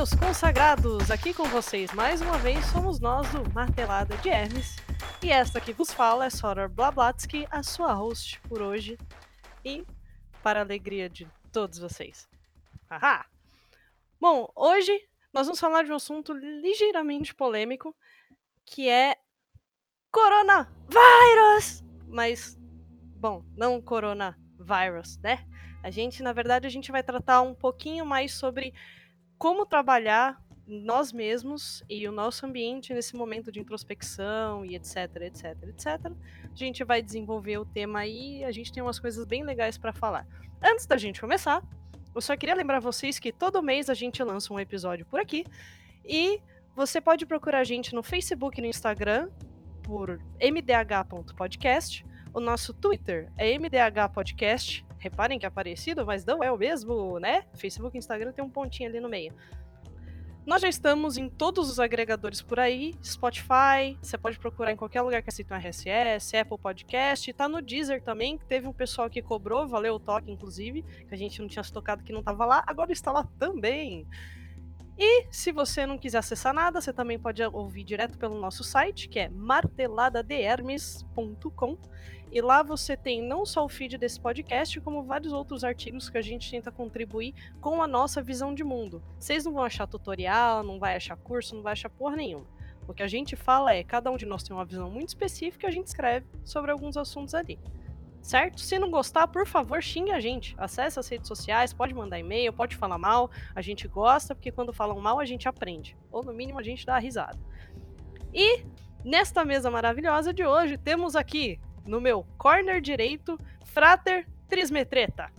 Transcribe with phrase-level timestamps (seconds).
[0.00, 1.10] Meus consagrados!
[1.10, 4.76] Aqui com vocês mais uma vez somos nós do Martelada de Hermes.
[5.22, 8.96] E esta que vos fala é Sora Blablatsky, a sua host por hoje.
[9.62, 9.84] E
[10.42, 12.26] para a alegria de todos vocês.
[12.88, 13.26] Haha!
[14.18, 14.90] Bom, hoje
[15.34, 17.94] nós vamos falar de um assunto ligeiramente polêmico,
[18.64, 19.16] que é
[20.10, 21.84] coronavírus!
[22.08, 22.56] Mas,
[23.16, 25.46] bom, não coronavírus, né?
[25.82, 28.72] A gente, na verdade, a gente vai tratar um pouquinho mais sobre
[29.40, 35.56] como trabalhar nós mesmos e o nosso ambiente nesse momento de introspecção e etc, etc,
[35.62, 35.86] etc.
[36.44, 39.94] A gente vai desenvolver o tema aí, a gente tem umas coisas bem legais para
[39.94, 40.26] falar.
[40.62, 41.64] Antes da gente começar,
[42.14, 45.46] eu só queria lembrar vocês que todo mês a gente lança um episódio por aqui
[46.04, 46.38] e
[46.76, 49.30] você pode procurar a gente no Facebook e no Instagram
[49.82, 52.04] por mdh.podcast.
[52.34, 54.84] O nosso Twitter é mdhpodcast.
[55.00, 57.44] Reparem que é parecido, mas não é o mesmo, né?
[57.54, 59.34] Facebook e Instagram tem um pontinho ali no meio.
[60.46, 65.02] Nós já estamos em todos os agregadores por aí, Spotify, você pode procurar em qualquer
[65.02, 69.10] lugar que aceita um RSS, Apple Podcast, tá no Deezer também, que teve um pessoal
[69.10, 72.44] que cobrou, valeu o toque, inclusive, que a gente não tinha tocado que não tava
[72.44, 74.06] lá, agora está lá também.
[74.98, 79.08] E se você não quiser acessar nada, você também pode ouvir direto pelo nosso site,
[79.08, 81.78] que é marteladadehermes.com.
[82.30, 86.18] E lá você tem não só o feed desse podcast, como vários outros artigos que
[86.18, 89.02] a gente tenta contribuir com a nossa visão de mundo.
[89.18, 92.46] Vocês não vão achar tutorial, não vai achar curso, não vai achar porra nenhuma.
[92.86, 95.66] O que a gente fala é, cada um de nós tem uma visão muito específica
[95.66, 97.58] e a gente escreve sobre alguns assuntos ali
[98.22, 98.60] certo?
[98.60, 100.54] Se não gostar, por favor, xingue a gente.
[100.58, 103.30] Acesse as redes sociais, pode mandar e-mail, pode falar mal.
[103.54, 105.96] A gente gosta, porque quando falam mal, a gente aprende.
[106.10, 107.38] Ou no mínimo, a gente dá risada.
[108.32, 108.64] E
[109.04, 115.30] nesta mesa maravilhosa de hoje, temos aqui, no meu corner direito, Frater Trismetreta.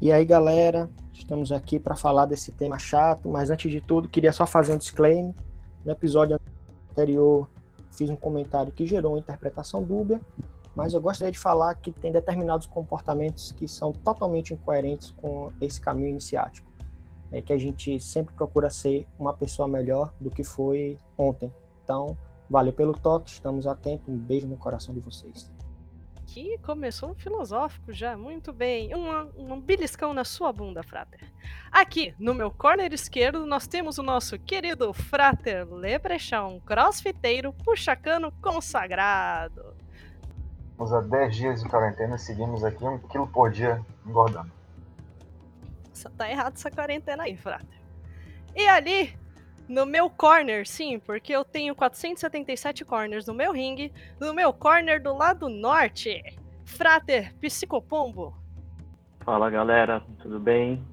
[0.00, 4.32] E aí, galera, estamos aqui para falar desse tema chato, mas antes de tudo, queria
[4.32, 5.34] só fazer um disclaimer.
[5.84, 6.38] No episódio
[6.90, 7.48] anterior,
[7.90, 10.20] fiz um comentário que gerou uma interpretação dúbia
[10.74, 15.80] mas eu gostaria de falar que tem determinados comportamentos que são totalmente incoerentes com esse
[15.80, 16.70] caminho iniciático.
[17.30, 21.52] É que a gente sempre procura ser uma pessoa melhor do que foi ontem.
[21.82, 22.16] Então,
[22.50, 25.50] valeu pelo toque, estamos atentos, um beijo no coração de vocês.
[26.34, 28.92] Que começou um filosófico já, muito bem.
[28.92, 31.20] Um, um beliscão na sua bunda, Frater.
[31.70, 39.76] Aqui, no meu corner esquerdo, nós temos o nosso querido Frater Leprechão, crossfiteiro, puxacano consagrado.
[40.72, 44.50] Estamos há 10 dias de quarentena e seguimos aqui um quilo por dia engordando.
[45.92, 47.78] Só tá errado essa quarentena aí, Frater.
[48.56, 49.16] E ali,
[49.68, 55.02] no meu corner, sim, porque eu tenho 477 corners no meu ringue, no meu corner
[55.02, 56.22] do lado norte,
[56.64, 58.36] Frater Psicopombo.
[59.20, 60.84] Fala galera, tudo bem?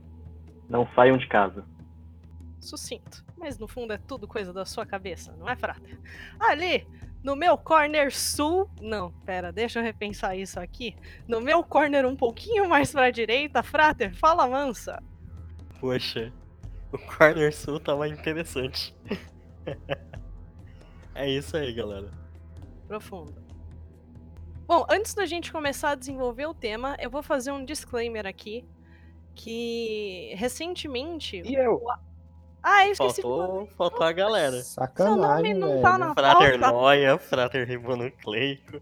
[0.70, 1.66] Não saiam de casa.
[2.60, 6.00] Sucinto, mas no fundo é tudo coisa da sua cabeça, não é, Frater?
[6.40, 6.88] Ali,
[7.24, 10.96] no meu corner sul, não, pera, deixa eu repensar isso aqui.
[11.28, 15.02] No meu corner um pouquinho mais pra direita, Frater, fala mansa.
[15.80, 16.32] Poxa,
[16.92, 18.96] o corner sul tava interessante.
[21.16, 22.12] é isso aí, galera.
[22.88, 23.34] Profundo.
[24.68, 28.66] Bom, antes da gente começar a desenvolver o tema, eu vou fazer um disclaimer aqui.
[29.36, 31.42] Que recentemente.
[31.46, 31.82] E eu?
[32.64, 33.22] Ah, eu esqueci.
[33.22, 34.62] Faltou, faltou a galera.
[34.62, 35.82] Sacanagem, não velho.
[35.82, 36.78] tá na Frater pauta.
[36.78, 38.82] Noia, Frater Ribonucleico.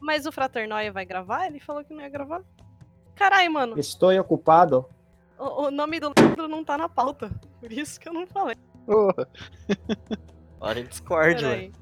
[0.00, 1.46] Mas o Frater Noia vai gravar?
[1.46, 2.42] Ele falou que não ia gravar.
[3.14, 3.78] Caralho, mano.
[3.78, 4.86] Estou ocupado.
[5.38, 7.30] O, o nome do livro não tá na pauta.
[7.60, 8.56] Por isso que eu não falei.
[10.60, 11.72] Hora em Discord, velho.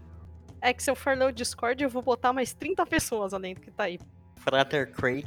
[0.61, 3.55] É que se eu for ler o Discord, eu vou botar mais 30 pessoas além
[3.55, 3.99] do que tá aí.
[4.37, 5.27] Frater Craig.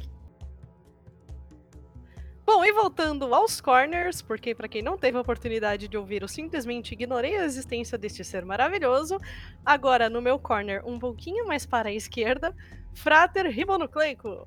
[2.44, 6.28] Bom, e voltando aos corners, porque para quem não teve a oportunidade de ouvir, eu
[6.28, 9.18] simplesmente ignorei a existência deste ser maravilhoso.
[9.64, 12.56] Agora, no meu corner, um pouquinho mais para a esquerda,
[12.94, 14.46] Frater Ribonucleico.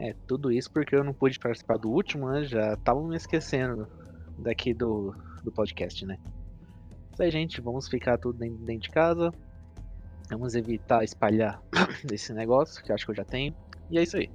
[0.00, 2.42] É, tudo isso porque eu não pude participar do último, né?
[2.44, 3.86] Já tava me esquecendo
[4.38, 5.14] daqui do,
[5.44, 6.18] do podcast, né?
[7.12, 9.30] Isso aí, gente, vamos ficar tudo dentro, dentro de casa.
[10.30, 11.62] Vamos evitar espalhar
[12.10, 13.54] esse negócio, que eu acho que eu já tenho.
[13.90, 14.30] E é isso aí.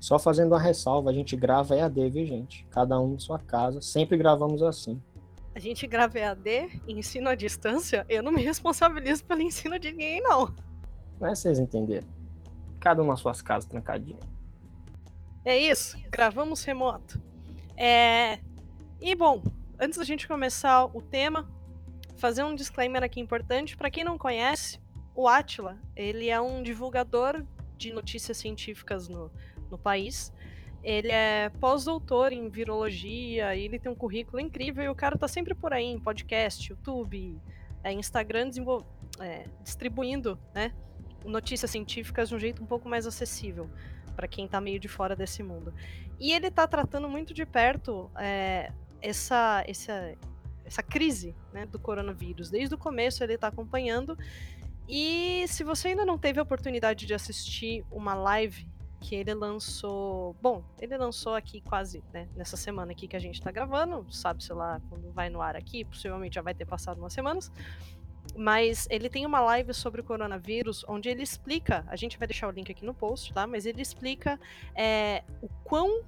[0.00, 2.66] Só fazendo uma ressalva, a gente grava EAD, viu, gente?
[2.68, 3.80] Cada um em sua casa.
[3.80, 5.00] Sempre gravamos assim.
[5.54, 10.20] A gente grava EAD, ensino à distância, eu não me responsabilizo pelo ensino de ninguém,
[10.20, 10.52] não.
[11.20, 12.08] Não é vocês entenderam?
[12.80, 14.18] Cada um nas suas casas, trancadinho.
[15.44, 17.20] É isso, gravamos remoto.
[17.76, 18.38] É...
[19.00, 19.42] E bom,
[19.78, 21.48] antes da gente começar o tema,
[22.16, 23.76] fazer um disclaimer aqui importante.
[23.76, 24.80] Para quem não conhece,
[25.14, 27.44] o Atila, ele é um divulgador
[27.76, 29.30] de notícias científicas no,
[29.70, 30.32] no país.
[30.82, 35.54] Ele é pós-doutor em virologia, ele tem um currículo incrível e o cara tá sempre
[35.54, 37.40] por aí em podcast, YouTube,
[37.82, 38.50] é, Instagram,
[39.20, 40.72] é, distribuindo né,
[41.24, 43.68] notícias científicas de um jeito um pouco mais acessível
[44.18, 45.72] para quem tá meio de fora desse mundo.
[46.18, 50.16] E ele tá tratando muito de perto é, essa, essa,
[50.64, 52.50] essa crise né, do coronavírus.
[52.50, 54.18] Desde o começo ele está acompanhando.
[54.88, 58.66] E se você ainda não teve a oportunidade de assistir uma live
[59.00, 60.34] que ele lançou.
[60.42, 64.42] Bom, ele lançou aqui quase, né, nessa semana aqui que a gente tá gravando, sabe,
[64.42, 67.52] sei lá, quando vai no ar aqui, possivelmente já vai ter passado umas semanas.
[68.38, 72.46] Mas ele tem uma live sobre o coronavírus, onde ele explica, a gente vai deixar
[72.46, 73.48] o link aqui no post, tá?
[73.48, 74.38] Mas ele explica
[74.76, 76.04] é, o quão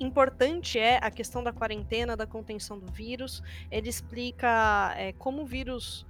[0.00, 3.44] importante é a questão da quarentena, da contenção do vírus.
[3.70, 6.04] Ele explica é, como o vírus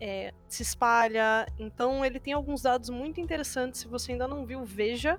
[0.00, 1.44] é, se espalha.
[1.58, 3.80] Então, ele tem alguns dados muito interessantes.
[3.80, 5.18] Se você ainda não viu, veja,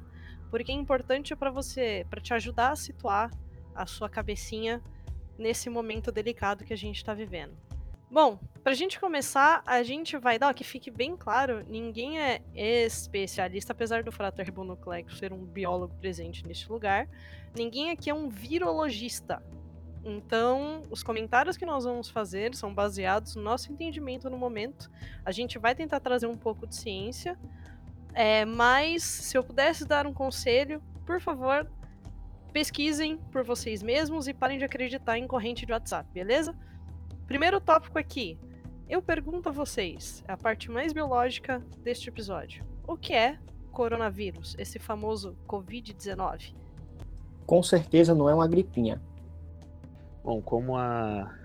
[0.50, 3.30] porque é importante para você, para te ajudar a situar
[3.76, 4.82] a sua cabecinha
[5.38, 7.67] nesse momento delicado que a gente está vivendo.
[8.10, 12.42] Bom, para a gente começar, a gente vai dar, que fique bem claro, ninguém é
[12.56, 17.08] especialista, apesar do frater ribonucleico ser um biólogo presente neste lugar,
[17.54, 19.44] ninguém aqui é um virologista.
[20.06, 24.90] Então, os comentários que nós vamos fazer são baseados no nosso entendimento no momento.
[25.26, 27.38] A gente vai tentar trazer um pouco de ciência,
[28.14, 31.70] é, mas se eu pudesse dar um conselho, por favor,
[32.54, 36.56] pesquisem por vocês mesmos e parem de acreditar em corrente de WhatsApp, beleza?
[37.28, 38.40] Primeiro tópico aqui.
[38.90, 42.64] Eu pergunto a vocês, é a parte mais biológica deste episódio.
[42.88, 43.38] O que é
[43.70, 46.56] coronavírus, esse famoso Covid-19?
[47.46, 49.02] Com certeza não é uma gripinha.
[50.24, 51.36] Bom, como a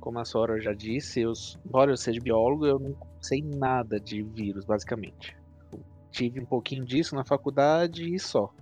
[0.00, 1.32] como a Sora já disse, eu,
[1.64, 5.34] embora eu seja biólogo, eu não sei nada de vírus, basicamente.
[5.72, 5.80] Eu
[6.12, 8.52] tive um pouquinho disso na faculdade e só.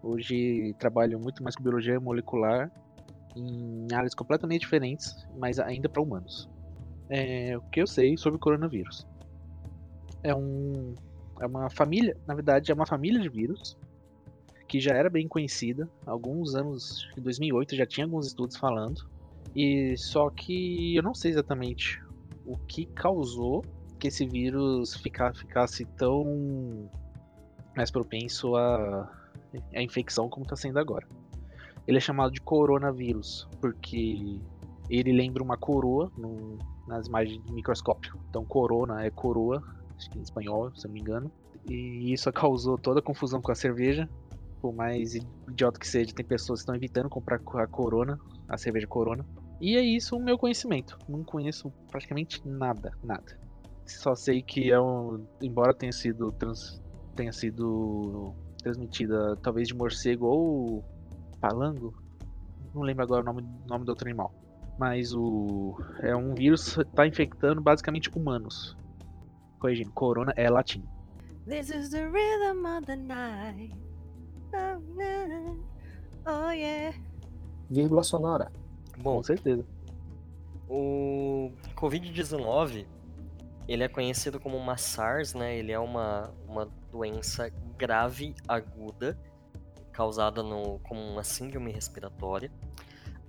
[0.00, 2.70] Hoje trabalho muito mais com biologia molecular
[3.36, 6.48] em áreas completamente diferentes, mas ainda para humanos.
[7.08, 9.06] É, o que eu sei sobre o coronavírus?
[10.22, 10.94] É, um,
[11.40, 13.76] é uma família, na verdade, é uma família de vírus
[14.68, 15.88] que já era bem conhecida.
[16.06, 19.02] Alguns anos, em 2008, já tinha alguns estudos falando.
[19.54, 22.00] E só que eu não sei exatamente
[22.46, 23.62] o que causou
[23.98, 26.88] que esse vírus ficasse tão
[27.76, 29.10] mais propenso a,
[29.74, 31.06] a infecção como está sendo agora.
[31.86, 34.40] Ele é chamado de coronavírus porque
[34.88, 38.18] ele lembra uma coroa no, nas imagens de microscópio.
[38.28, 39.62] Então, corona é coroa,
[39.96, 41.32] acho que em espanhol, se eu não me engano.
[41.68, 44.08] E isso causou toda a confusão com a cerveja,
[44.60, 48.18] por mais idiota que seja, tem pessoas que estão evitando comprar a Corona,
[48.48, 49.26] a cerveja Corona.
[49.60, 50.98] E é isso o meu conhecimento.
[51.08, 53.38] Não conheço praticamente nada, nada.
[53.86, 56.80] Só sei que é um, embora tenha sido trans,
[57.16, 60.84] tenha sido transmitida talvez de morcego ou
[61.42, 61.92] palango,
[62.72, 64.32] não lembro agora o nome, nome do outro animal.
[64.78, 68.76] Mas o é um vírus que está infectando basicamente humanos.
[69.58, 70.82] Corrigindo, corona é latim.
[71.46, 73.74] This is the rhythm of the night.
[76.24, 76.96] Oh yeah.
[77.68, 78.50] Vírgula sonora.
[78.98, 79.66] Bom, Com certeza.
[80.68, 82.86] O Covid-19,
[83.68, 85.58] ele é conhecido como uma SARS, né?
[85.58, 89.18] Ele é uma, uma doença grave aguda
[89.92, 92.50] causada no, como uma síndrome respiratória.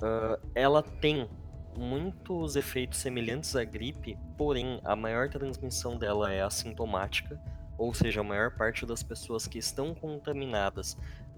[0.02, 1.30] Uh, ela tem
[1.78, 7.40] muitos efeitos semelhantes à gripe, porém a maior transmissão dela é assintomática
[7.78, 10.98] ou seja, a maior parte das pessoas que estão contaminadas,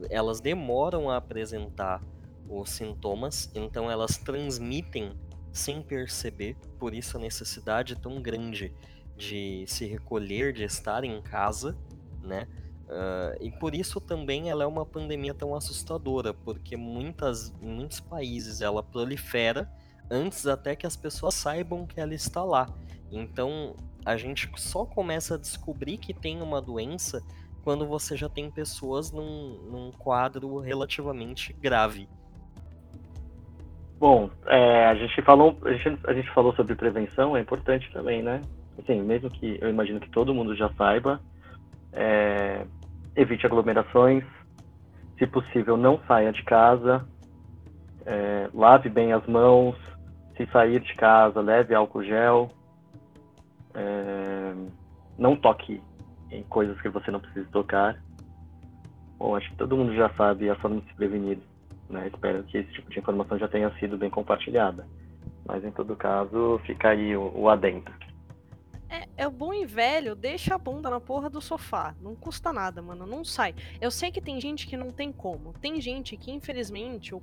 [0.10, 2.02] elas demoram a apresentar
[2.48, 5.14] os sintomas, então elas transmitem
[5.52, 8.74] sem perceber, por isso a necessidade tão grande
[9.16, 11.78] de se recolher, de estar em casa,
[12.22, 12.48] né?
[12.86, 18.00] Uh, e por isso também ela é uma pandemia tão assustadora, porque muitas, em muitos
[18.00, 19.70] países ela prolifera
[20.10, 22.68] antes até que as pessoas saibam que ela está lá.
[23.12, 23.76] Então
[24.06, 27.24] a gente só começa a descobrir que tem uma doença
[27.64, 32.08] quando você já tem pessoas num, num quadro relativamente grave.
[33.98, 38.22] Bom, é, a gente falou a gente, a gente falou sobre prevenção, é importante também,
[38.22, 38.42] né?
[38.78, 41.20] Assim, mesmo que eu imagino que todo mundo já saiba,
[41.96, 42.66] é,
[43.16, 44.24] evite aglomerações,
[45.18, 47.06] se possível não saia de casa,
[48.06, 49.76] é, lave bem as mãos,
[50.36, 52.50] se sair de casa, leve álcool gel,
[53.74, 54.54] é,
[55.18, 55.82] não toque
[56.30, 57.98] em coisas que você não precisa tocar.
[59.18, 61.40] Bom, acho que todo mundo já sabe a forma de se prevenir.
[61.90, 62.10] Né?
[62.14, 64.86] Espero que esse tipo de informação já tenha sido bem compartilhada.
[65.48, 67.92] Mas em todo caso, fica aí o, o adendo.
[68.96, 71.94] É, é o bom e velho, deixa a bunda na porra do sofá.
[72.02, 73.06] Não custa nada, mano.
[73.06, 73.54] Não sai.
[73.82, 75.54] Eu sei que tem gente que não tem como.
[75.54, 77.22] Tem gente que, infelizmente, o,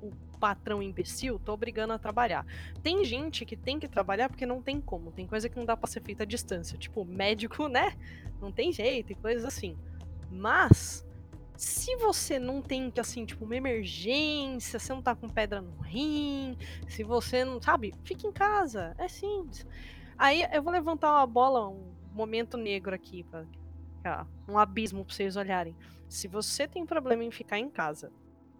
[0.00, 2.46] o patrão imbecil tá obrigando a trabalhar.
[2.82, 5.12] Tem gente que tem que trabalhar porque não tem como.
[5.12, 6.78] Tem coisa que não dá pra ser feita à distância.
[6.78, 7.94] Tipo, médico, né?
[8.40, 9.76] Não tem jeito e coisas assim.
[10.30, 11.06] Mas
[11.54, 16.56] se você não tem, assim, tipo, uma emergência, você não tá com pedra no rim,
[16.86, 19.66] se você não, sabe, fica em casa, é simples.
[20.18, 23.24] Aí eu vou levantar uma bola, um momento negro aqui,
[24.02, 25.76] pra, um abismo pra vocês olharem.
[26.08, 28.10] Se você tem problema em ficar em casa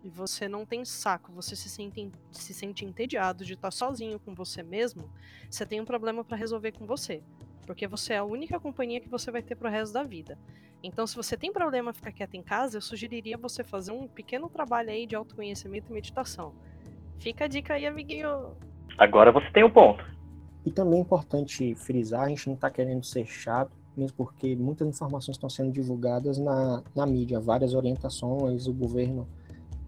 [0.05, 4.35] e você não tem saco, você se sente, se sente entediado de estar sozinho com
[4.35, 5.11] você mesmo,
[5.51, 7.25] você tem um problema para resolver com você.
[7.67, 10.39] Porque você é a única companhia que você vai ter pro resto da vida.
[10.81, 14.49] Então, se você tem problema ficar quieto em casa, eu sugeriria você fazer um pequeno
[14.49, 16.55] trabalho aí de autoconhecimento e meditação.
[17.19, 18.57] Fica a dica aí, amiguinho.
[18.97, 20.18] Agora você tem o um ponto.
[20.69, 24.87] E também é importante frisar, a gente não está querendo ser chato, mesmo porque muitas
[24.87, 29.27] informações estão sendo divulgadas na, na mídia, várias orientações, o governo,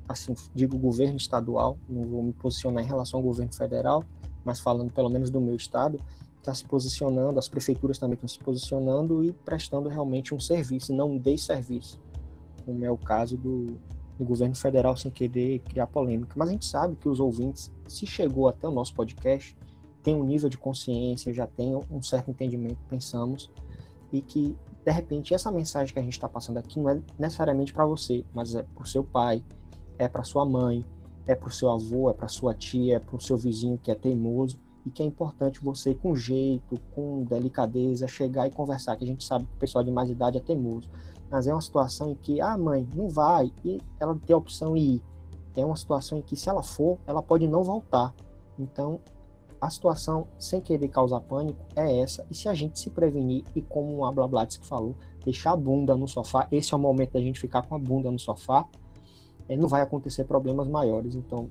[0.09, 4.03] assim, digo governo estadual, não vou me posicionar em relação ao governo federal,
[4.43, 6.01] mas falando pelo menos do meu estado,
[6.39, 11.11] está se posicionando, as prefeituras também estão se posicionando e prestando realmente um serviço, não
[11.11, 12.01] um desserviço,
[12.65, 13.77] como é o caso do,
[14.19, 16.33] do governo federal, sem querer criar polêmica.
[16.37, 19.55] Mas a gente sabe que os ouvintes, se chegou até o nosso podcast,
[20.03, 23.51] tem um nível de consciência, já tem um certo entendimento, pensamos,
[24.13, 27.73] e que, de repente, essa mensagem que a gente está passando aqui não é necessariamente
[27.73, 29.43] para você, mas é para o seu pai,
[29.99, 30.85] é para sua mãe,
[31.27, 33.91] é para o seu avô, é para sua tia, é para o seu vizinho que
[33.91, 39.05] é teimoso, e que é importante você, com jeito, com delicadeza, chegar e conversar, que
[39.05, 40.89] a gente sabe que o pessoal de mais idade é teimoso.
[41.31, 44.75] Mas é uma situação em que, ah, mãe, não vai, e ela tem a opção
[44.75, 45.03] de ir.
[45.55, 48.15] É uma situação em que, se ela for, ela pode não voltar.
[48.59, 49.01] Então,
[49.61, 52.27] a situação, sem querer causar pânico, é essa.
[52.31, 56.09] E se a gente se prevenir, e como a Blablatsky falou, deixar a bunda no
[56.09, 58.67] sofá, esse é o momento da gente ficar com a bunda no sofá,
[59.49, 61.15] é, não vai acontecer problemas maiores.
[61.15, 61.51] Então,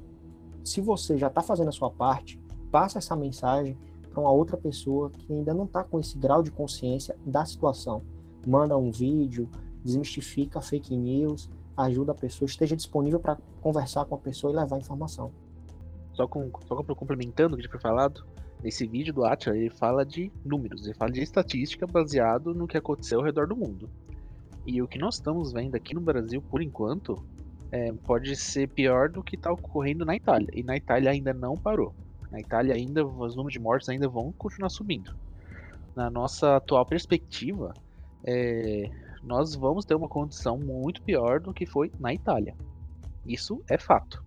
[0.64, 3.78] se você já está fazendo a sua parte, passa essa mensagem
[4.10, 8.02] para uma outra pessoa que ainda não está com esse grau de consciência da situação.
[8.46, 9.48] Manda um vídeo,
[9.84, 14.78] desmistifica fake news, ajuda a pessoa, esteja disponível para conversar com a pessoa e levar
[14.78, 15.32] informação.
[16.20, 18.26] Só, com, só complementando o que já foi falado,
[18.62, 22.78] nesse vídeo do Atila ele fala de números, ele fala de estatística baseado no que
[22.78, 23.90] aconteceu ao redor do mundo.
[24.66, 27.24] E o que nós estamos vendo aqui no Brasil, por enquanto,
[27.72, 30.50] é, pode ser pior do que está ocorrendo na Itália.
[30.54, 31.96] E na Itália ainda não parou.
[32.30, 35.16] Na Itália ainda os números de mortes ainda vão continuar subindo.
[35.96, 37.74] Na nossa atual perspectiva,
[38.26, 38.92] é,
[39.24, 42.58] nós vamos ter uma condição muito pior do que foi na Itália.
[43.26, 44.22] Isso é fato.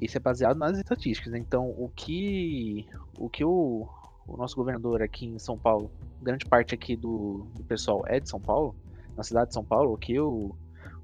[0.00, 1.34] Isso é baseado nas estatísticas.
[1.34, 2.86] Então, o que
[3.18, 3.88] o que o,
[4.26, 8.28] o nosso governador aqui em São Paulo, grande parte aqui do, do pessoal é de
[8.28, 8.74] São Paulo,
[9.16, 10.54] na cidade de São Paulo, o que o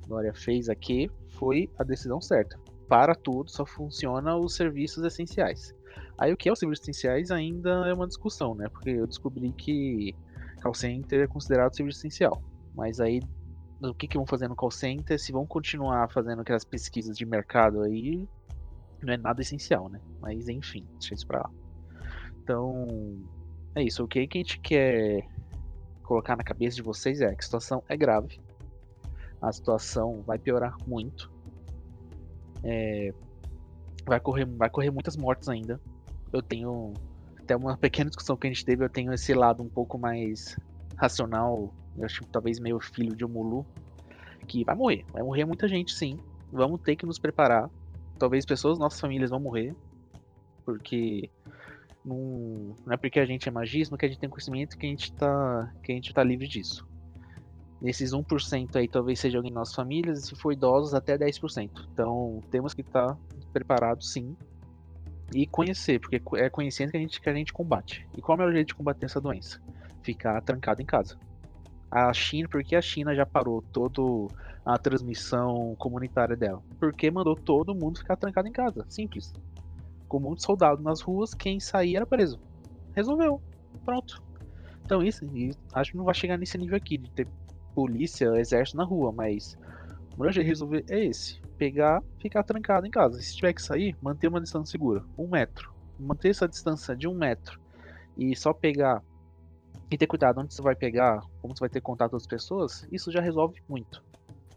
[0.07, 2.59] Dória fez aqui foi a decisão certa.
[2.89, 5.73] Para tudo, só funciona os serviços essenciais.
[6.19, 8.69] Aí o que é os serviços essenciais ainda é uma discussão, né?
[8.69, 10.15] Porque eu descobri que
[10.61, 12.43] call center é considerado serviço essencial.
[12.75, 13.21] Mas aí
[13.81, 17.25] o que, que vão fazer no call center, se vão continuar fazendo aquelas pesquisas de
[17.25, 18.29] mercado aí,
[19.07, 20.01] não é nada essencial, né?
[20.21, 21.51] Mas enfim, deixa isso pra lá.
[22.43, 22.87] Então,
[23.75, 24.03] é isso.
[24.05, 25.27] O que a gente quer
[26.03, 28.41] colocar na cabeça de vocês é que a situação é grave.
[29.41, 31.31] A situação vai piorar muito.
[32.63, 33.13] É,
[34.05, 35.81] vai, correr, vai correr muitas mortes ainda
[36.33, 36.95] eu tenho
[37.39, 40.57] até uma pequena discussão que a gente teve, eu tenho esse lado um pouco mais
[40.97, 43.67] racional, eu acho que talvez meio filho de Omulu,
[44.47, 46.19] que vai morrer, vai morrer muita gente sim.
[46.53, 47.71] Vamos ter que nos preparar.
[48.21, 49.75] Talvez pessoas, nossas famílias vão morrer,
[50.63, 51.31] porque
[52.05, 54.91] não, não é porque a gente é magista que a gente tem conhecimento que a
[54.91, 56.87] gente tá, que a gente tá livre disso.
[57.81, 61.71] Nesses 1% aí talvez seja alguém em nossas famílias, e se for idosos até 10%.
[61.95, 63.19] Então temos que estar tá
[63.55, 64.37] preparados sim
[65.33, 68.07] e conhecer, porque é conhecendo que a gente, que a gente combate.
[68.15, 69.59] E qual é o melhor jeito de combater essa doença?
[70.03, 71.17] Ficar trancado em casa.
[71.91, 74.33] A China, porque a China já parou toda
[74.65, 76.63] a transmissão comunitária dela?
[76.79, 78.85] Porque mandou todo mundo ficar trancado em casa.
[78.89, 79.33] Simples.
[80.07, 82.39] Com muitos soldados nas ruas, quem sair era preso.
[82.95, 83.41] Resolveu.
[83.85, 84.23] Pronto.
[84.85, 85.25] Então isso,
[85.73, 87.29] acho que não vai chegar nesse nível aqui de ter
[87.75, 89.57] polícia, exército na rua, mas
[90.17, 93.21] o melhor jeito de resolver é esse pegar, ficar trancado em casa.
[93.21, 95.73] Se tiver que sair, manter uma distância segura, um metro.
[95.99, 97.61] Manter essa distância de um metro
[98.17, 99.03] e só pegar
[99.91, 102.87] e ter cuidado onde você vai pegar, como você vai ter contato com as pessoas,
[102.93, 104.03] isso já resolve muito.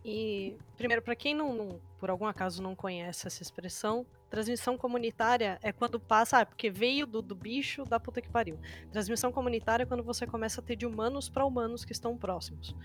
[0.05, 5.57] E, primeiro, para quem não, não, por algum acaso não conhece essa expressão, transmissão comunitária
[5.61, 8.59] é quando passa, ah, porque veio do, do bicho da puta que pariu.
[8.91, 12.75] Transmissão comunitária é quando você começa a ter de humanos para humanos que estão próximos.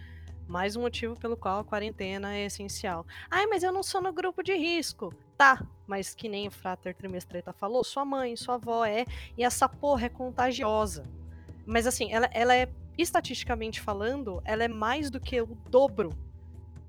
[0.47, 3.05] Mais um motivo pelo qual a quarentena é essencial.
[3.31, 5.12] Ai, mas eu não sou no grupo de risco.
[5.37, 9.05] Tá, mas que nem o Frater Trimestreta falou, sua mãe, sua avó é,
[9.37, 11.05] e essa porra é contagiosa.
[11.68, 16.16] Mas assim, ela, ela é, estatisticamente falando, ela é mais do que o dobro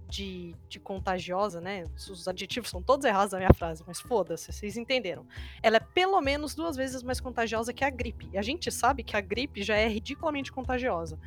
[0.08, 1.84] de, de, contagiosa, né?
[1.96, 5.28] Os adjetivos são todos errados na minha frase, mas foda-se, vocês entenderam.
[5.62, 8.30] Ela é pelo menos duas vezes mais contagiosa que a gripe.
[8.32, 11.20] E a gente sabe que a gripe já é ridiculamente contagiosa.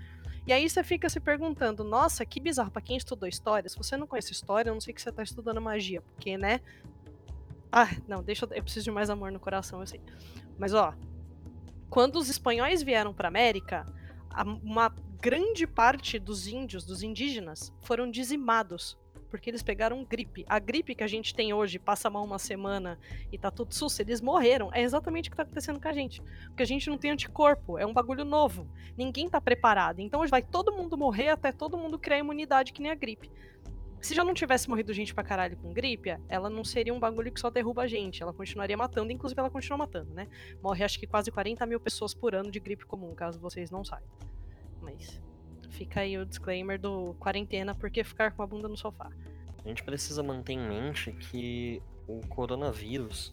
[0.46, 3.98] E aí você fica se perguntando, nossa, que bizarro, para quem estudou história, se você
[3.98, 6.62] não conhece história, eu não sei que você tá estudando magia, porque, né?
[7.70, 10.00] Ah, não, deixa eu, eu preciso de mais amor no coração, eu sei.
[10.58, 10.94] Mas ó,
[11.92, 13.84] quando os espanhóis vieram para América,
[14.64, 14.88] uma
[15.20, 18.96] grande parte dos índios, dos indígenas, foram dizimados
[19.28, 20.44] porque eles pegaram gripe.
[20.48, 22.98] A gripe que a gente tem hoje, passa mal uma semana
[23.30, 24.70] e tá tudo sus, eles morreram.
[24.72, 26.22] É exatamente o que tá acontecendo com a gente.
[26.48, 28.66] Porque a gente não tem anticorpo, é um bagulho novo.
[28.96, 30.00] Ninguém tá preparado.
[30.00, 33.30] Então hoje vai todo mundo morrer até todo mundo criar imunidade que nem a gripe.
[34.02, 37.30] Se já não tivesse morrido gente pra caralho com gripe, ela não seria um bagulho
[37.30, 38.20] que só derruba a gente.
[38.20, 40.26] Ela continuaria matando, inclusive ela continua matando, né?
[40.60, 43.84] Morre acho que quase 40 mil pessoas por ano de gripe comum, caso vocês não
[43.84, 44.08] saibam.
[44.80, 45.22] Mas
[45.70, 49.08] fica aí o disclaimer do quarentena, porque ficar com a bunda no sofá.
[49.64, 53.32] A gente precisa manter em mente que o coronavírus,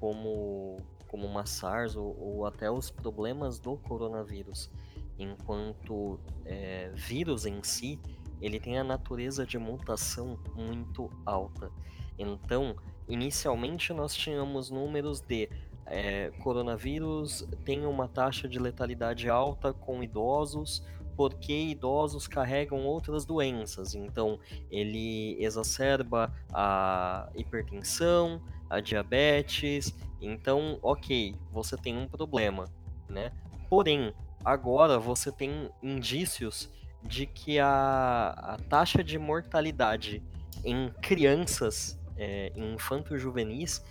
[0.00, 4.70] como, como uma SARS ou, ou até os problemas do coronavírus,
[5.18, 8.00] enquanto é, vírus em si,
[8.40, 11.70] ele tem a natureza de mutação muito alta.
[12.18, 12.76] Então,
[13.08, 15.48] inicialmente nós tínhamos números de
[15.86, 20.84] é, coronavírus tem uma taxa de letalidade alta com idosos,
[21.16, 23.94] porque idosos carregam outras doenças.
[23.94, 24.38] Então,
[24.70, 29.96] ele exacerba a hipertensão, a diabetes.
[30.20, 32.64] Então, ok, você tem um problema,
[33.08, 33.32] né?
[33.70, 34.12] Porém,
[34.44, 36.70] agora você tem indícios
[37.02, 40.22] de que a, a taxa de mortalidade
[40.64, 43.84] em crianças, é, em infanto-juvenis,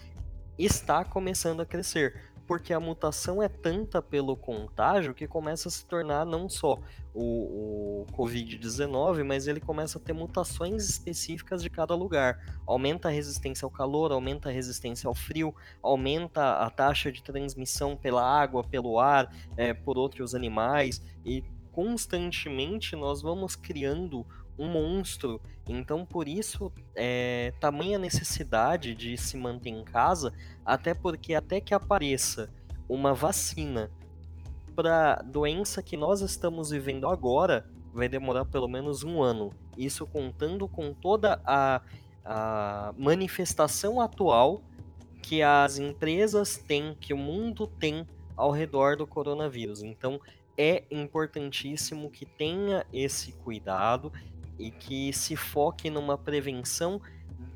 [0.58, 5.86] está começando a crescer porque a mutação é tanta pelo contágio que começa a se
[5.86, 6.80] tornar não só
[7.14, 12.40] o, o Covid-19, mas ele começa a ter mutações específicas de cada lugar.
[12.68, 17.96] Aumenta a resistência ao calor, aumenta a resistência ao frio, aumenta a taxa de transmissão
[17.96, 21.44] pela água, pelo ar, é, por outros animais, e
[21.76, 24.26] constantemente nós vamos criando
[24.58, 25.42] um monstro.
[25.68, 30.32] Então, por isso, é, tamanha necessidade de se manter em casa,
[30.66, 32.50] até porque até que apareça
[32.88, 33.92] uma vacina
[34.74, 39.52] para doença que nós estamos vivendo agora, vai demorar pelo menos um ano.
[39.78, 41.82] Isso contando com toda a,
[42.24, 44.62] a manifestação atual
[45.22, 48.08] que as empresas têm, que o mundo tem
[48.38, 49.82] ao redor do coronavírus.
[49.82, 50.20] Então,
[50.58, 54.12] é importantíssimo que tenha esse cuidado
[54.58, 57.02] e que se foque numa prevenção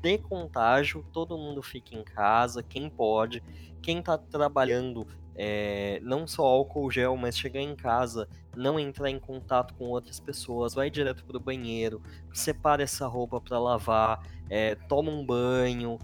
[0.02, 3.42] de contágio, todo mundo fique em casa, quem pode,
[3.82, 9.18] quem está trabalhando, é, não só álcool gel, mas chegar em casa, não entrar em
[9.18, 14.74] contato com outras pessoas, vai direto para o banheiro, separa essa roupa para lavar, é,
[14.74, 15.98] toma um banho,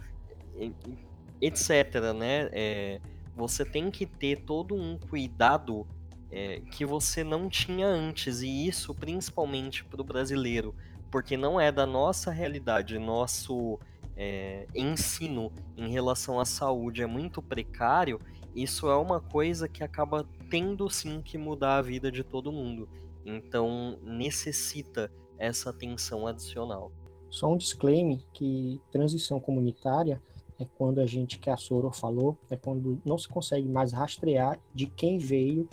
[1.41, 2.13] etc.
[2.15, 2.49] Né?
[2.53, 3.01] É,
[3.35, 5.87] você tem que ter todo um cuidado
[6.37, 10.75] é, que você não tinha antes, e isso principalmente para o brasileiro,
[11.11, 13.81] porque não é da nossa realidade, nosso
[14.15, 18.21] é, ensino em relação à saúde é muito precário,
[18.55, 22.87] isso é uma coisa que acaba tendo sim que mudar a vida de todo mundo.
[23.25, 26.93] Então necessita essa atenção adicional.
[27.31, 30.21] Só um disclaimer que transição comunitária
[30.61, 34.59] é quando a gente, que a Soro falou, é quando não se consegue mais rastrear
[34.75, 35.67] de quem veio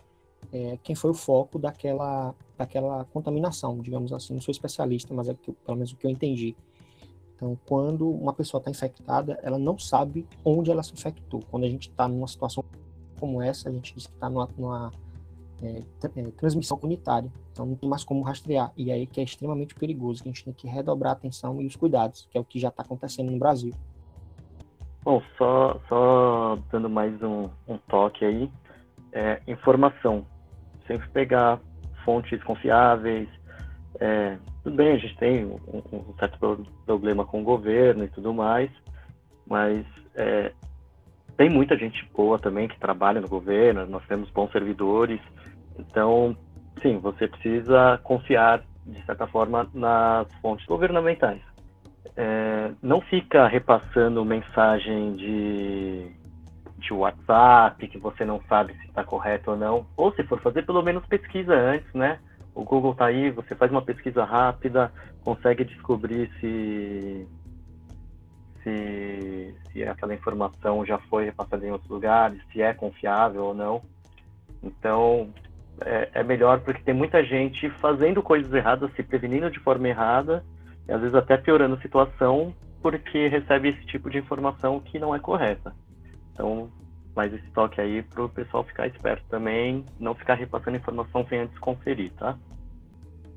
[0.52, 4.34] é, quem foi o foco daquela, daquela contaminação, digamos assim.
[4.34, 6.56] Não sou especialista, mas é que, pelo menos o que eu entendi.
[7.36, 11.42] Então, quando uma pessoa está infectada, ela não sabe onde ela se infectou.
[11.52, 12.64] Quando a gente está numa situação
[13.20, 14.92] como essa, a gente diz que está numa, numa
[15.62, 15.82] é,
[16.16, 17.32] é, transmissão comunitária.
[17.52, 18.72] Então, não tem mais como rastrear.
[18.78, 21.66] E aí que é extremamente perigoso, que a gente tem que redobrar a atenção e
[21.66, 23.74] os cuidados, que é o que já está acontecendo no Brasil.
[25.04, 28.50] Bom, só, só dando mais um, um toque aí,
[29.12, 30.26] é, informação
[30.88, 31.60] sempre pegar
[32.04, 33.28] fontes confiáveis.
[34.00, 35.60] É, tudo bem, a gente tem um,
[35.92, 36.40] um, certo
[36.86, 38.70] problema com o governo e tudo mais,
[39.48, 40.52] mas é,
[41.38, 45.20] tem muita gente boa também que trabalha no governo, nós temos bons servidores,
[45.78, 46.36] então,
[46.82, 51.42] sim, você precisa confiar, de certa forma, nas fontes governamentais.
[52.16, 56.12] é, não fica repassando mensagem de,
[56.84, 59.86] de WhatsApp que você não sabe se está correto ou não.
[59.96, 62.20] Ou se for fazer, pelo menos pesquisa antes, né?
[62.54, 64.92] O Google está aí, você faz uma pesquisa rápida,
[65.24, 67.28] consegue descobrir se,
[68.62, 73.82] se, se aquela informação já foi repassada em outros lugares, se é confiável ou não.
[74.62, 75.34] Então,
[75.82, 80.44] é, é melhor porque tem muita gente fazendo coisas erradas, se prevenindo de forma errada,
[80.88, 85.16] e às vezes até piorando a situação porque recebe esse tipo de informação que não
[85.16, 85.74] é correta.
[86.34, 86.70] Então,
[87.16, 91.40] mais esse toque aí para o pessoal ficar esperto também, não ficar repassando informação sem
[91.40, 92.38] antes conferir, tá?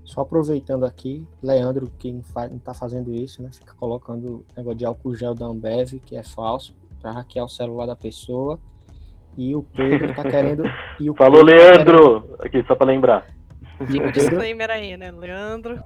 [0.05, 2.21] Só aproveitando aqui, Leandro, que não
[2.57, 3.51] está fazendo isso, né?
[3.53, 7.87] Fica colocando negócio de álcool gel da Ambev, que é falso, para hackear o celular
[7.87, 8.59] da pessoa.
[9.37, 10.63] E o Pedro tá querendo.
[10.99, 12.37] E o Falou, Pedro tá Leandro!
[12.39, 13.27] Aqui, só para lembrar.
[13.81, 15.11] E o Pedro, Disclaimer aí, né?
[15.11, 15.83] Leandro.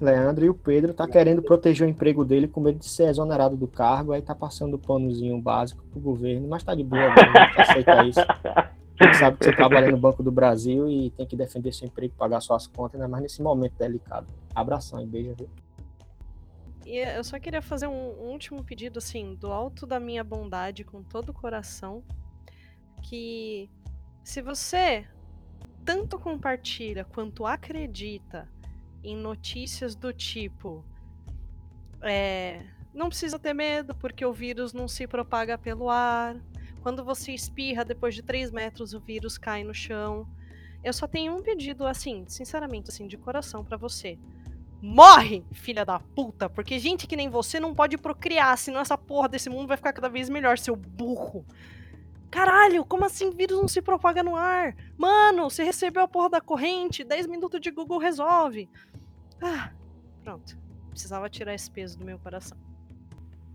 [0.00, 3.56] Leandro e o Pedro tá querendo proteger o emprego dele com medo de ser exonerado
[3.56, 7.32] do cargo, aí tá passando o panozinho básico pro governo, mas tá de boa, velho,
[7.36, 8.20] a gente aceita isso.
[9.02, 12.14] Gente sabe que você trabalha no Banco do Brasil e tem que defender seu emprego,
[12.18, 13.06] pagar suas contas, né?
[13.06, 14.26] Mas nesse momento delicado.
[14.54, 15.48] Abração e beijo, viu?
[16.84, 21.02] E eu só queria fazer um último pedido, assim, do alto da minha bondade, com
[21.02, 22.02] todo o coração,
[23.02, 23.70] que
[24.22, 25.06] se você
[25.82, 28.46] tanto compartilha quanto acredita
[29.02, 30.84] em notícias do tipo
[32.02, 36.36] é, não precisa ter medo porque o vírus não se propaga pelo ar.
[36.82, 40.26] Quando você espirra, depois de 3 metros o vírus cai no chão.
[40.82, 44.18] Eu só tenho um pedido, assim, sinceramente, assim, de coração para você.
[44.80, 49.28] Morre, filha da puta, porque gente que nem você não pode procriar, senão essa porra
[49.28, 51.44] desse mundo vai ficar cada vez melhor, seu burro.
[52.30, 54.74] Caralho, como assim vírus não se propaga no ar?
[54.96, 58.70] Mano, você recebeu a porra da corrente, 10 minutos de Google resolve.
[59.40, 59.70] Ah,
[60.22, 60.56] pronto.
[60.90, 62.58] Precisava tirar esse peso do meu coração.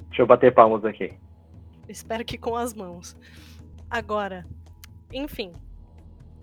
[0.08, 1.14] Deixa eu bater palmas aqui.
[1.88, 3.16] Espero que com as mãos.
[3.90, 4.46] Agora,
[5.12, 5.52] enfim.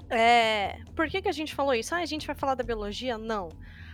[0.08, 0.78] É...
[0.94, 1.94] Por que, que a gente falou isso?
[1.94, 3.16] Ah, a gente vai falar da biologia?
[3.16, 3.48] Não.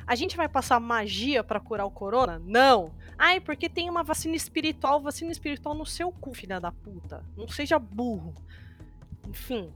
[0.07, 2.41] A gente vai passar magia para curar o corona?
[2.45, 2.93] Não.
[3.17, 7.23] Ai, porque tem uma vacina espiritual, vacina espiritual no seu cu, filha da puta.
[7.37, 8.35] Não seja burro.
[9.29, 9.71] Enfim.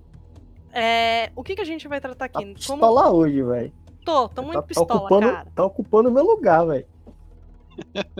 [0.73, 1.31] É...
[1.37, 2.55] O que, que a gente vai tratar Tá aqui?
[2.55, 3.73] pistola hoje, velho.
[4.05, 5.51] Tô, tô muito Tá, tá pistola, ocupando, cara.
[5.55, 6.87] tá ocupando o meu lugar, velho.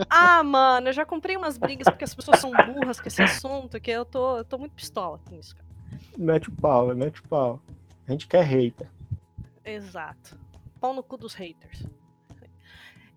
[0.09, 3.79] Ah, mano, eu já comprei umas brigas porque as pessoas são burras com esse assunto,
[3.79, 5.67] que eu tô, eu tô muito pistola com isso, cara.
[6.17, 7.61] Mete o pau, mete o pau.
[8.07, 8.89] A gente quer hater.
[9.63, 10.37] Exato.
[10.79, 11.85] Pau no cu dos haters.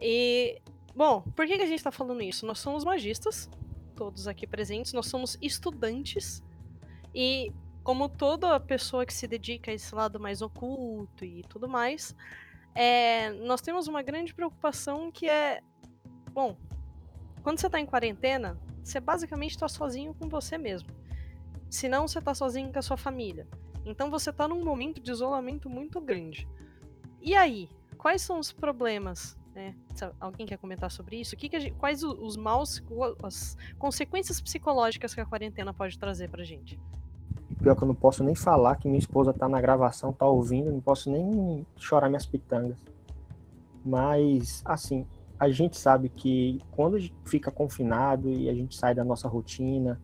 [0.00, 0.60] E,
[0.94, 2.44] bom, por que, que a gente tá falando isso?
[2.46, 3.48] Nós somos magistas,
[3.94, 6.42] todos aqui presentes, nós somos estudantes,
[7.14, 7.50] e
[7.82, 12.14] como toda pessoa que se dedica a esse lado mais oculto e tudo mais,
[12.76, 15.60] é, nós temos uma grande preocupação que é,
[16.32, 16.56] bom,
[17.42, 20.88] quando você tá em quarentena, você basicamente tá sozinho com você mesmo.
[21.70, 23.48] Se não, você tá sozinho com a sua família.
[23.84, 26.46] Então você tá num momento de isolamento muito grande.
[27.20, 29.36] E aí, quais são os problemas?
[29.56, 29.74] né?
[30.20, 31.34] Alguém quer comentar sobre isso?
[31.34, 32.82] Que que gente- quais os maus,
[33.22, 36.78] as consequências psicológicas que a quarentena pode trazer pra gente?
[37.62, 40.70] Pior que eu não posso nem falar que minha esposa tá na gravação, tá ouvindo,
[40.70, 42.78] não posso nem chorar minhas pitangas.
[43.84, 45.06] Mas, assim,
[45.38, 49.28] a gente sabe que quando a gente fica confinado e a gente sai da nossa
[49.28, 50.00] rotina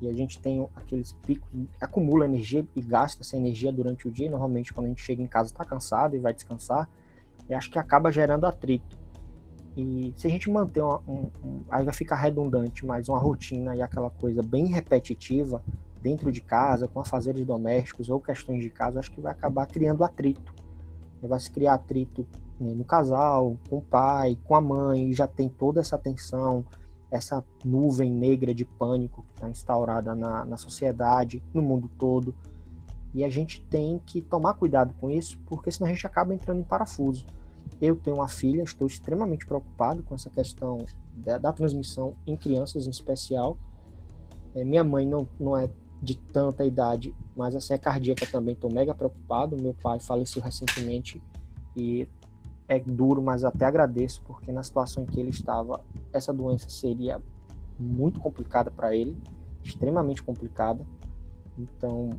[0.00, 1.48] e a gente tem aqueles picos,
[1.80, 5.26] acumula energia e gasta essa energia durante o dia, normalmente quando a gente chega em
[5.28, 6.88] casa tá cansado e vai descansar,
[7.48, 8.98] e acho que acaba gerando atrito.
[9.76, 13.76] E se a gente manter uma, um, um- aí vai ficar redundante, mas uma rotina
[13.76, 15.62] e aquela coisa bem repetitiva,
[16.02, 20.02] dentro de casa, com afazeres domésticos ou questões de casa, acho que vai acabar criando
[20.02, 20.52] atrito.
[21.22, 22.26] Vai se criar atrito
[22.58, 26.64] né, no casal, com o pai, com a mãe, e já tem toda essa tensão,
[27.10, 32.34] essa nuvem negra de pânico que está instaurada na, na sociedade, no mundo todo.
[33.14, 36.60] E a gente tem que tomar cuidado com isso, porque senão a gente acaba entrando
[36.60, 37.24] em parafuso.
[37.80, 40.84] Eu tenho uma filha, estou extremamente preocupado com essa questão
[41.14, 43.56] da, da transmissão em crianças em especial.
[44.54, 45.68] É, minha mãe não, não é
[46.02, 49.56] de tanta idade, mas assim, é cardíaca também, estou mega preocupado.
[49.56, 51.22] Meu pai faleceu recentemente
[51.76, 52.08] e
[52.66, 55.80] é duro, mas até agradeço, porque na situação em que ele estava,
[56.12, 57.20] essa doença seria
[57.78, 59.16] muito complicada para ele,
[59.62, 60.84] extremamente complicada.
[61.56, 62.10] Então,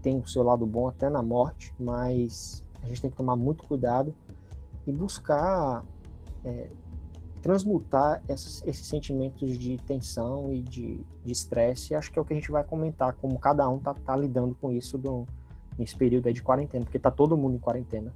[0.00, 3.64] tem o seu lado bom até na morte, mas a gente tem que tomar muito
[3.64, 4.14] cuidado
[4.86, 5.84] e buscar
[6.44, 6.70] é,
[7.46, 11.94] transmutar esses, esses sentimentos de tensão e de estresse.
[11.94, 14.52] Acho que é o que a gente vai comentar, como cada um tá, tá lidando
[14.56, 15.24] com isso do,
[15.78, 18.12] nesse período de quarentena, porque tá todo mundo em quarentena.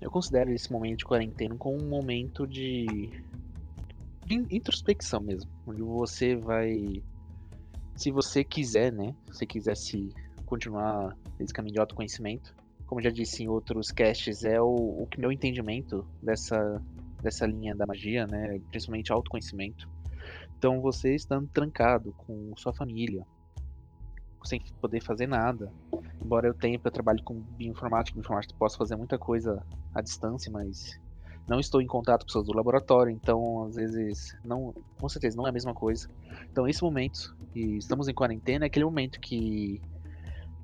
[0.00, 3.22] Eu considero esse momento de quarentena como um momento de
[4.24, 7.02] de introspecção mesmo, onde você vai,
[7.96, 10.10] se você quiser, né, se quiser se
[10.44, 12.54] continuar esse caminho de autoconhecimento,
[12.86, 16.82] como já disse em outros casts, é o, o meu entendimento dessa,
[17.22, 19.88] dessa linha da magia, né, principalmente autoconhecimento.
[20.56, 23.24] Então você estando trancado com sua família,
[24.44, 25.72] sem poder fazer nada.
[26.22, 29.62] Embora eu tenha, eu trabalho com bioinformática, bioinformática posso fazer muita coisa
[29.94, 30.98] à distância, mas
[31.48, 35.46] não estou em contato com pessoas do laboratório, então às vezes não, com certeza não
[35.46, 36.08] é a mesma coisa.
[36.50, 39.80] Então esse momento, e estamos em quarentena, é aquele momento que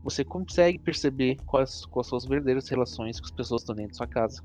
[0.03, 3.93] você consegue perceber quais, quais são as verdadeiras relações com as pessoas que estão dentro
[3.93, 4.43] da sua casa.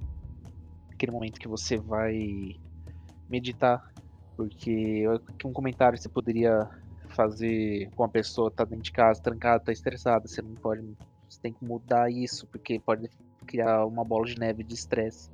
[1.00, 2.58] Aquele momento que você vai
[3.30, 3.82] meditar,
[4.36, 5.06] porque
[5.46, 6.70] um comentário você poderia
[7.08, 10.82] fazer com a pessoa tá dentro de casa, trancada, tá estressada, você não pode,
[11.30, 13.10] você tem que mudar isso, porque pode
[13.48, 15.32] criar uma bola de neve de estresse.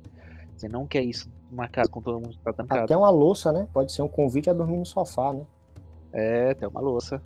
[0.56, 2.84] Você não quer isso numa casa com todo mundo que tá trancado.
[2.84, 3.66] Até uma louça, né?
[3.72, 5.44] Pode ser um convite a dormir no sofá, né?
[6.12, 7.20] É, até uma louça.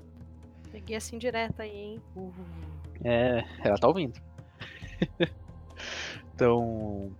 [0.72, 2.03] Peguei assim direto aí, hein?
[2.16, 2.33] Uhum.
[3.05, 4.18] É, ela tá ouvindo.
[6.35, 7.12] então.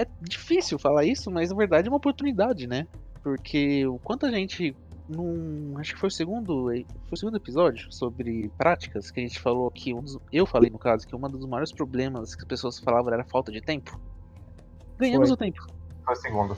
[0.00, 2.86] É difícil falar isso, mas na verdade é uma oportunidade, né?
[3.22, 4.74] Porque o quanto a gente.
[5.06, 6.68] Num, acho que foi o segundo.
[6.68, 10.70] Foi o segundo episódio sobre práticas que a gente falou que um dos, eu falei
[10.70, 14.00] no caso que um dos maiores problemas que as pessoas falavam era falta de tempo.
[14.96, 15.34] Ganhamos Foi.
[15.34, 15.66] o tempo.
[16.02, 16.56] Foi o segundo.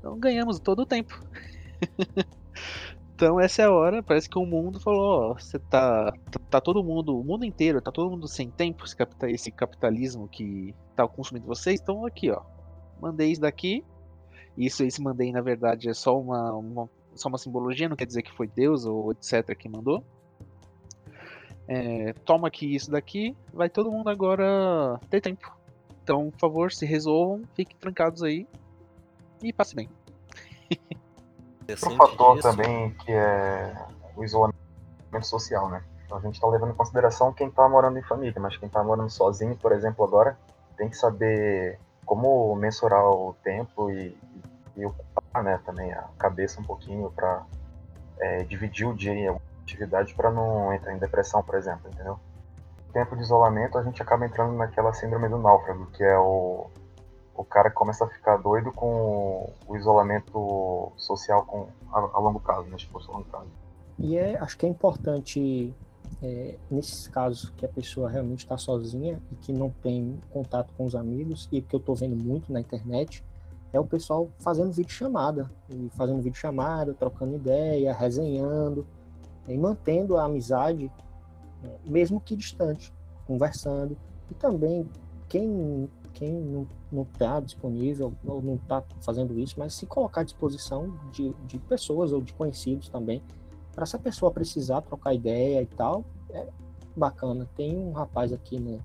[0.00, 1.22] Então ganhamos todo o tempo.
[3.14, 6.40] então essa é a hora, parece que o mundo falou, ó, você tá, tá.
[6.50, 8.96] Tá todo mundo, o mundo inteiro, tá todo mundo sem tempo, esse,
[9.28, 12.42] esse capitalismo que tá consumindo vocês, então aqui, ó.
[13.02, 13.84] Mandei isso daqui.
[14.56, 18.22] Isso, esse mandei, na verdade, é só uma, uma, só uma simbologia, não quer dizer
[18.22, 19.56] que foi Deus ou etc.
[19.56, 20.04] que mandou.
[21.66, 25.50] É, toma aqui isso daqui, vai todo mundo agora ter tempo.
[26.02, 28.46] Então, por favor, se resolvam, fiquem trancados aí
[29.42, 29.88] e passe bem.
[31.68, 33.74] Outro fator também que é
[34.16, 34.56] o isolamento
[35.22, 35.82] social, né?
[36.04, 38.82] Então a gente está levando em consideração quem está morando em família, mas quem está
[38.82, 40.38] morando sozinho, por exemplo, agora
[40.76, 44.16] tem que saber como mensurar o tempo e,
[44.76, 47.44] e ocupar, né, também a cabeça um pouquinho para
[48.18, 52.18] é, dividir o dia em alguma atividade para não entrar em depressão, por exemplo, entendeu?
[52.92, 56.66] tempo de isolamento, a gente acaba entrando naquela síndrome do náufrago, que é o,
[57.34, 62.38] o cara que começa a ficar doido com o isolamento social com, a, a longo
[62.38, 62.76] prazo, né?
[62.76, 63.48] Tipo, a longo prazo.
[63.98, 65.74] E é, acho que é importante,
[66.22, 70.84] é, nesses casos que a pessoa realmente está sozinha e que não tem contato com
[70.84, 73.24] os amigos, e que eu estou vendo muito na internet,
[73.72, 78.86] é o pessoal fazendo vídeo chamada, e fazendo vídeo chamada, trocando ideia, resenhando,
[79.48, 80.90] e mantendo a amizade
[81.84, 82.92] mesmo que distante,
[83.26, 83.96] conversando.
[84.30, 84.88] E também,
[85.28, 90.98] quem, quem não está disponível ou não está fazendo isso, mas se colocar à disposição
[91.12, 93.22] de, de pessoas ou de conhecidos também,
[93.74, 96.46] para se a pessoa precisar trocar ideia e tal, é
[96.96, 97.48] bacana.
[97.56, 98.78] Tem um rapaz aqui no,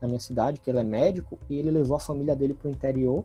[0.00, 2.70] na minha cidade que ele é médico e ele levou a família dele para o
[2.70, 3.24] interior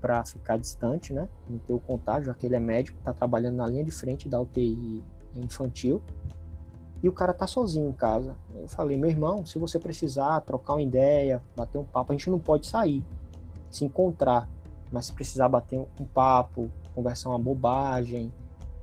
[0.00, 1.28] para ficar distante, né?
[1.48, 4.28] Não ter o contágio, já que ele é médico, está trabalhando na linha de frente
[4.28, 5.02] da UTI
[5.36, 6.02] infantil
[7.02, 8.36] e o cara tá sozinho em casa.
[8.54, 12.30] Eu falei, meu irmão, se você precisar trocar uma ideia, bater um papo, a gente
[12.30, 13.04] não pode sair,
[13.70, 14.48] se encontrar,
[14.90, 18.32] mas se precisar bater um papo, conversar uma bobagem,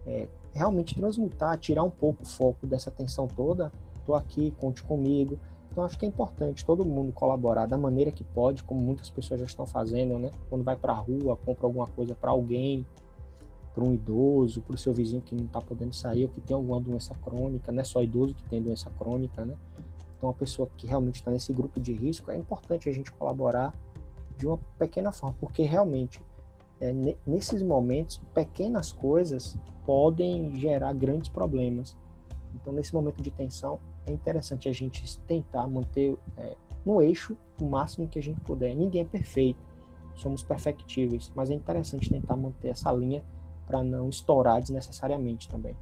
[0.05, 3.71] é, realmente transmutar, tirar um pouco o foco dessa tensão toda,
[4.05, 5.39] tô aqui, conte comigo.
[5.71, 9.39] Então acho que é importante todo mundo colaborar da maneira que pode, como muitas pessoas
[9.39, 10.31] já estão fazendo, né?
[10.49, 12.85] Quando vai para a rua, compra alguma coisa para alguém,
[13.73, 16.55] para um idoso, para o seu vizinho que não está podendo sair, ou que tem
[16.55, 19.55] alguma doença crônica, não é só idoso que tem doença crônica, né?
[20.17, 23.73] Então, a pessoa que realmente está nesse grupo de risco, é importante a gente colaborar
[24.37, 26.21] de uma pequena forma, porque realmente,
[26.81, 26.93] é,
[27.25, 31.97] nesses momentos, pequenas coisas podem gerar grandes problemas.
[32.55, 37.65] Então, nesse momento de tensão, é interessante a gente tentar manter é, no eixo o
[37.65, 38.75] máximo que a gente puder.
[38.75, 39.59] Ninguém é perfeito,
[40.15, 43.23] somos perfectíveis, mas é interessante tentar manter essa linha
[43.65, 45.75] para não estourar desnecessariamente também.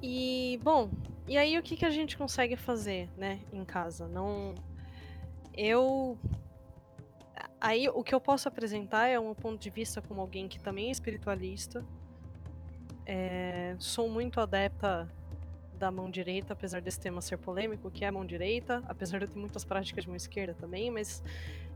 [0.00, 0.88] E, bom,
[1.26, 4.06] e aí o que, que a gente consegue fazer, né, em casa?
[4.06, 4.54] Não.
[5.56, 6.16] Eu.
[7.60, 10.88] Aí o que eu posso apresentar é um ponto de vista como alguém que também
[10.88, 11.84] é espiritualista.
[13.04, 13.74] É...
[13.78, 15.10] Sou muito adepta
[15.78, 19.24] da mão direita, apesar desse tema ser polêmico, que é a mão direita, apesar de
[19.24, 21.22] eu ter muitas práticas de mão esquerda também, mas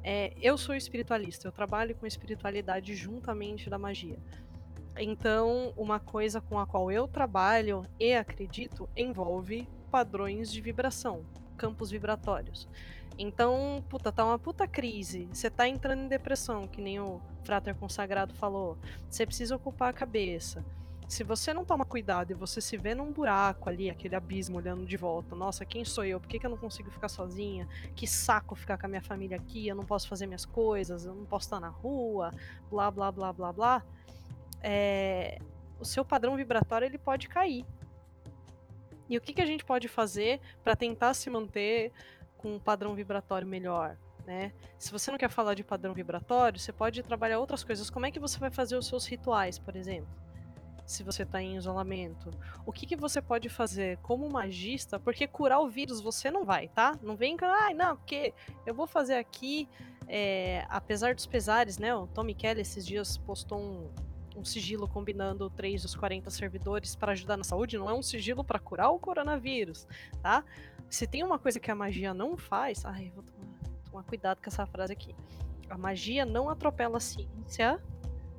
[0.02, 4.18] é, eu sou espiritualista, eu trabalho com espiritualidade juntamente da magia.
[4.98, 11.24] Então, uma coisa com a qual eu trabalho e acredito envolve padrões de vibração.
[11.56, 12.68] campos vibratórios.
[13.18, 15.28] Então, puta, tá uma puta crise.
[15.32, 18.76] Você tá entrando em depressão, que nem o Frater Consagrado falou.
[19.08, 20.64] Você precisa ocupar a cabeça.
[21.08, 24.86] Se você não toma cuidado e você se vê num buraco ali, aquele abismo olhando
[24.86, 26.18] de volta, nossa, quem sou eu?
[26.18, 27.68] Por que, que eu não consigo ficar sozinha?
[27.94, 31.14] Que saco ficar com a minha família aqui, eu não posso fazer minhas coisas, eu
[31.14, 32.32] não posso estar na rua,
[32.70, 33.82] blá blá blá blá blá.
[34.62, 35.38] É...
[35.78, 37.66] O seu padrão vibratório ele pode cair.
[39.06, 41.92] E o que, que a gente pode fazer para tentar se manter
[42.42, 43.96] com um padrão vibratório melhor?
[44.26, 44.52] Né?
[44.78, 47.88] Se você não quer falar de padrão vibratório, você pode trabalhar outras coisas.
[47.88, 50.10] Como é que você vai fazer os seus rituais, por exemplo?
[50.84, 52.30] Se você está em isolamento,
[52.66, 54.98] o que, que você pode fazer como magista?
[54.98, 56.98] Porque curar o vírus você não vai, tá?
[57.02, 58.34] Não vem com, ah, não, porque
[58.66, 59.68] eu vou fazer aqui,
[60.08, 61.94] é, apesar dos pesares, né?
[61.94, 63.90] O Tommy Kelly esses dias postou um,
[64.36, 68.42] um sigilo combinando três dos 40 servidores para ajudar na saúde, não é um sigilo
[68.44, 69.86] para curar o coronavírus,
[70.22, 70.44] tá?
[70.88, 73.46] Se tem uma coisa que a magia não faz, ai, vou tomar,
[73.84, 75.14] tomar cuidado com essa frase aqui.
[75.68, 77.80] A magia não atropela a ciência,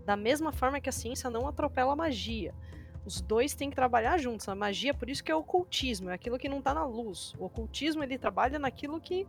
[0.05, 2.53] da mesma forma que a ciência não atropela a magia.
[3.05, 4.47] Os dois têm que trabalhar juntos.
[4.47, 7.33] A magia, por isso que é o ocultismo, é aquilo que não está na luz.
[7.37, 9.27] O ocultismo ele trabalha naquilo que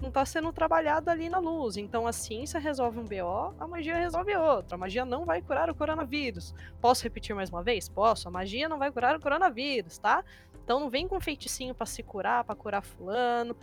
[0.00, 1.76] não está sendo trabalhado ali na luz.
[1.76, 4.74] Então a ciência resolve um BO, a magia resolve outro.
[4.74, 6.54] A magia não vai curar o coronavírus.
[6.80, 7.88] Posso repetir mais uma vez?
[7.88, 8.28] Posso.
[8.28, 10.24] A magia não vai curar o coronavírus, tá?
[10.62, 13.56] Então não vem com feiticinho para se curar, para curar fulano.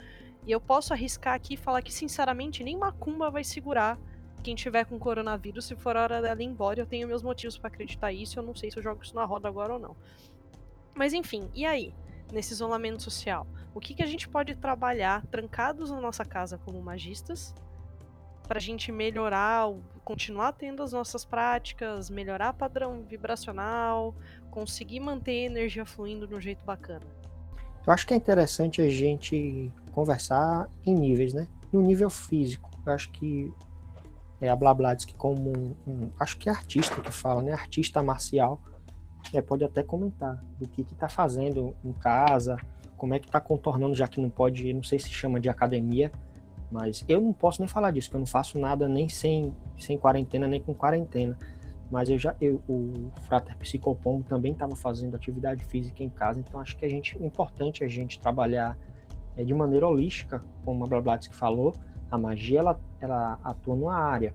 [0.45, 3.97] E eu posso arriscar aqui e falar que sinceramente nem macumba vai segurar
[4.43, 7.57] quem tiver com coronavírus, se for a hora dela ir embora, eu tenho meus motivos
[7.57, 9.95] para acreditar isso, eu não sei se eu jogo isso na roda agora ou não.
[10.93, 11.93] Mas enfim, e aí?
[12.31, 13.47] Nesse isolamento social?
[13.73, 17.53] O que, que a gente pode trabalhar trancados na nossa casa como magistas
[18.47, 24.13] para a gente melhorar, continuar tendo as nossas práticas, melhorar padrão vibracional,
[24.51, 27.05] conseguir manter a energia fluindo de um jeito bacana.
[27.85, 31.47] Eu acho que é interessante a gente conversar em níveis, né?
[31.71, 33.51] No nível físico, eu acho que
[34.39, 37.53] é a Blablatsky como um, um, acho que é artista que fala, né?
[37.53, 38.61] Artista marcial,
[39.33, 42.57] é, pode até comentar do que está fazendo em casa,
[43.03, 46.09] como é que está contornando, já que não pode, não sei se chama de academia,
[46.71, 49.97] mas eu não posso nem falar disso, que eu não faço nada nem sem, sem
[49.97, 51.37] quarentena, nem com quarentena.
[51.91, 56.61] Mas eu já, eu, o Frater Psicopombo também estava fazendo atividade física em casa, então
[56.61, 58.77] acho que a gente, é importante a gente trabalhar
[59.35, 61.75] é, de maneira holística, como a Blablatsky falou,
[62.09, 64.33] a magia ela, ela atua numa área,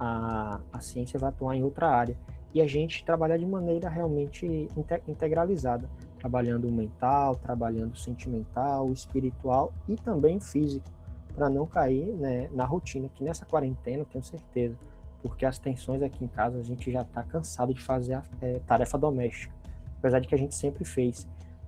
[0.00, 2.16] a, a ciência vai atuar em outra área,
[2.54, 4.70] e a gente trabalhar de maneira realmente
[5.06, 5.86] integralizada
[6.18, 10.86] trabalhando o mental, trabalhando o sentimental, o espiritual e também o físico,
[11.34, 14.76] para não cair né, na rotina, que nessa quarentena, tenho certeza,
[15.22, 18.60] porque as tensões aqui em casa a gente já está cansado de fazer a é,
[18.66, 19.54] tarefa doméstica,
[19.98, 21.26] apesar de que a gente sempre fez,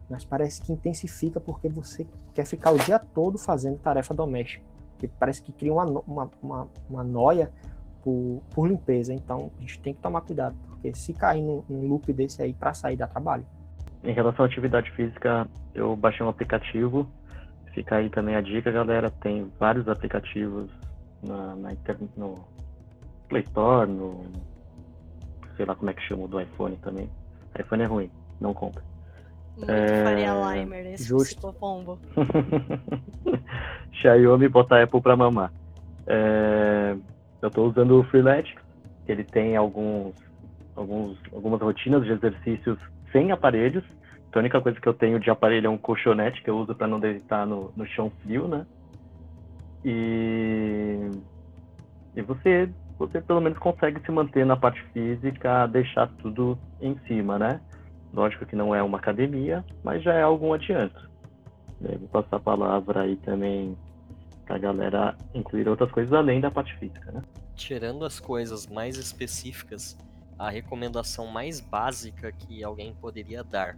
[0.09, 4.65] mas parece que intensifica porque você quer ficar o dia todo fazendo tarefa doméstica,
[4.99, 7.51] que parece que cria uma, uma, uma, uma noia
[8.03, 11.89] por, por limpeza, então a gente tem que tomar cuidado, porque se cair num, num
[11.89, 13.47] loop desse aí para sair dá trabalho.
[14.03, 17.07] Em relação à atividade física, eu baixei um aplicativo.
[17.75, 19.11] Fica aí também a dica, galera.
[19.11, 20.71] Tem vários aplicativos
[21.23, 21.71] na, na
[22.17, 22.45] no
[23.29, 24.25] Play Store, no.
[25.57, 27.09] sei lá como é que chama do iPhone também.
[27.59, 28.11] iPhone é ruim,
[28.41, 28.83] não compra.
[29.57, 30.05] Muito é...
[30.05, 31.53] Faria Limer, esse Justo.
[31.53, 31.99] pombo.
[33.93, 35.53] Xiaomi botar Apple pra mamar.
[36.07, 36.97] É...
[37.43, 38.63] Eu estou usando o Freeletics,
[39.05, 40.15] que ele tem alguns,
[40.75, 42.79] alguns, algumas rotinas de exercícios
[43.13, 43.85] sem aparelhos.
[44.29, 46.75] Então, a única coisa que eu tenho de aparelho é um colchonete que eu uso
[46.75, 48.65] para não deitar no, no chão frio, né?
[49.85, 51.11] E,
[52.15, 52.69] e você,
[52.99, 57.61] você pelo menos consegue se manter na parte física, deixar tudo em cima, né?
[58.13, 61.11] Lógico que não é uma academia, mas já é algum adianto.
[61.81, 63.77] vou passar a palavra aí também
[64.47, 67.23] para a galera incluir outras coisas além da parte física, né?
[67.55, 69.97] Tirando as coisas mais específicas
[70.41, 73.77] a recomendação mais básica que alguém poderia dar.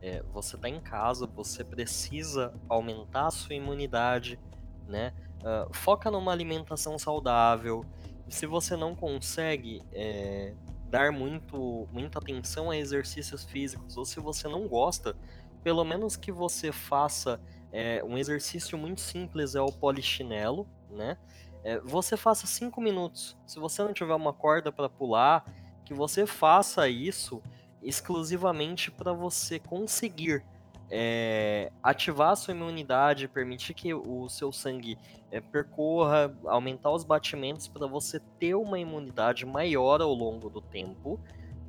[0.00, 4.38] É, você está em casa, você precisa aumentar a sua imunidade,
[4.86, 5.12] né?
[5.40, 7.84] Uh, foca numa alimentação saudável.
[8.28, 10.54] Se você não consegue é,
[10.88, 15.16] dar muito, muita atenção a exercícios físicos, ou se você não gosta,
[15.64, 17.40] pelo menos que você faça
[17.72, 21.18] é, um exercício muito simples, é o polichinelo, né?
[21.64, 23.36] É, você faça 5 minutos.
[23.44, 25.44] Se você não tiver uma corda para pular,
[25.84, 27.42] que você faça isso
[27.82, 30.42] exclusivamente para você conseguir
[30.90, 34.98] é, ativar a sua imunidade, permitir que o seu sangue
[35.30, 41.18] é, percorra, aumentar os batimentos para você ter uma imunidade maior ao longo do tempo,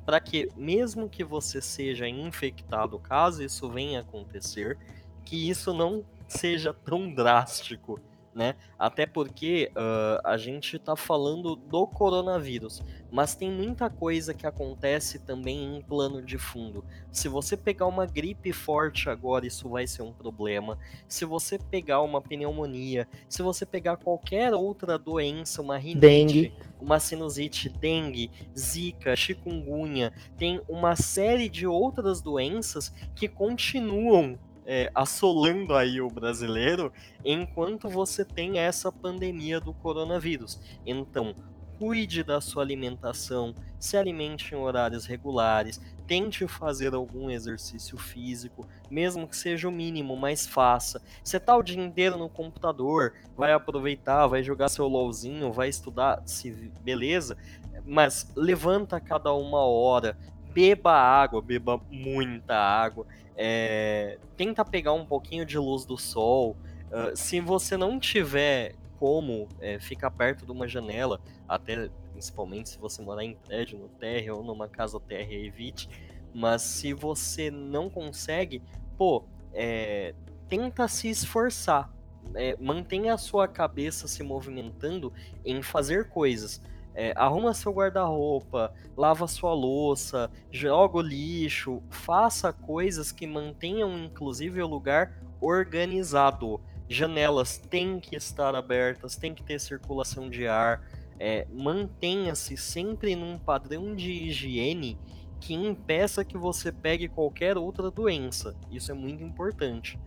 [0.04, 4.78] para que mesmo que você seja infectado, caso isso venha acontecer,
[5.24, 8.00] que isso não seja tão drástico
[8.36, 8.54] né?
[8.78, 15.18] Até porque uh, a gente está falando do coronavírus, mas tem muita coisa que acontece
[15.20, 16.84] também em plano de fundo.
[17.10, 20.78] Se você pegar uma gripe forte agora, isso vai ser um problema.
[21.08, 26.54] Se você pegar uma pneumonia, se você pegar qualquer outra doença, uma rinite, dengue.
[26.78, 35.74] uma sinusite, dengue, zika, chikungunya, tem uma série de outras doenças que continuam é, assolando
[35.74, 36.92] aí o brasileiro
[37.24, 40.60] enquanto você tem essa pandemia do coronavírus.
[40.84, 41.34] Então,
[41.78, 49.26] cuide da sua alimentação, se alimente em horários regulares, tente fazer algum exercício físico, mesmo
[49.26, 51.02] que seja o mínimo, mas faça.
[51.22, 56.22] Você tá o dia inteiro no computador, vai aproveitar, vai jogar seu LOLzinho, vai estudar,
[56.24, 56.50] se
[56.82, 57.36] beleza,
[57.84, 60.16] mas levanta cada uma hora,
[60.52, 63.06] beba água, beba muita água,
[63.36, 66.56] é, tenta pegar um pouquinho de luz do sol.
[66.86, 72.78] Uh, se você não tiver como é, ficar perto de uma janela, até principalmente se
[72.78, 75.88] você morar em prédio, no térreo ou numa casa térrea, evite.
[76.32, 78.62] Mas se você não consegue,
[78.96, 80.14] pô, é,
[80.48, 81.92] tenta se esforçar.
[82.34, 85.12] É, mantenha a sua cabeça se movimentando
[85.44, 86.60] em fazer coisas.
[86.98, 94.62] É, arruma seu guarda-roupa, lava sua louça, joga o lixo, faça coisas que mantenham inclusive
[94.62, 96.58] o lugar organizado.
[96.88, 100.82] Janelas têm que estar abertas, tem que ter circulação de ar.
[101.18, 104.98] É, Mantenha-se sempre num padrão de higiene
[105.38, 108.56] que impeça que você pegue qualquer outra doença.
[108.70, 109.98] Isso é muito importante.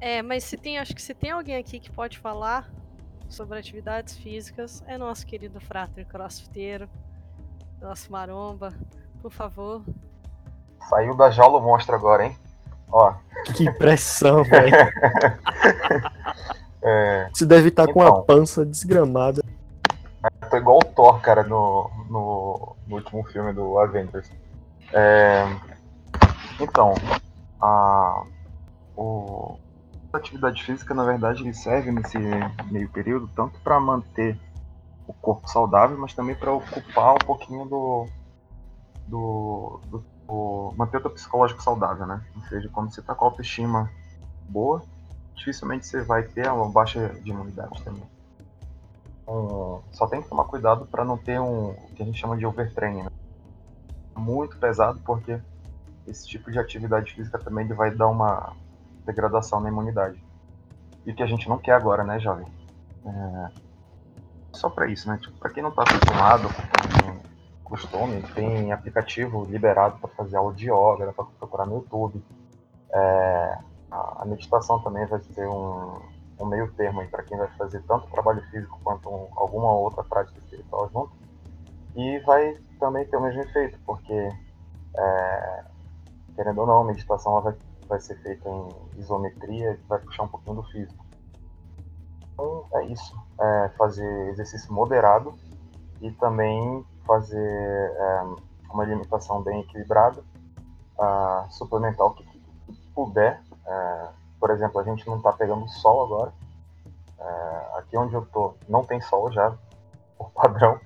[0.00, 2.70] É, mas se tem, acho que se tem alguém aqui que pode falar
[3.34, 6.88] sobre atividades físicas é nosso querido frater crossfiteiro,
[7.80, 8.72] nosso maromba.
[9.20, 9.82] Por favor.
[10.88, 12.36] Saiu da jaula o monstro agora, hein?
[12.90, 13.14] Ó.
[13.56, 14.74] Que pressão, velho.
[16.82, 17.28] é...
[17.32, 19.42] Você deve estar então, com a pança desgramada.
[20.42, 24.30] Eu tô igual o Thor, cara, no, no, no último filme do Avengers.
[24.92, 25.44] É...
[26.60, 26.94] Então,
[27.60, 28.22] a,
[28.96, 29.58] o,
[30.18, 32.18] atividade física, na verdade, ele serve nesse
[32.70, 34.38] meio período tanto para manter
[35.06, 38.06] o corpo saudável, mas também para ocupar um pouquinho do,
[39.06, 42.24] do, do, do manter o teu psicológico saudável, né?
[42.36, 43.90] Ou seja, quando você está com a autoestima
[44.48, 44.82] boa,
[45.34, 48.04] dificilmente você vai ter uma baixa de imunidade também.
[49.26, 52.36] Um, só tem que tomar cuidado para não ter um o que a gente chama
[52.36, 53.10] de overtraining, né?
[54.16, 55.38] muito pesado, porque
[56.06, 58.54] esse tipo de atividade física também ele vai dar uma
[59.04, 60.22] degradação na imunidade.
[61.06, 62.46] E o que a gente não quer agora, né, jovem?
[63.04, 63.48] É...
[64.52, 65.18] Só para isso, né?
[65.20, 70.70] Tipo, para quem não está acostumado com costume, tem aplicativo liberado para fazer aula de
[70.70, 72.24] yoga, para procurar no YouTube.
[72.92, 73.58] É...
[73.90, 76.00] A meditação também vai ser um,
[76.40, 80.38] um meio termo para quem vai fazer tanto trabalho físico quanto um, alguma outra prática
[80.38, 81.12] espiritual junto.
[81.94, 84.28] E vai também ter o mesmo efeito, porque,
[84.96, 85.64] é...
[86.34, 87.54] querendo ou não, a meditação vai
[87.88, 88.68] vai ser feita em
[88.98, 91.04] isometria, vai puxar um pouquinho do físico.
[92.32, 95.34] Então é isso, é fazer exercício moderado
[96.00, 98.22] e também fazer é,
[98.70, 100.20] uma alimentação bem equilibrada,
[100.98, 102.24] uh, suplementar o que,
[102.94, 103.42] puder.
[103.66, 104.08] É,
[104.38, 106.32] por exemplo, a gente não está pegando sol agora.
[107.18, 109.56] É, aqui onde eu estou não tem sol já,
[110.16, 110.78] por padrão.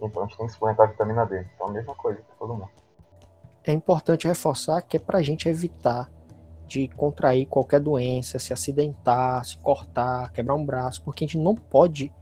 [0.00, 1.46] Então a gente tem que suplementar a vitamina D.
[1.54, 2.70] Então a mesma coisa para todo mundo.
[3.64, 6.08] É importante reforçar que é para a gente evitar
[6.70, 11.56] de contrair qualquer doença, se acidentar, se cortar, quebrar um braço, porque a gente não
[11.56, 12.12] pode,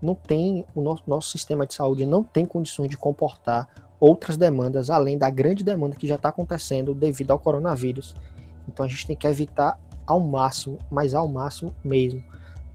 [0.00, 4.90] não tem, o nosso, nosso sistema de saúde não tem condições de comportar outras demandas
[4.90, 8.14] além da grande demanda que já está acontecendo devido ao coronavírus.
[8.68, 9.76] Então a gente tem que evitar
[10.06, 12.22] ao máximo, mas ao máximo mesmo.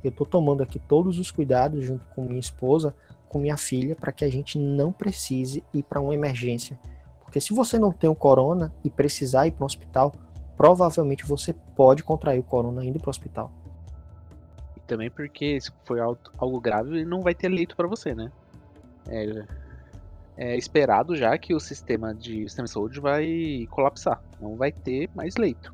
[0.03, 2.93] Eu estou tomando aqui todos os cuidados junto com minha esposa,
[3.29, 6.77] com minha filha, para que a gente não precise ir para uma emergência.
[7.23, 10.13] Porque se você não tem o corona e precisar ir para um hospital,
[10.61, 13.51] provavelmente você pode contrair o corona indo para o hospital.
[14.77, 15.99] E também porque se for
[16.37, 18.31] algo grave, não vai ter leito para você, né?
[19.07, 19.45] É,
[20.37, 25.09] é, esperado já que o sistema de, sistema de saúde vai colapsar, não vai ter
[25.15, 25.73] mais leito.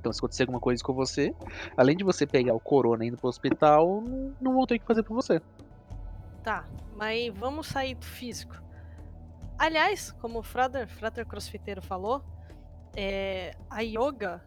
[0.00, 1.32] Então, se acontecer alguma coisa com você,
[1.76, 4.02] além de você pegar o corona indo pro hospital,
[4.40, 5.40] não vão ter o que fazer por você.
[6.42, 6.64] Tá,
[6.96, 8.60] mas vamos sair do físico.
[9.56, 12.20] Aliás, como o Frater, Frater Crossfiteiro falou,
[13.00, 14.42] é, a yoga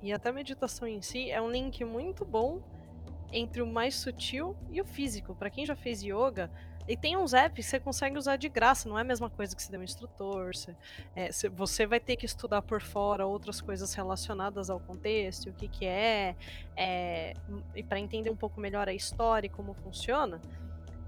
[0.00, 2.60] e até a meditação em si é um link muito bom
[3.32, 5.34] entre o mais sutil e o físico.
[5.34, 6.48] Para quem já fez yoga,
[6.88, 9.56] E tem uns apps que você consegue usar de graça, não é a mesma coisa
[9.56, 10.54] que você deu um instrutor.
[10.54, 10.76] Você,
[11.16, 15.66] é, você vai ter que estudar por fora outras coisas relacionadas ao contexto, o que,
[15.66, 16.36] que é,
[16.76, 17.34] é
[17.74, 20.40] e para entender um pouco melhor a história e como funciona.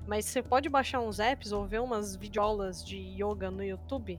[0.04, 4.18] Mas você pode baixar uns apps ou ver umas videoaulas de yoga no YouTube,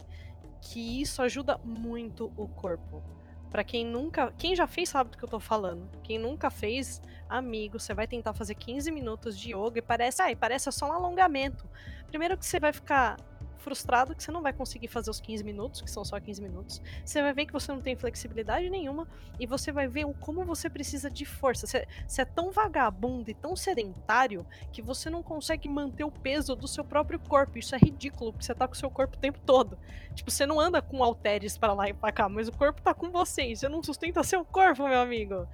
[0.61, 3.03] que isso ajuda muito o corpo.
[3.49, 5.89] Para quem nunca, quem já fez sabe do que eu tô falando.
[6.03, 10.35] Quem nunca fez, amigo, você vai tentar fazer 15 minutos de yoga e parece, ai,
[10.35, 11.67] parece só um alongamento.
[12.07, 13.17] Primeiro que você vai ficar
[13.59, 16.81] frustrado que você não vai conseguir fazer os 15 minutos, que são só 15 minutos.
[17.05, 19.07] Você vai ver que você não tem flexibilidade nenhuma
[19.39, 21.67] e você vai ver o como você precisa de força.
[21.67, 26.55] Você, você é tão vagabundo e tão sedentário que você não consegue manter o peso
[26.55, 27.57] do seu próprio corpo.
[27.57, 29.77] Isso é ridículo, porque você tá com o seu corpo o tempo todo.
[30.15, 32.93] Tipo, você não anda com halteres para lá e para cá, mas o corpo tá
[32.93, 33.55] com você.
[33.55, 35.47] Você não sustenta seu corpo, meu amigo.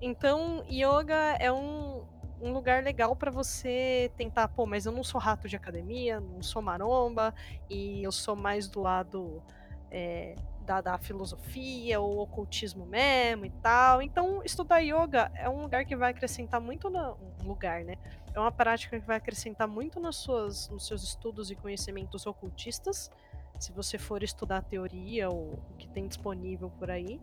[0.00, 2.04] Então, yoga é um,
[2.40, 6.42] um lugar legal para você tentar, pô, mas eu não sou rato de academia, não
[6.42, 7.34] sou maromba,
[7.68, 9.42] e eu sou mais do lado
[9.90, 14.02] é, da, da, filosofia, ou ocultismo mesmo e tal.
[14.02, 17.94] Então, estudar yoga é um lugar que vai acrescentar muito um lugar, né?
[18.34, 23.10] É uma prática que vai acrescentar muito nas suas, nos seus estudos e conhecimentos ocultistas,
[23.58, 27.18] se você for estudar a teoria ou o que tem disponível por aí,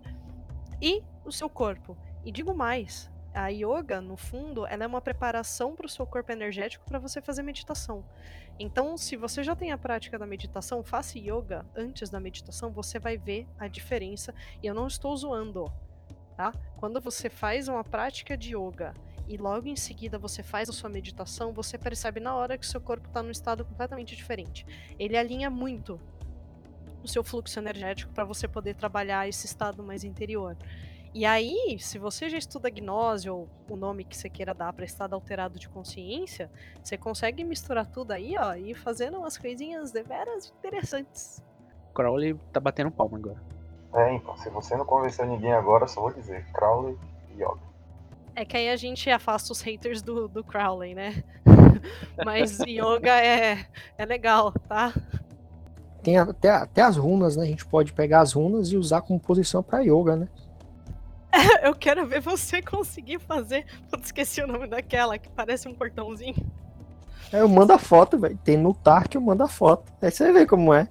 [0.81, 1.95] e o seu corpo.
[2.25, 6.31] E digo mais, a yoga, no fundo, ela é uma preparação para o seu corpo
[6.31, 8.05] energético para você fazer meditação.
[8.59, 12.99] Então, se você já tem a prática da meditação, faça yoga antes da meditação, você
[12.99, 14.33] vai ver a diferença.
[14.61, 15.71] E eu não estou zoando,
[16.37, 16.53] tá?
[16.77, 18.93] Quando você faz uma prática de yoga
[19.27, 22.81] e logo em seguida você faz a sua meditação, você percebe na hora que seu
[22.81, 24.65] corpo está num estado completamente diferente.
[24.99, 25.99] Ele alinha muito
[27.03, 30.55] o seu fluxo energético para você poder trabalhar esse estado mais interior.
[31.13, 34.83] E aí, se você já estuda gnose ou o nome que você queira dar para
[34.83, 36.49] estado alterado de consciência,
[36.83, 41.43] você consegue misturar tudo aí, ó, e fazendo umas coisinhas deveras interessantes.
[41.93, 43.43] Crowley tá batendo palma agora.
[43.93, 46.97] É, então, se você não convenceu ninguém agora, só vou dizer, Crowley
[47.29, 47.61] e Yoga.
[48.35, 51.23] É que aí a gente afasta os haters do, do Crowley, né?
[52.25, 54.91] Mas yoga é, é legal, tá?
[56.01, 57.43] Tem até, até as runas, né?
[57.43, 60.27] A gente pode pegar as runas e usar como posição para yoga, né?
[61.63, 63.65] eu quero ver você conseguir fazer.
[63.89, 66.35] Putz, esqueci o nome daquela, que parece um portãozinho.
[67.31, 68.37] É, eu mando a foto, velho.
[68.43, 69.91] Tem no Tark, eu mando a foto.
[70.01, 70.87] Aí você vê como é.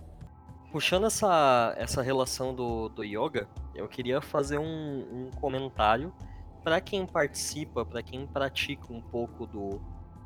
[0.72, 6.12] Puxando essa, essa relação do, do yoga, eu queria fazer um, um comentário
[6.64, 9.80] para quem participa, para quem pratica um pouco do,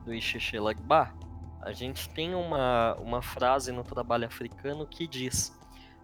[0.04, 1.12] do Ixexê Lagba.
[1.60, 5.52] A gente tem uma, uma frase no trabalho africano que diz: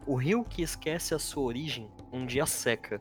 [0.06, 3.00] O rio que esquece a sua origem um dia seca.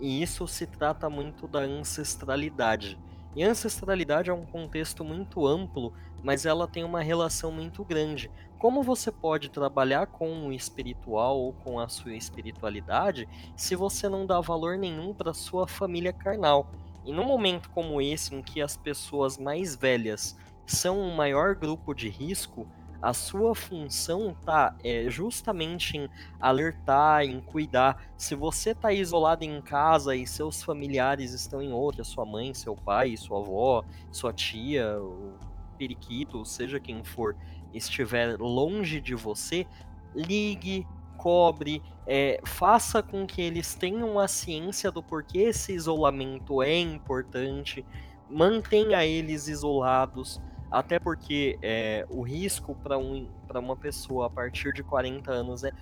[0.00, 2.98] E isso se trata muito da ancestralidade.
[3.36, 5.92] E ancestralidade é um contexto muito amplo,
[6.22, 8.30] mas ela tem uma relação muito grande.
[8.58, 14.26] Como você pode trabalhar com o espiritual ou com a sua espiritualidade se você não
[14.26, 16.70] dá valor nenhum para sua família carnal?
[17.04, 20.36] E num momento como esse, em que as pessoas mais velhas
[20.66, 22.66] são o maior grupo de risco,
[23.02, 28.12] a sua função tá é, justamente em alertar, em cuidar.
[28.16, 32.76] Se você tá isolado em casa e seus familiares estão em outra, sua mãe, seu
[32.76, 35.34] pai, sua avó, sua tia, o
[35.78, 37.34] periquito, seja quem for,
[37.72, 39.66] estiver longe de você,
[40.14, 40.86] ligue,
[41.16, 47.84] cobre, é, faça com que eles tenham a ciência do porquê esse isolamento é importante,
[48.28, 50.40] mantenha eles isolados
[50.70, 55.72] até porque é, o risco para um, uma pessoa a partir de 40 anos é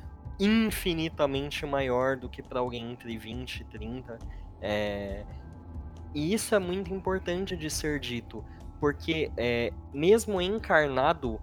[0.40, 4.18] infinitamente maior do que para alguém entre 20 e 30.
[4.60, 5.24] É,
[6.14, 8.42] e isso é muito importante de ser dito,
[8.80, 11.38] porque é, mesmo encarnado,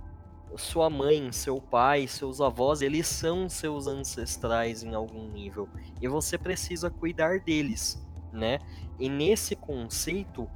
[0.58, 5.70] sua mãe, seu pai, seus avós, eles são seus ancestrais em algum nível.
[6.02, 8.60] E você precisa cuidar deles, né?
[8.98, 10.50] E nesse conceito,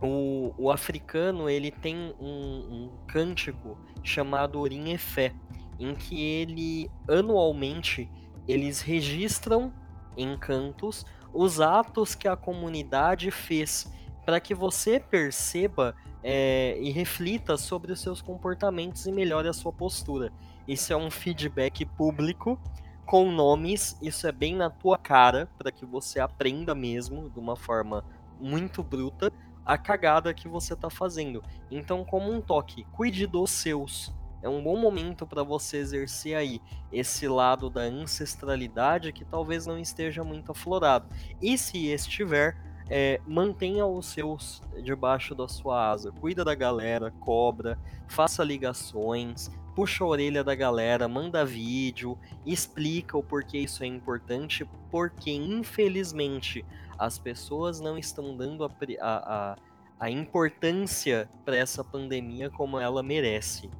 [0.00, 5.34] o, o africano ele tem um, um cântico chamado Orim Efé,
[5.78, 8.10] em que ele anualmente
[8.48, 9.72] eles registram
[10.16, 13.90] em cantos os atos que a comunidade fez
[14.24, 19.72] para que você perceba é, e reflita sobre os seus comportamentos e melhore a sua
[19.72, 20.32] postura.
[20.66, 22.58] Isso é um feedback público
[23.06, 27.56] com nomes, isso é bem na tua cara para que você aprenda mesmo de uma
[27.56, 28.04] forma
[28.38, 29.32] muito bruta
[29.70, 31.44] a cagada que você está fazendo.
[31.70, 34.12] Então, como um toque, cuide dos seus.
[34.42, 36.60] É um bom momento para você exercer aí
[36.92, 41.06] esse lado da ancestralidade que talvez não esteja muito aflorado.
[41.40, 42.56] E se estiver,
[42.88, 46.10] é, mantenha os seus debaixo da sua asa.
[46.10, 53.22] Cuida da galera, cobra, faça ligações, puxa a orelha da galera, manda vídeo, explica o
[53.22, 56.64] porquê isso é importante, porque infelizmente
[57.00, 58.70] as pessoas não estão dando a,
[59.00, 59.56] a,
[59.98, 63.70] a importância para essa pandemia como ela merece.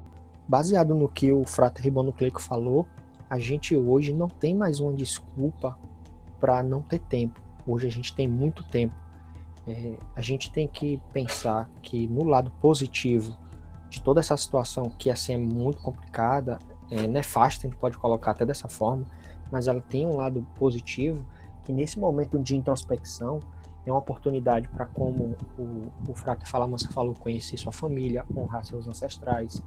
[0.47, 2.87] Baseado no que o Frater Ribonucleico falou,
[3.29, 5.77] a gente hoje não tem mais uma desculpa
[6.39, 7.39] para não ter tempo.
[7.65, 8.95] Hoje a gente tem muito tempo.
[9.67, 13.37] É, a gente tem que pensar que no lado positivo
[13.87, 16.57] de toda essa situação, que assim é muito complicada,
[16.89, 19.05] é nefasta, a gente pode colocar até dessa forma,
[19.51, 21.23] mas ela tem um lado positivo,
[21.63, 23.39] que nesse momento de introspecção
[23.85, 28.87] é uma oportunidade para, como o, o Frater Falamansa falou, conhecer sua família, honrar seus
[28.87, 29.61] ancestrais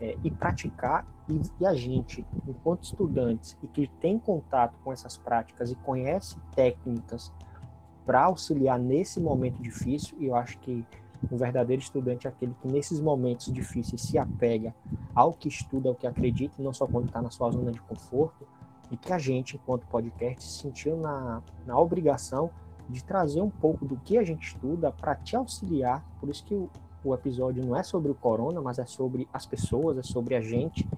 [0.00, 5.16] é, e praticar, e, e a gente, enquanto estudantes, e que tem contato com essas
[5.16, 7.32] práticas e conhece técnicas
[8.04, 10.84] para auxiliar nesse momento difícil, e eu acho que
[11.32, 14.74] um verdadeiro estudante é aquele que nesses momentos difíceis se apega
[15.14, 18.46] ao que estuda, ao que acredita, não só quando está na sua zona de conforto,
[18.90, 22.50] e que a gente, enquanto podcast, se sentiu na, na obrigação
[22.88, 26.04] de trazer um pouco do que a gente estuda para te auxiliar.
[26.20, 26.70] Por isso que o,
[27.04, 30.40] o episódio não é sobre o corona, mas é sobre as pessoas, é sobre a
[30.40, 30.88] gente,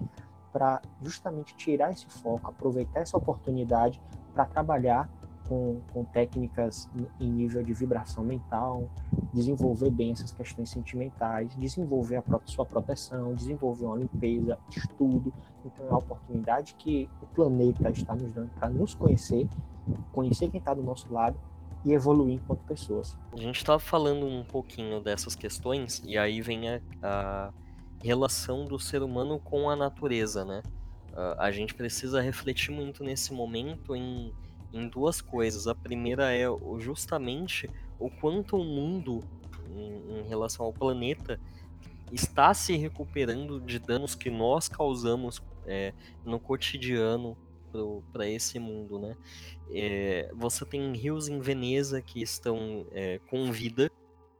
[0.51, 4.01] para justamente tirar esse foco, aproveitar essa oportunidade
[4.33, 5.09] para trabalhar
[5.49, 6.87] com, com técnicas
[7.19, 8.87] em nível de vibração mental,
[9.33, 15.33] desenvolver bem essas questões sentimentais, desenvolver a própria, sua proteção, desenvolver uma limpeza, estudo.
[15.65, 19.49] Então é a oportunidade que o planeta está nos dando para nos conhecer,
[20.13, 21.35] conhecer quem está do nosso lado
[21.83, 23.17] e evoluir enquanto pessoas.
[23.33, 27.53] A gente estava falando um pouquinho dessas questões e aí vem a, a
[28.03, 30.61] relação do ser humano com a natureza, né?
[31.11, 34.31] Uh, a gente precisa refletir muito nesse momento em
[34.73, 35.67] em duas coisas.
[35.67, 36.45] A primeira é
[36.79, 39.23] justamente o quanto o mundo,
[39.69, 41.39] em, relação ao planeta,
[42.11, 45.93] está se recuperando de danos que nós causamos é,
[46.25, 47.37] no cotidiano
[48.11, 49.15] para esse mundo, né?
[49.71, 53.91] É, você tem rios em Veneza que estão é, com vida,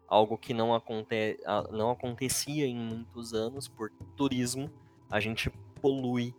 [0.07, 1.39] algo que não, aconte
[1.71, 4.71] não acontecia em muitos anos por turismo.
[5.09, 6.34] A gente polui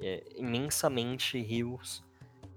[0.00, 2.04] é, imensamente rios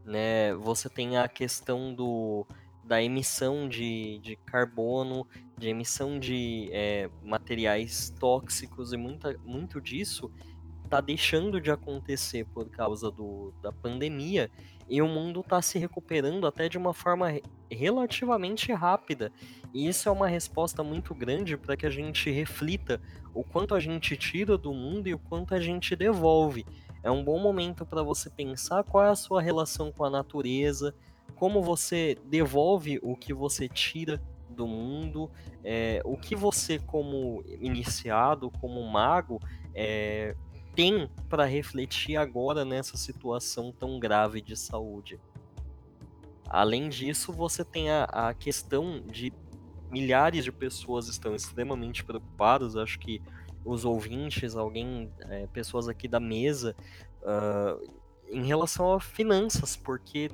[0.06, 0.54] né?
[0.56, 2.46] Você tem a questão do,
[2.84, 5.28] da emissão de, de carbono,
[5.58, 10.32] de emissão de é, materiais tóxicos e muita, muito disso
[10.86, 14.50] está deixando de acontecer por causa do, da pandemia
[14.88, 17.40] e o mundo está se recuperando até de uma forma
[17.70, 19.32] relativamente rápida.
[19.74, 23.02] E isso é uma resposta muito grande para que a gente reflita
[23.34, 26.66] o quanto a gente tira do mundo e o quanto a gente devolve.
[27.06, 30.92] É um bom momento para você pensar qual é a sua relação com a natureza,
[31.36, 35.30] como você devolve o que você tira do mundo,
[35.64, 39.40] é, o que você, como iniciado, como mago,
[39.76, 40.36] é,
[40.74, 45.20] tem para refletir agora nessa situação tão grave de saúde.
[46.50, 49.32] Além disso, você tem a, a questão de
[49.92, 52.76] milhares de pessoas estão extremamente preocupadas.
[52.76, 53.22] Acho que
[53.66, 56.76] os ouvintes, alguém, é, pessoas aqui da mesa,
[57.22, 60.30] uh, em relação a finanças, porque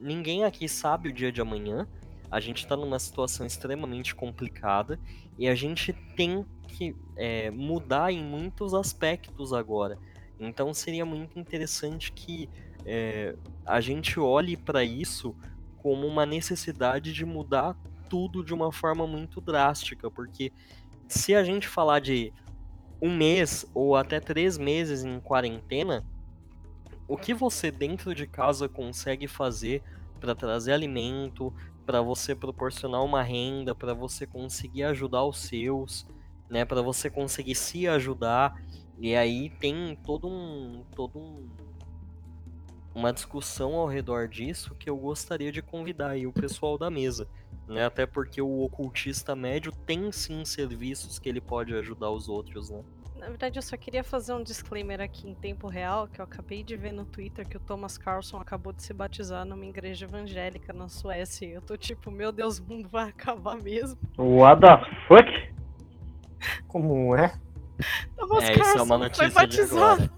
[0.00, 1.86] ninguém aqui sabe o dia de amanhã.
[2.30, 4.98] A gente está numa situação extremamente complicada
[5.38, 9.96] e a gente tem que é, mudar em muitos aspectos agora.
[10.38, 12.48] Então seria muito interessante que
[12.84, 15.34] é, a gente olhe para isso
[15.78, 17.76] como uma necessidade de mudar
[18.08, 20.52] tudo de uma forma muito drástica, porque
[21.08, 22.32] se a gente falar de
[23.00, 26.04] um mês ou até três meses em quarentena,
[27.06, 29.82] o que você dentro de casa consegue fazer
[30.20, 31.52] para trazer alimento,
[31.84, 36.06] para você proporcionar uma renda, para você conseguir ajudar os seus,
[36.48, 38.58] né, para você conseguir se ajudar.
[38.98, 41.48] E aí tem todo um todo um,
[42.94, 47.28] uma discussão ao redor disso que eu gostaria de convidar aí o pessoal da mesa,
[47.68, 47.84] né?
[47.84, 52.82] Até porque o ocultista médio tem sim serviços que ele pode ajudar os outros, né?
[53.18, 56.62] Na verdade, eu só queria fazer um disclaimer aqui em tempo real, que eu acabei
[56.62, 60.74] de ver no Twitter que o Thomas Carlson acabou de se batizar numa igreja evangélica
[60.74, 61.46] na Suécia.
[61.46, 63.98] Eu tô tipo, meu Deus, o mundo vai acabar mesmo.
[64.18, 64.76] What the
[65.08, 65.54] fuck?
[66.68, 67.32] Como é?
[68.14, 70.10] Thomas é, Carlson é uma notícia foi batizado.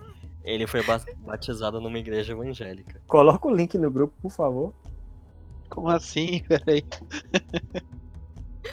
[0.42, 0.80] Ele foi
[1.18, 3.00] batizado numa igreja evangélica.
[3.06, 4.74] Coloca o link no grupo, por favor.
[5.76, 6.42] Como assim?
[6.48, 6.82] Peraí.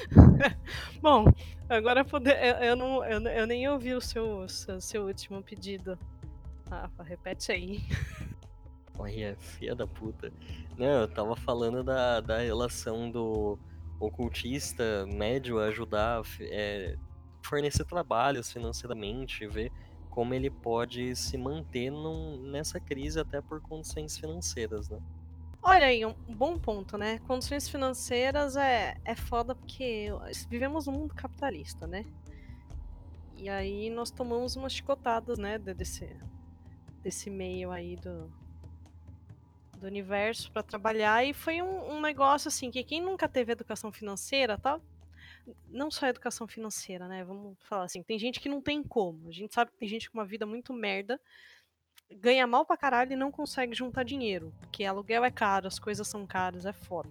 [1.01, 1.25] Bom,
[1.67, 5.99] agora poder, eu, eu, não, eu, eu, nem ouvi o seu, seu, seu último pedido.
[6.69, 7.81] Rafa, repete aí.
[8.97, 10.31] Olha, filha da puta.
[10.77, 13.59] Não, eu tava falando da, da relação do
[13.99, 16.95] ocultista médio ajudar é,
[17.41, 19.73] fornecer trabalhos financeiramente, ver
[20.09, 24.99] como ele pode se manter num, nessa crise até por condições financeiras, né?
[25.65, 27.19] Olha aí, um bom ponto, né?
[27.19, 30.09] Condições financeiras é, é foda porque
[30.49, 32.03] vivemos num mundo capitalista, né?
[33.37, 36.09] E aí nós tomamos umas chicotadas, né, desse,
[37.01, 38.29] desse meio aí do,
[39.77, 43.89] do universo para trabalhar e foi um, um, negócio assim que quem nunca teve educação
[43.89, 44.81] financeira, tá?
[45.69, 47.23] Não só educação financeira, né?
[47.23, 49.29] Vamos falar assim, tem gente que não tem como.
[49.29, 51.19] A gente sabe que tem gente com uma vida muito merda,
[52.11, 56.07] ganha mal pra caralho e não consegue juntar dinheiro, porque aluguel é caro, as coisas
[56.07, 57.09] são caras, é foda.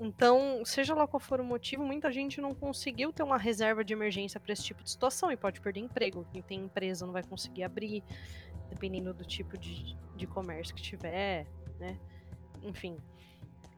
[0.00, 3.92] Então, seja lá qual for o motivo, muita gente não conseguiu ter uma reserva de
[3.92, 6.24] emergência para esse tipo de situação e pode perder emprego.
[6.32, 8.04] Quem tem empresa não vai conseguir abrir,
[8.70, 11.46] dependendo do tipo de, de comércio que tiver,
[11.80, 11.98] né?
[12.62, 12.96] Enfim.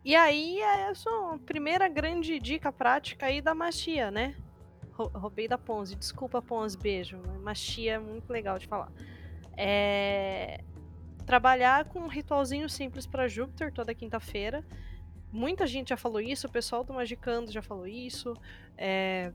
[0.04, 4.36] E aí, é a primeira grande dica prática aí da machia, né?
[4.92, 5.96] Roubei da Ponzi.
[5.96, 7.18] Desculpa, Ponzi, beijo.
[7.42, 8.92] Machia é muito legal de falar.
[9.60, 10.64] É...
[11.26, 14.64] Trabalhar com um ritualzinho simples para Júpiter toda quinta-feira
[15.32, 18.34] Muita gente já falou isso, o pessoal do Magicando já falou isso.
[18.76, 19.32] É,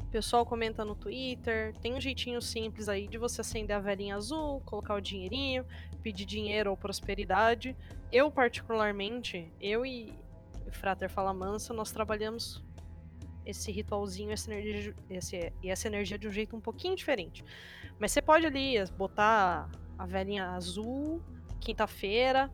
[0.00, 1.74] o pessoal comenta no Twitter.
[1.80, 5.66] Tem um jeitinho simples aí de você acender a velhinha azul, colocar o dinheirinho,
[6.02, 7.76] pedir dinheiro ou prosperidade.
[8.12, 10.14] Eu, particularmente, eu e
[10.66, 12.64] o Frater Fala Mansa, nós trabalhamos
[13.44, 14.94] esse ritualzinho essa energia,
[15.62, 17.44] e essa energia de um jeito um pouquinho diferente.
[17.98, 19.68] Mas você pode ali botar
[19.98, 21.20] a velhinha azul,
[21.60, 22.50] quinta-feira,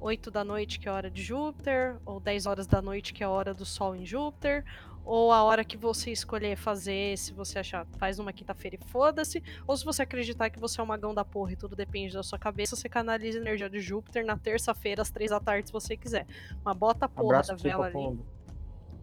[0.00, 3.22] 8 da noite, que é a hora de Júpiter, ou 10 horas da noite, que
[3.22, 4.64] é a hora do Sol em Júpiter,
[5.04, 9.42] ou a hora que você escolher fazer, se você achar, faz numa quinta-feira e foda-se,
[9.66, 12.22] ou se você acreditar que você é um magão da porra e tudo depende da
[12.22, 15.72] sua cabeça, você canaliza a energia de Júpiter na terça-feira, às 3 da tarde, se
[15.72, 16.26] você quiser.
[16.62, 18.20] Mas bota a porra Abraço da vela ali.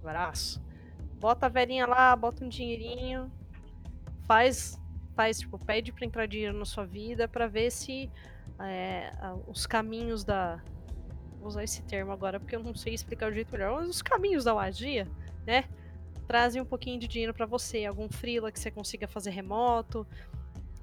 [0.01, 0.63] Abraço.
[1.19, 3.31] Bota a velhinha lá, bota um dinheirinho,
[4.27, 4.79] faz,
[5.15, 8.09] faz, tipo, pede pra entrar dinheiro na sua vida para ver se
[8.59, 9.11] é,
[9.47, 10.61] os caminhos da,
[11.39, 14.43] vou usar esse termo agora porque eu não sei explicar o jeito melhor, os caminhos
[14.43, 15.07] da magia,
[15.45, 15.65] né?
[16.27, 20.07] Trazem um pouquinho de dinheiro para você, algum freela que você consiga fazer remoto,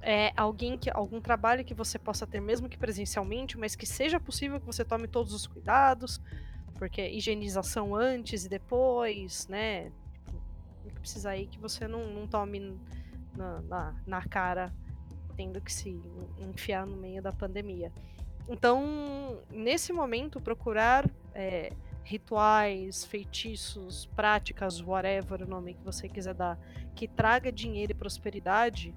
[0.01, 4.21] é, alguém que algum trabalho que você possa ter mesmo que presencialmente, mas que seja
[4.21, 6.21] possível que você tome todos os cuidados,
[6.77, 9.91] porque higienização antes e depois, né?
[10.85, 12.79] Tipo, precisa aí que você não, não tome
[13.37, 14.73] na, na, na cara
[15.37, 16.01] tendo que se
[16.39, 17.93] enfiar no meio da pandemia.
[18.49, 21.73] Então, nesse momento, procurar é,
[22.05, 26.59] rituais, feitiços, práticas, whatever o nome que você quiser dar,
[26.95, 28.95] que traga dinheiro e prosperidade,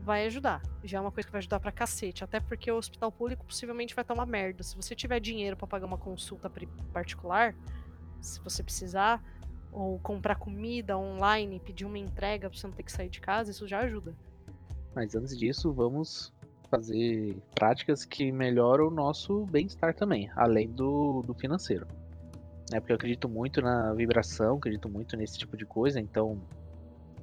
[0.00, 0.62] vai ajudar.
[0.84, 2.24] Já é uma coisa que vai ajudar pra cacete.
[2.24, 4.62] Até porque o hospital público possivelmente vai estar uma merda.
[4.62, 6.50] Se você tiver dinheiro para pagar uma consulta
[6.92, 7.54] particular,
[8.20, 9.22] se você precisar,
[9.72, 13.50] ou comprar comida online, pedir uma entrega pra você não ter que sair de casa,
[13.50, 14.14] isso já ajuda.
[14.94, 16.32] Mas antes disso, vamos
[16.70, 21.86] fazer práticas que melhoram o nosso bem-estar também, além do, do financeiro.
[22.72, 26.40] É porque eu acredito muito na vibração, acredito muito nesse tipo de coisa, então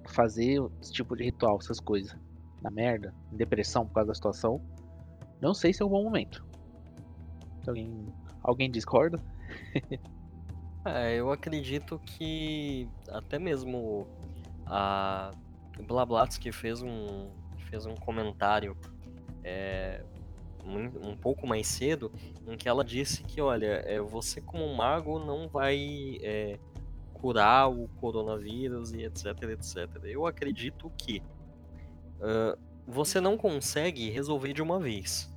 [0.07, 2.15] fazer esse tipo de ritual, essas coisas,
[2.61, 4.61] na merda, em depressão por causa da situação,
[5.41, 6.45] não sei se é um bom momento.
[7.67, 8.05] Alguém,
[8.41, 9.19] alguém discorda?
[10.85, 14.07] é, eu acredito que até mesmo
[14.65, 15.31] a
[15.87, 17.29] Blablatsky fez um,
[17.69, 18.77] fez um comentário
[19.43, 20.03] é,
[20.65, 22.11] um, pouco mais cedo,
[22.47, 26.57] em que ela disse que, olha, é, você como mago não vai é,
[27.13, 30.03] curar o coronavírus e etc, etc.
[30.03, 31.21] Eu acredito que
[32.19, 35.33] uh, você não consegue resolver de uma vez.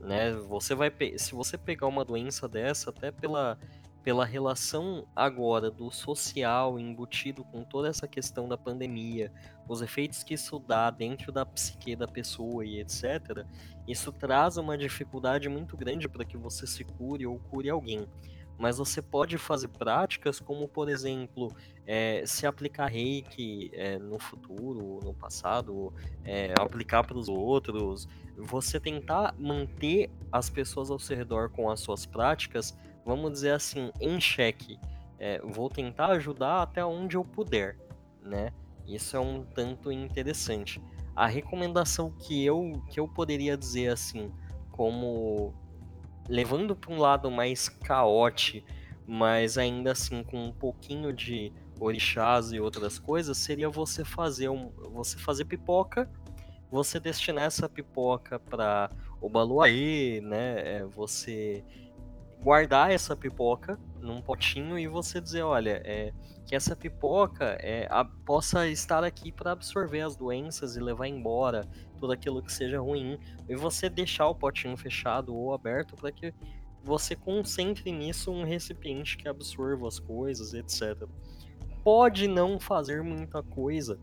[0.00, 0.32] Né?
[0.32, 3.58] Você vai se você pegar uma doença dessa, até pela
[4.02, 9.32] pela relação agora do social embutido com toda essa questão da pandemia,
[9.68, 13.44] os efeitos que isso dá dentro da psique da pessoa e etc.,
[13.86, 18.06] isso traz uma dificuldade muito grande para que você se cure ou cure alguém.
[18.58, 21.54] Mas você pode fazer práticas como, por exemplo,
[21.86, 25.92] é, se aplicar reiki é, no futuro, no passado,
[26.24, 31.78] é, aplicar para os outros, você tentar manter as pessoas ao seu redor com as
[31.78, 32.76] suas práticas
[33.08, 34.78] vamos dizer assim, em xeque.
[35.18, 37.78] É, vou tentar ajudar até onde eu puder,
[38.22, 38.52] né?
[38.86, 40.80] Isso é um tanto interessante.
[41.16, 44.30] A recomendação que eu, que eu poderia dizer assim,
[44.70, 45.54] como
[46.28, 48.68] levando para um lado mais caótico,
[49.06, 51.50] mas ainda assim com um pouquinho de
[51.80, 56.10] orixás e outras coisas, seria você fazer um, você fazer pipoca,
[56.70, 60.76] você destinar essa pipoca para o baluaê, né?
[60.76, 61.64] É, você
[62.42, 66.12] guardar essa pipoca num potinho e você dizer, olha, é,
[66.46, 71.68] que essa pipoca é, a, possa estar aqui para absorver as doenças e levar embora
[71.98, 73.18] tudo aquilo que seja ruim,
[73.48, 76.32] e você deixar o potinho fechado ou aberto para que
[76.82, 81.08] você concentre nisso um recipiente que absorva as coisas, etc.
[81.82, 83.98] Pode não fazer muita coisa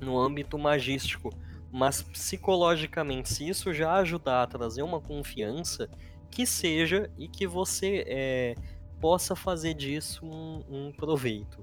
[0.00, 1.30] no âmbito magístico,
[1.70, 5.88] mas psicologicamente, se isso já ajudar a trazer uma confiança,
[6.30, 8.54] que seja e que você é,
[9.00, 11.62] possa fazer disso um, um proveito.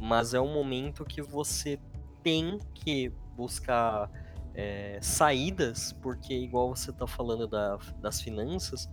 [0.00, 1.78] Mas é um momento que você
[2.22, 4.10] tem que buscar
[4.54, 8.88] é, saídas, porque, igual você está falando da, das finanças,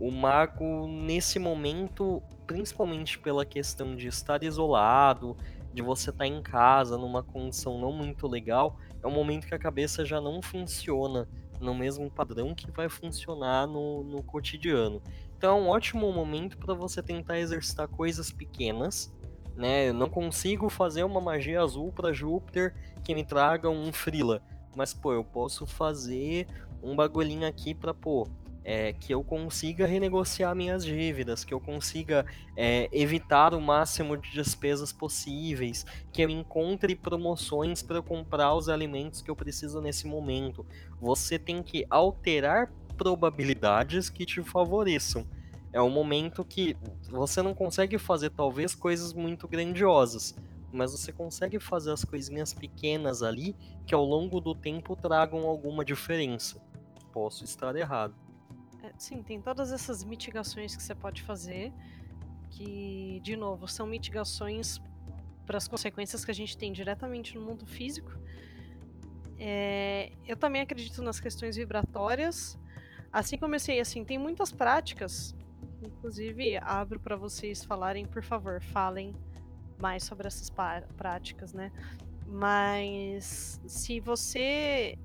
[0.00, 5.36] o mago, nesse momento, principalmente pela questão de estar isolado,
[5.72, 9.54] de você estar tá em casa numa condição não muito legal, é um momento que
[9.54, 11.28] a cabeça já não funciona
[11.60, 15.02] no mesmo padrão que vai funcionar no, no cotidiano.
[15.36, 19.12] Então é um ótimo momento para você tentar exercitar coisas pequenas.
[19.56, 19.88] Né?
[19.88, 22.74] Eu não consigo fazer uma magia azul para Júpiter
[23.04, 24.42] que me traga um Frila.
[24.74, 26.48] Mas, pô, eu posso fazer
[26.82, 28.26] um bagulhinho aqui para pô,
[28.64, 32.24] é, que eu consiga renegociar minhas dívidas, que eu consiga
[32.56, 39.20] é, evitar o máximo de despesas possíveis, que eu encontre promoções para comprar os alimentos
[39.20, 40.64] que eu preciso nesse momento.
[41.00, 45.26] Você tem que alterar probabilidades que te favoreçam.
[45.72, 46.76] É um momento que
[47.10, 50.34] você não consegue fazer talvez coisas muito grandiosas,
[50.72, 53.54] mas você consegue fazer as coisinhas pequenas ali
[53.84, 56.62] que ao longo do tempo tragam alguma diferença.
[57.12, 58.23] Posso estar errado.
[58.98, 61.72] Sim, tem todas essas mitigações que você pode fazer,
[62.50, 64.80] que, de novo, são mitigações
[65.44, 68.12] para as consequências que a gente tem diretamente no mundo físico.
[69.38, 72.58] É, eu também acredito nas questões vibratórias.
[73.12, 75.34] Assim como eu sei, assim, tem muitas práticas.
[75.82, 79.14] Inclusive, abro para vocês falarem, por favor, falem
[79.78, 80.50] mais sobre essas
[80.96, 81.70] práticas, né?
[82.26, 84.98] Mas se você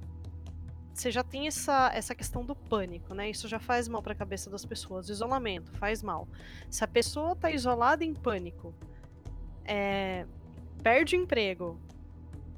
[1.00, 3.30] você já tem essa, essa questão do pânico, né?
[3.30, 5.08] Isso já faz mal para a cabeça das pessoas.
[5.08, 6.28] Isolamento faz mal.
[6.70, 8.74] Se a pessoa está isolada em pânico,
[9.64, 10.26] é,
[10.84, 11.80] perde o emprego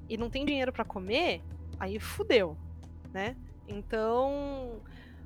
[0.10, 1.44] e não tem dinheiro para comer,
[1.80, 2.58] aí fudeu,
[3.14, 3.38] né?
[3.68, 4.82] Então,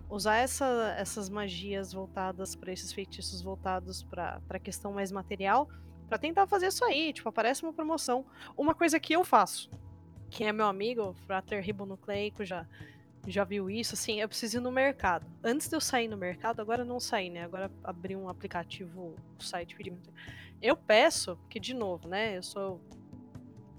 [0.09, 5.69] usar essa, essas magias voltadas para esses feitiços voltados para a questão mais material,
[6.09, 8.25] para tentar fazer isso aí, tipo, aparece uma promoção.
[8.57, 9.69] Uma coisa que eu faço,
[10.29, 12.67] que é meu amigo, Frater Ribonucleico, já
[13.27, 15.25] já viu isso, assim, eu preciso ir no mercado.
[15.43, 17.43] Antes de eu sair no mercado, agora não saí, né?
[17.43, 19.75] Agora abri um aplicativo, o site.
[20.61, 22.37] Eu peço, que de novo, né?
[22.37, 22.81] Eu sou.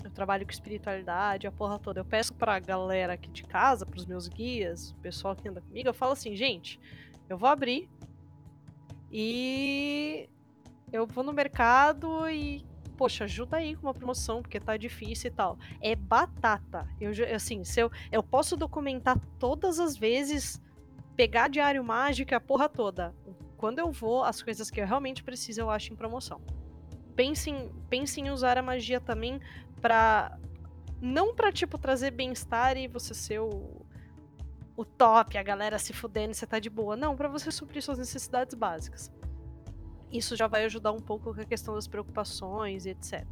[0.05, 2.01] Eu trabalho com espiritualidade, a porra toda.
[2.01, 5.88] Eu peço pra galera aqui de casa, pros meus guias, o pessoal que anda comigo,
[5.88, 6.78] eu falo assim, gente,
[7.28, 7.88] eu vou abrir
[9.11, 10.28] e
[10.92, 12.64] eu vou no mercado e
[12.97, 15.59] poxa, ajuda aí com uma promoção, porque tá difícil e tal.
[15.80, 16.88] É batata.
[17.01, 20.61] Eu, assim, se eu, eu posso documentar todas as vezes,
[21.14, 23.14] pegar diário mágico a porra toda.
[23.57, 26.40] Quando eu vou, as coisas que eu realmente preciso, eu acho em promoção.
[27.14, 29.40] Pense em, pense em usar a magia também
[29.80, 30.38] pra.
[31.01, 33.84] Não pra, tipo, trazer bem-estar e você ser o,
[34.74, 36.97] o top, a galera se fudendo e você tá de boa.
[36.97, 39.11] Não, para você suprir suas necessidades básicas
[40.12, 43.24] isso já vai ajudar um pouco com a questão das preocupações e etc.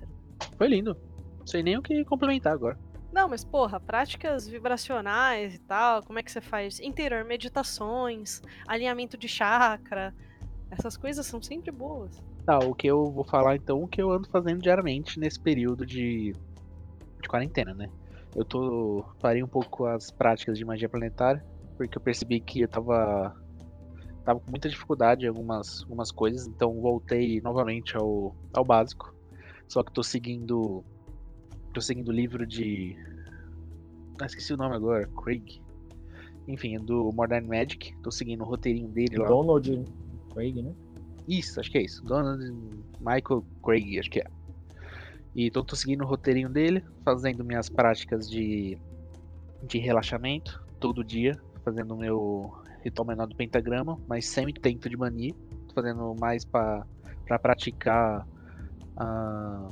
[0.56, 0.96] Foi lindo.
[1.38, 2.78] Não sei nem o que complementar agora.
[3.12, 6.80] Não, mas porra, práticas vibracionais e tal, como é que você faz?
[6.80, 10.12] Interior, meditações, alinhamento de chakra,
[10.70, 12.20] essas coisas são sempre boas.
[12.44, 15.86] Tá, o que eu vou falar então, o que eu ando fazendo diariamente nesse período
[15.86, 16.34] de,
[17.22, 17.88] de quarentena, né?
[18.34, 19.04] Eu tô.
[19.20, 21.44] parei um pouco as práticas de magia planetária,
[21.76, 23.34] porque eu percebi que eu tava
[24.24, 29.14] tava com muita dificuldade em algumas, algumas coisas, então voltei novamente ao, ao básico.
[29.68, 30.84] Só que tô seguindo.
[31.72, 32.96] tô seguindo o livro de.
[34.20, 35.60] Ah, esqueci o nome agora, Craig.
[36.46, 37.94] Enfim, é do Modern Magic.
[38.02, 39.28] Tô seguindo o roteirinho dele lá.
[39.28, 39.84] Donald
[40.32, 40.72] Craig, né?
[41.26, 42.04] Isso, acho que é isso.
[42.04, 42.44] Donald
[43.00, 44.26] Michael Craig, acho que é.
[45.34, 48.78] E tô, tô seguindo o roteirinho dele, fazendo minhas práticas de,
[49.62, 52.54] de relaxamento todo dia, fazendo meu
[52.84, 55.34] ritual menor do pentagrama, mas sem o intento de banir.
[55.68, 56.84] Tô fazendo mais para
[57.40, 58.26] praticar
[58.96, 59.68] a,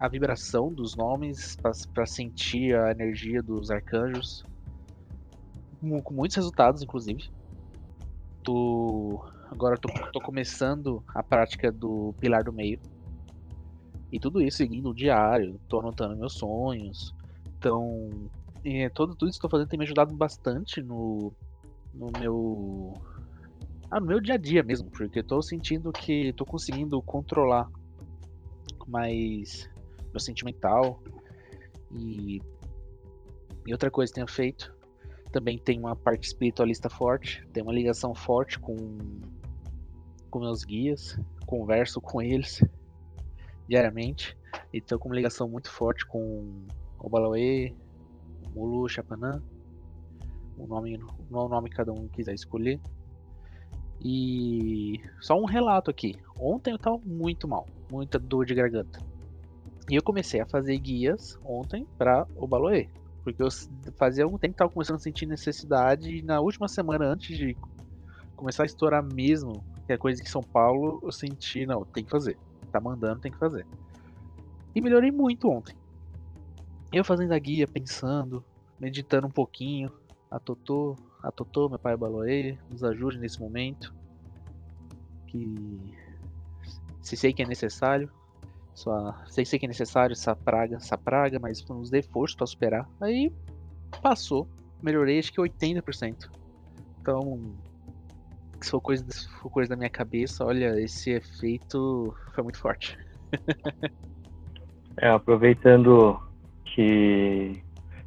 [0.00, 1.56] a vibração dos nomes,
[1.92, 4.44] para sentir a energia dos arcanjos.
[6.04, 7.28] Com muitos resultados, inclusive.
[8.42, 12.80] Tô, agora tô, tô começando a prática do pilar do meio.
[14.10, 17.14] E tudo isso seguindo o diário, tô anotando meus sonhos.
[17.58, 18.28] Então,
[18.94, 21.32] todo, tudo isso que estou fazendo tem me ajudado bastante no,
[21.94, 22.94] no meu
[23.90, 27.70] ah, no meu dia a dia mesmo, porque eu tô sentindo que tô conseguindo controlar
[28.86, 29.68] mais
[30.10, 31.02] meu sentimental
[31.90, 32.40] e,
[33.66, 34.74] e outra coisa que tenho feito
[35.30, 38.76] também tem uma parte espiritualista forte, tem uma ligação forte com
[40.30, 42.64] com meus guias, converso com eles
[43.68, 44.36] diariamente
[44.72, 46.64] e tenho uma ligação muito forte com
[46.98, 47.74] o Balauê,
[48.54, 49.42] Mulu, Chapanã,
[50.56, 50.98] o nome,
[51.30, 52.80] o nome que cada um quiser escolher.
[54.00, 56.16] E só um relato aqui.
[56.38, 58.98] Ontem eu tava muito mal, muita dor de garganta.
[59.90, 62.88] E eu comecei a fazer guias ontem para o Baloê.
[63.22, 63.48] Porque eu
[63.96, 67.56] fazia algum tempo que tava começando a sentir necessidade e na última semana antes de
[68.34, 72.10] começar a estourar mesmo, que é coisa que São Paulo, eu senti, não, tem que
[72.10, 72.36] fazer.
[72.72, 73.64] Tá mandando, tem que fazer.
[74.74, 75.76] E melhorei muito ontem.
[76.92, 78.44] Eu fazendo a guia, pensando,
[78.80, 79.92] meditando um pouquinho.
[80.32, 83.94] A Totô, a Totô, meu pai Baloê, nos ajude nesse momento.
[85.26, 85.94] Que
[87.02, 88.10] se sei que é necessário,
[88.74, 92.46] só sei, sei que é necessário essa praga, essa praga, mas nos dê força para
[92.46, 92.88] superar.
[92.98, 93.30] Aí
[94.00, 94.48] passou,
[94.82, 96.16] melhorei acho que 80%.
[97.02, 97.54] Então,
[98.62, 102.96] se for coisa, se for coisa da minha cabeça, olha, esse efeito foi muito forte.
[104.98, 106.18] é, aproveitando
[106.64, 107.62] que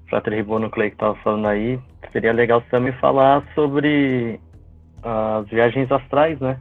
[0.10, 1.80] Frater Ribonuclei que estava falando aí,
[2.12, 4.40] seria legal também falar sobre
[5.04, 6.60] as viagens astrais, né?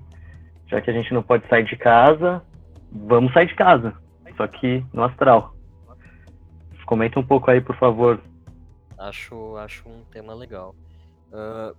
[0.66, 2.42] Já que a gente não pode sair de casa,
[2.90, 3.94] vamos sair de casa,
[4.36, 5.54] só que no astral.
[6.86, 8.20] Comenta um pouco aí, por favor.
[8.98, 10.74] Acho, acho um tema legal.
[11.32, 11.74] Uh,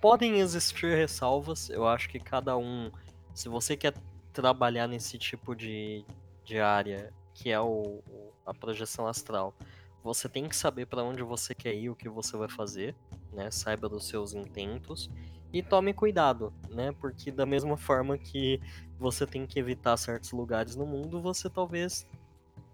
[0.00, 2.90] podem existir ressalvas, eu acho que cada um,
[3.32, 3.94] se você quer
[4.32, 6.04] trabalhar nesse tipo de,
[6.44, 8.02] de área, que é o,
[8.44, 9.54] a projeção astral,
[10.02, 12.94] você tem que saber para onde você quer ir, o que você vai fazer,
[13.32, 13.50] né?
[13.50, 15.10] Saiba dos seus intentos
[15.52, 16.92] e tome cuidado, né?
[17.00, 18.60] Porque da mesma forma que
[18.98, 22.06] você tem que evitar certos lugares no mundo, você talvez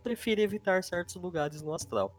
[0.02, 2.14] prefira evitar certos lugares no astral.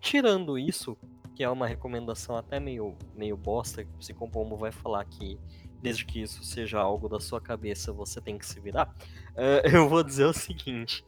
[0.00, 0.96] Tirando isso,
[1.34, 5.38] que é uma recomendação até meio, meio bosta, que o Psicompomo vai falar que
[5.80, 8.94] desde que isso seja algo da sua cabeça, você tem que se virar,
[9.32, 11.04] uh, eu vou dizer o seguinte.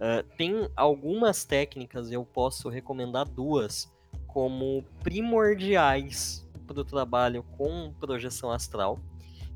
[0.00, 3.92] Uh, tem algumas técnicas, eu posso recomendar duas,
[4.26, 8.98] como primordiais para o trabalho com projeção astral,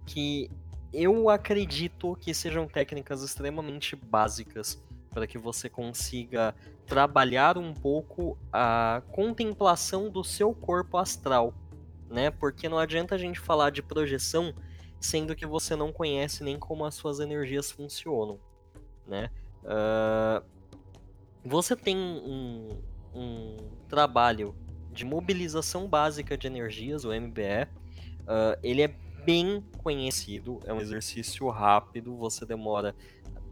[0.05, 0.51] que
[0.93, 6.55] eu acredito que sejam técnicas extremamente básicas para que você consiga
[6.87, 11.55] trabalhar um pouco a contemplação do seu corpo astral,
[12.11, 12.31] né?
[12.31, 14.53] Porque não adianta a gente falar de projeção
[15.01, 18.39] sendo que você não conhece nem como as suas energias funcionam,
[19.07, 19.31] né?
[19.65, 20.45] Uh,
[21.45, 22.79] você tem um,
[23.15, 23.57] um,
[23.89, 24.55] trabalho
[24.93, 27.65] de mobilização básica de energias, o MBE.
[27.65, 28.89] Uh, ah, ele é
[29.25, 32.95] bem conhecido, é um exercício rápido, você demora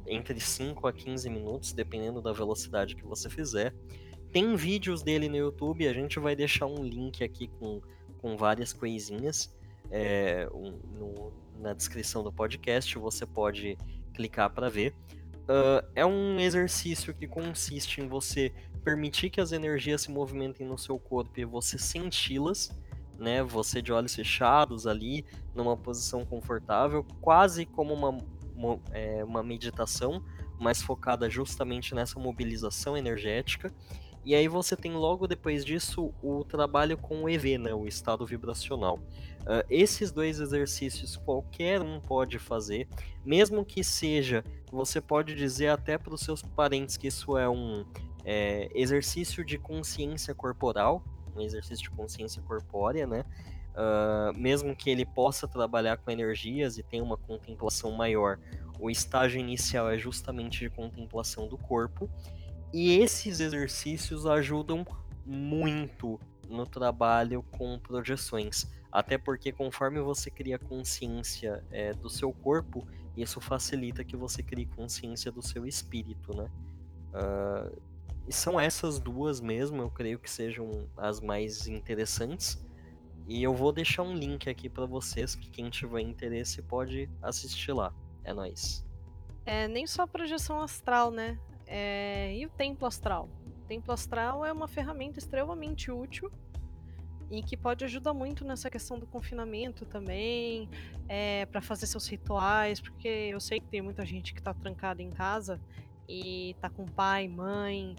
[0.06, 3.74] entre 5 a 15 minutos, dependendo da velocidade que você fizer.
[4.32, 7.80] Tem vídeos dele no YouTube, a gente vai deixar um link aqui com,
[8.18, 9.54] com várias coisinhas
[9.92, 13.76] é, um, no, na descrição do podcast, você pode
[14.14, 14.94] clicar para ver.
[15.42, 18.52] Uh, é um exercício que consiste em você
[18.84, 22.70] permitir que as energias se movimentem no seu corpo e você senti-las,
[23.18, 23.42] né?
[23.42, 25.24] Você de olhos fechados ali,
[25.54, 28.18] numa posição confortável, quase como uma,
[28.54, 30.24] uma, é, uma meditação,
[30.58, 33.72] mais focada justamente nessa mobilização energética.
[34.24, 38.24] E aí você tem logo depois disso o trabalho com o EV, né, o estado
[38.24, 39.00] vibracional.
[39.40, 42.88] Uh, esses dois exercícios qualquer um pode fazer,
[43.24, 47.84] mesmo que seja, você pode dizer até para os seus parentes que isso é um
[48.24, 51.04] é, exercício de consciência corporal,
[51.36, 53.24] um exercício de consciência corpórea, né?
[53.72, 58.38] Uh, mesmo que ele possa trabalhar com energias e tenha uma contemplação maior,
[58.78, 62.10] o estágio inicial é justamente de contemplação do corpo.
[62.72, 64.86] E esses exercícios ajudam
[65.24, 66.18] muito
[66.48, 68.66] no trabalho com projeções.
[68.90, 72.86] Até porque conforme você cria consciência é, do seu corpo,
[73.16, 76.50] isso facilita que você crie consciência do seu espírito, né?
[77.12, 77.82] Uh,
[78.26, 82.64] e são essas duas mesmo, eu creio que sejam as mais interessantes.
[83.26, 87.72] E eu vou deixar um link aqui para vocês, que quem tiver interesse pode assistir
[87.72, 87.92] lá.
[88.24, 88.84] É nóis.
[89.44, 91.38] É, nem só projeção astral, né?
[91.66, 93.28] É, e o templo astral?
[93.46, 96.30] O templo astral é uma ferramenta extremamente útil
[97.32, 100.68] e que pode ajudar muito nessa questão do confinamento também,
[101.08, 105.02] é, para fazer seus rituais, porque eu sei que tem muita gente que está trancada
[105.02, 105.58] em casa
[106.06, 107.96] e tá com pai, mãe,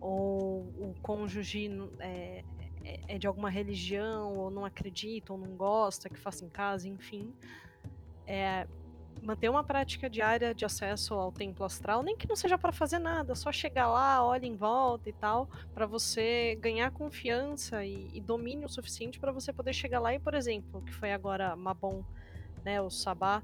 [0.00, 1.68] ou o cônjuge
[1.98, 2.44] é,
[2.84, 6.88] é, é de alguma religião, ou não acredita, ou não gosta que faça em casa,
[6.88, 7.34] enfim.
[8.24, 8.68] é
[9.22, 12.98] manter uma prática diária de acesso ao templo astral, nem que não seja para fazer
[12.98, 18.20] nada, só chegar lá, olha em volta e tal, para você ganhar confiança e, e
[18.20, 20.14] domínio suficiente para você poder chegar lá.
[20.14, 22.04] E, por exemplo, que foi agora Mabon,
[22.64, 23.42] né, o Sabá,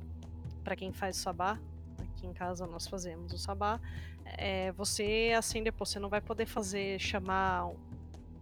[0.63, 1.59] para quem faz Sabá,
[1.99, 3.81] aqui em casa nós fazemos o Sabá,
[4.25, 7.71] é, você acender, pô, você não vai poder fazer, chamar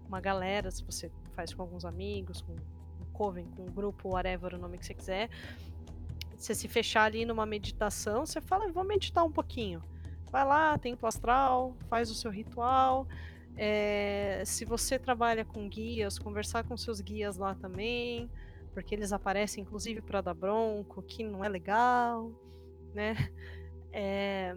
[0.06, 4.54] uma galera, se você faz com alguns amigos, com um coven, com um grupo, whatever
[4.54, 5.30] o nome que você quiser,
[6.40, 9.82] você se fechar ali numa meditação, você fala, vou meditar um pouquinho.
[10.30, 13.06] Vai lá, templo astral, faz o seu ritual.
[13.56, 18.30] É, se você trabalha com guias, conversar com seus guias lá também,
[18.72, 22.32] porque eles aparecem inclusive para dar bronco, que não é legal,
[22.94, 23.30] né?
[23.92, 24.56] É,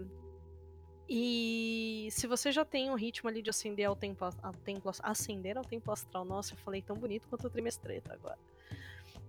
[1.06, 5.58] e se você já tem um ritmo ali de acender ao templo, ao templo, acender
[5.58, 8.38] ao templo astral, nossa, eu falei tão bonito quanto o trimestreta agora.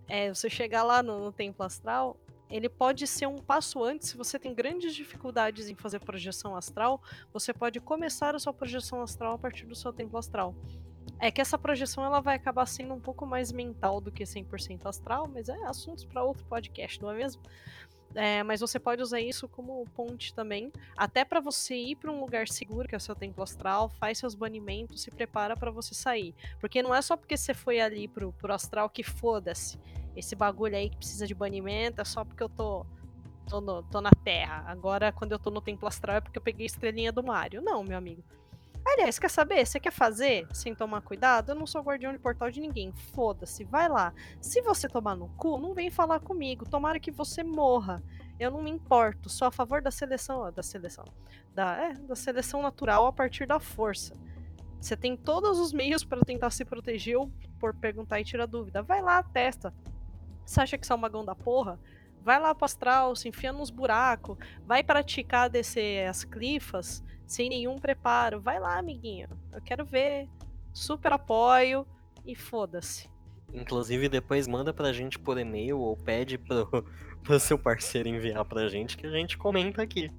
[0.08, 2.16] É, você chegar lá no, no templo astral,
[2.50, 4.10] ele pode ser um passo antes.
[4.10, 7.02] Se você tem grandes dificuldades em fazer projeção astral,
[7.34, 10.56] você pode começar a sua projeção astral a partir do seu templo astral.
[11.20, 14.86] É que essa projeção ela vai acabar sendo um pouco mais mental do que 100%
[14.86, 17.42] astral, mas é assuntos para outro podcast, não é mesmo?
[18.14, 22.22] É, mas você pode usar isso como ponte também, até para você ir para um
[22.22, 25.94] lugar seguro, que é o seu templo astral, faz seus banimentos, se prepara para você
[25.94, 26.34] sair.
[26.60, 29.78] Porque não é só porque você foi ali pro, pro astral que foda-se.
[30.16, 32.86] Esse bagulho aí que precisa de banimento é só porque eu tô,
[33.48, 34.64] tô, no, tô na Terra.
[34.68, 37.62] Agora, quando eu tô no templo astral, é porque eu peguei a estrelinha do Mario.
[37.62, 38.24] Não, meu amigo.
[38.86, 39.66] Aliás, quer saber?
[39.66, 41.50] Você quer fazer sem tomar cuidado?
[41.50, 42.94] Eu não sou guardião de portal de ninguém.
[42.94, 44.14] Foda-se, vai lá.
[44.40, 46.70] Se você tomar no cu, não vem falar comigo.
[46.70, 48.02] Tomara que você morra.
[48.40, 49.28] Eu não me importo.
[49.28, 50.52] Sou a favor da seleção.
[50.52, 51.04] Da seleção.
[51.54, 54.14] Da, é, da seleção natural a partir da força.
[54.80, 58.84] Você tem todos os meios para tentar se proteger ou por perguntar e tirar dúvida.
[58.84, 59.74] Vai lá, testa.
[60.46, 61.80] Você acha que você é um magão da porra?
[62.24, 64.38] Vai lá pro astral, se enfia nos buracos.
[64.66, 68.40] Vai praticar descer as clifas sem nenhum preparo.
[68.40, 69.30] Vai lá, amiguinho.
[69.52, 70.28] Eu quero ver.
[70.74, 71.86] Super apoio
[72.26, 73.10] e foda-se.
[73.54, 76.84] Inclusive, depois manda pra gente por e-mail ou pede pro,
[77.24, 80.12] pro seu parceiro enviar pra gente que a gente comenta aqui.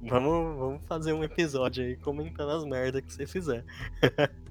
[0.00, 3.64] Vamos, vamos fazer um episódio aí comentando as merdas que você fizer.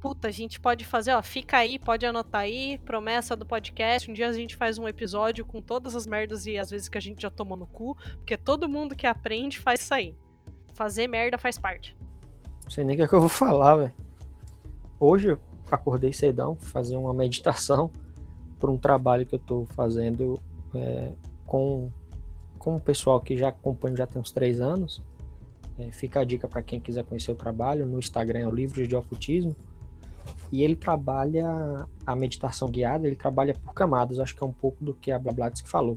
[0.00, 4.10] Puta, a gente pode fazer, ó, fica aí, pode anotar aí, promessa do podcast.
[4.10, 6.96] Um dia a gente faz um episódio com todas as merdas e as vezes que
[6.98, 10.14] a gente já tomou no cu, porque todo mundo que aprende faz isso aí
[10.78, 11.96] fazer merda faz parte.
[12.62, 13.92] Não sei nem o que, é que eu vou falar, velho.
[15.00, 15.38] Hoje eu
[15.68, 17.90] acordei cedão, fazer uma meditação
[18.60, 20.40] por um trabalho que eu tô fazendo
[20.72, 21.10] é,
[21.44, 21.90] com,
[22.58, 25.02] com o pessoal que já acompanha já tem uns três anos.
[25.76, 27.84] É, fica a dica para quem quiser conhecer o trabalho.
[27.84, 29.56] No Instagram é o Livro de Ocultismo.
[30.50, 34.18] E ele trabalha a meditação guiada, ele trabalha por camadas.
[34.18, 35.96] Acho que é um pouco do que a Blablatsky falou.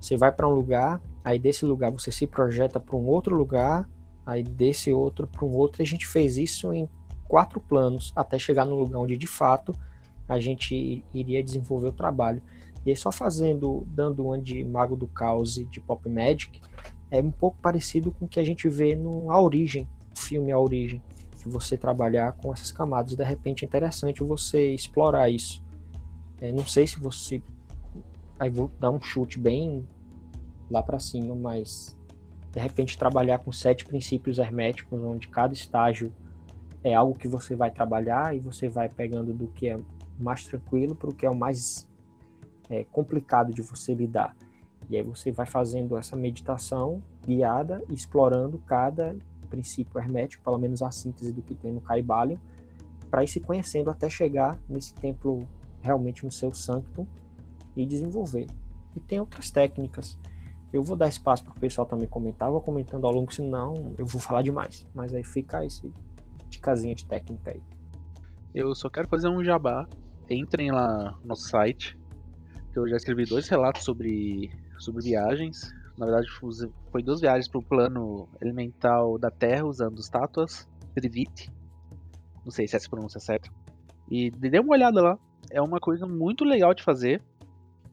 [0.00, 3.88] Você vai para um lugar, aí desse lugar você se projeta para um outro lugar,
[4.24, 5.80] aí desse outro para um outro.
[5.80, 6.88] E a gente fez isso em
[7.28, 9.74] quatro planos até chegar no lugar onde de fato
[10.28, 12.42] a gente iria desenvolver o trabalho.
[12.84, 16.60] E aí só fazendo, dando uma de Mago do Caos e de Pop Magic,
[17.10, 20.58] é um pouco parecido com o que a gente vê no A Origem, filme A
[20.58, 21.02] Origem,
[21.40, 23.16] que você trabalhar com essas camadas.
[23.16, 25.62] De repente é interessante você explorar isso.
[26.40, 27.42] É, não sei se você.
[28.38, 29.86] Aí vou dar um chute bem
[30.70, 31.96] lá para cima, mas
[32.52, 36.12] de repente trabalhar com sete princípios herméticos, onde cada estágio
[36.82, 39.78] é algo que você vai trabalhar e você vai pegando do que é
[40.18, 41.86] mais tranquilo para o que é o mais
[42.68, 44.34] é, complicado de você lidar.
[44.88, 49.14] E aí você vai fazendo essa meditação guiada, explorando cada
[49.50, 52.38] princípio hermético, pelo menos a síntese do que tem no Caibalion,
[53.10, 55.46] para ir se conhecendo até chegar nesse templo
[55.82, 57.06] realmente no seu sanctum
[57.76, 58.46] e desenvolver.
[58.96, 60.16] E tem outras técnicas
[60.72, 64.06] eu vou dar espaço para o pessoal também comentar, vou comentando ao longo, senão eu
[64.06, 64.86] vou falar demais.
[64.94, 65.92] Mas aí fica esse
[66.48, 67.62] de casinha de técnica aí.
[68.54, 69.88] Eu só quero fazer um jabá.
[70.28, 71.98] Entrem lá no site.
[72.74, 75.74] Eu já escrevi dois relatos sobre, sobre viagens.
[75.96, 76.28] Na verdade,
[76.90, 80.68] foi duas viagens para o plano elemental da Terra usando estátuas.
[80.94, 81.50] Trivit.
[82.44, 83.50] Não sei se essa pronúncia é certa.
[84.10, 85.18] E dê uma olhada lá.
[85.50, 87.22] É uma coisa muito legal de fazer.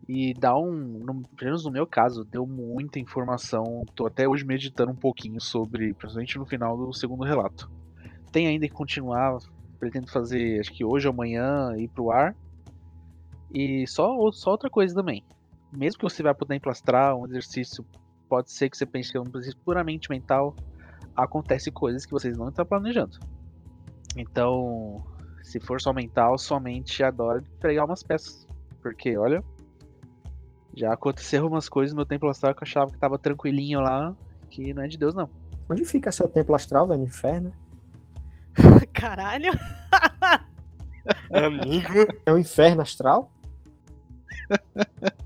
[0.08, 0.72] E dá um.
[0.72, 3.84] No, pelo menos no meu caso, deu muita informação.
[3.94, 7.70] Tô até hoje meditando um pouquinho sobre, principalmente no final do segundo relato.
[8.32, 9.38] Tem ainda que continuar,
[9.80, 12.36] pretendo fazer, acho que hoje ou amanhã, ir pro ar.
[13.54, 15.24] E só, só outra coisa também.
[15.72, 17.86] Mesmo que você vá poder emplastrar um exercício,
[18.30, 20.56] pode ser que você pense que é um exercício puramente mental.
[21.16, 23.20] Acontece coisas que vocês não estão planejando.
[24.16, 25.04] Então,
[25.44, 28.48] se for só mental, somente adora pegar umas peças.
[28.82, 29.44] Porque, olha,
[30.78, 34.16] Já aconteceram umas coisas no meu templo astral que eu achava que tava tranquilinho lá,
[34.48, 35.28] que não é de Deus, não.
[35.68, 37.00] Onde fica seu templo astral, velho?
[37.00, 37.52] No inferno?
[38.94, 39.52] Caralho.
[41.32, 42.06] Amigo.
[42.26, 43.32] É o inferno astral?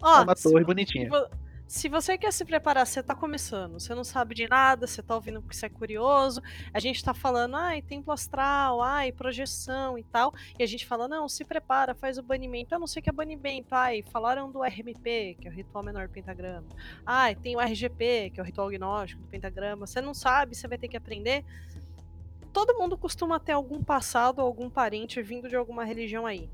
[0.00, 1.10] Ó, é uma se torre bonitinha.
[1.70, 5.14] Se você quer se preparar, você tá começando, você não sabe de nada, você tá
[5.14, 6.42] ouvindo porque você é curioso,
[6.74, 11.06] a gente tá falando, ai, templo astral, ai, projeção e tal, e a gente fala,
[11.06, 14.50] não, se prepara, faz o banimento, eu não sei o que é banimento, ai, falaram
[14.50, 16.66] do RMP, que é o ritual menor do pentagrama,
[17.06, 20.66] ai, tem o RGP, que é o ritual gnóstico do pentagrama, você não sabe, você
[20.66, 21.44] vai ter que aprender.
[22.52, 26.50] Todo mundo costuma ter algum passado, algum parente vindo de alguma religião aí.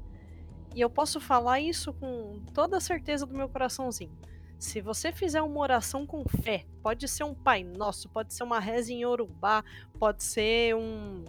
[0.77, 4.13] E eu posso falar isso com toda a certeza do meu coraçãozinho.
[4.59, 8.61] Se você fizer uma oração com fé, pode ser um Pai Nosso, pode ser uma
[8.61, 9.65] reza em Yorubá,
[9.99, 11.25] pode ser um,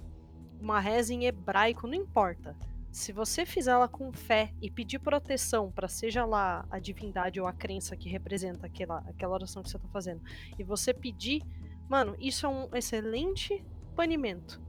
[0.59, 2.57] uma reza em hebraico, não importa.
[2.91, 7.47] Se você fizer ela com fé e pedir proteção para seja lá a divindade ou
[7.47, 10.21] a crença que representa aquela, aquela oração que você está fazendo,
[10.59, 11.41] e você pedir,
[11.87, 13.63] mano, isso é um excelente
[13.95, 14.66] banimento.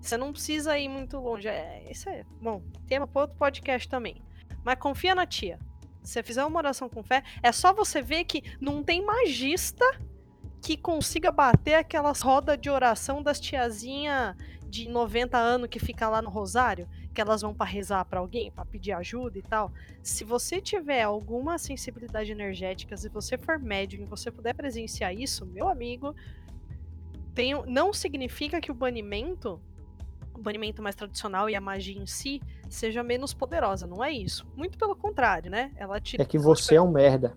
[0.00, 1.48] Você não precisa ir muito longe.
[1.48, 2.62] É, isso é bom.
[2.86, 4.22] Tema para outro podcast também.
[4.64, 5.58] Mas confia na tia.
[6.02, 9.84] Se você fizer uma oração com fé, é só você ver que não tem magista
[10.62, 14.36] que consiga bater aquelas rodas de oração das tiazinha
[14.68, 18.50] de 90 anos que fica lá no rosário, que elas vão para rezar para alguém,
[18.50, 19.72] para pedir ajuda e tal.
[20.02, 25.46] Se você tiver alguma sensibilidade energética, se você for médium e você puder presenciar isso,
[25.46, 26.14] meu amigo,
[27.34, 29.60] tem, não significa que o banimento,
[30.38, 34.46] o banimento mais tradicional e a magia em si seja menos poderosa, não é isso.
[34.56, 35.72] Muito pelo contrário, né?
[35.76, 37.36] Ela te É que você é um merda.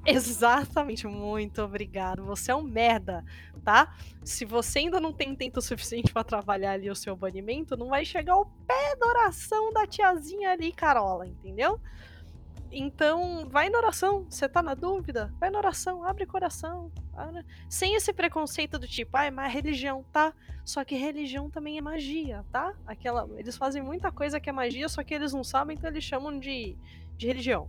[0.04, 2.24] Exatamente, muito obrigado.
[2.24, 3.24] Você é um merda,
[3.62, 3.94] tá?
[4.24, 8.04] Se você ainda não tem tempo suficiente pra trabalhar ali o seu banimento, não vai
[8.04, 11.78] chegar ao pé da oração da tiazinha ali, Carola, entendeu?
[12.72, 14.26] Então, vai na oração.
[14.28, 15.32] Você tá na dúvida?
[15.40, 16.90] Vai na oração, abre coração.
[17.12, 17.44] para.
[17.68, 20.32] Sem esse preconceito do tipo, ah, é religião, tá?
[20.64, 22.72] Só que religião também é magia, tá?
[22.86, 26.04] Aquela, eles fazem muita coisa que é magia, só que eles não sabem, então eles
[26.04, 26.76] chamam de,
[27.16, 27.68] de religião.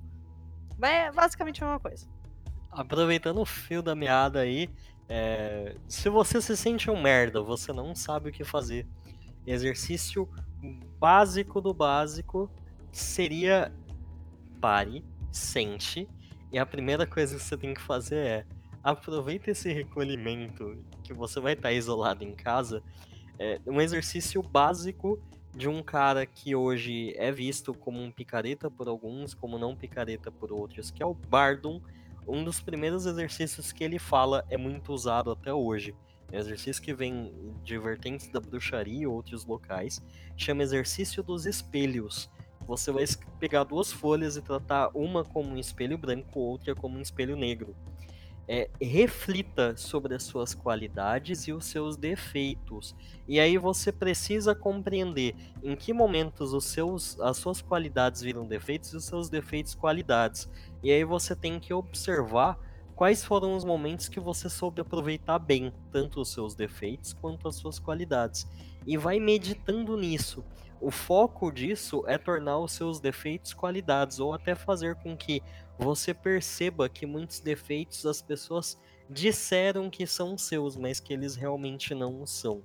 [0.78, 2.08] Mas é basicamente a mesma coisa.
[2.72, 4.70] Aproveitando o fio da meada aí,
[5.10, 8.88] é, se você se sente um merda, você não sabe o que fazer.
[9.46, 10.30] Exercício
[11.00, 12.50] básico do básico
[12.92, 13.74] seria
[14.62, 16.08] pare, sente,
[16.52, 18.46] e a primeira coisa que você tem que fazer é
[18.84, 22.84] aproveita esse recolhimento que você vai estar isolado em casa.
[23.40, 25.20] É um exercício básico
[25.56, 30.32] de um cara que hoje é visto como um picareta por alguns, como não picareta
[30.32, 31.82] por outros, que é o Bardum.
[32.28, 35.96] Um dos primeiros exercícios que ele fala é muito usado até hoje.
[36.32, 37.34] É um exercício que vem
[37.64, 40.02] de vertentes da bruxaria e outros locais.
[40.38, 42.30] Chama exercício dos espelhos.
[42.72, 43.04] Você vai
[43.38, 47.76] pegar duas folhas e tratar uma como um espelho branco, outra como um espelho negro.
[48.48, 52.96] É, reflita sobre as suas qualidades e os seus defeitos.
[53.28, 58.94] E aí você precisa compreender em que momentos os seus, as suas qualidades viram defeitos
[58.94, 60.50] e os seus defeitos qualidades.
[60.82, 62.58] E aí você tem que observar
[62.96, 67.56] quais foram os momentos que você soube aproveitar bem, tanto os seus defeitos quanto as
[67.56, 68.48] suas qualidades.
[68.88, 70.42] E vai meditando nisso.
[70.82, 75.42] O foco disso é tornar os seus defeitos qualidades, ou até fazer com que
[75.78, 81.94] você perceba que muitos defeitos as pessoas disseram que são seus, mas que eles realmente
[81.94, 82.64] não são.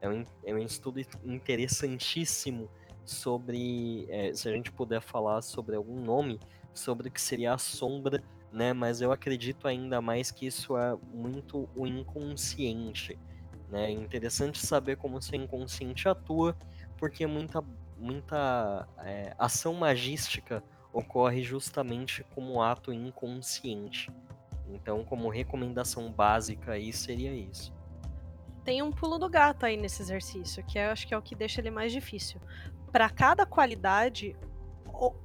[0.00, 2.70] É um, é um estudo interessantíssimo
[3.04, 6.40] sobre, é, se a gente puder falar sobre algum nome,
[6.72, 8.72] sobre o que seria a sombra, né?
[8.72, 13.18] Mas eu acredito ainda mais que isso é muito o inconsciente.
[13.68, 13.86] Né?
[13.86, 16.56] É interessante saber como o seu inconsciente atua,
[16.98, 17.62] porque muita,
[17.96, 20.62] muita é, ação magística
[20.92, 24.10] ocorre justamente como ato inconsciente.
[24.68, 27.72] Então, como recomendação básica aí seria isso.
[28.64, 31.34] Tem um pulo do gato aí nesse exercício, que eu acho que é o que
[31.34, 32.38] deixa ele mais difícil.
[32.92, 34.36] Para cada qualidade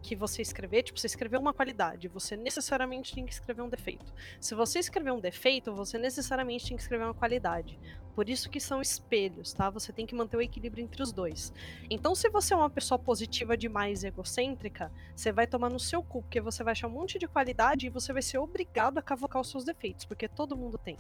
[0.01, 4.13] que você escrever, tipo, você escreveu uma qualidade, você necessariamente tem que escrever um defeito.
[4.39, 7.79] Se você escrever um defeito, você necessariamente tem que escrever uma qualidade.
[8.13, 9.71] Por isso que são espelhos, tá?
[9.71, 11.51] Você tem que manter o equilíbrio entre os dois.
[11.89, 16.03] Então, se você é uma pessoa positiva demais e egocêntrica, você vai tomar no seu
[16.03, 19.01] cu, porque você vai achar um monte de qualidade e você vai ser obrigado a
[19.01, 20.97] cavocar os seus defeitos, porque todo mundo tem.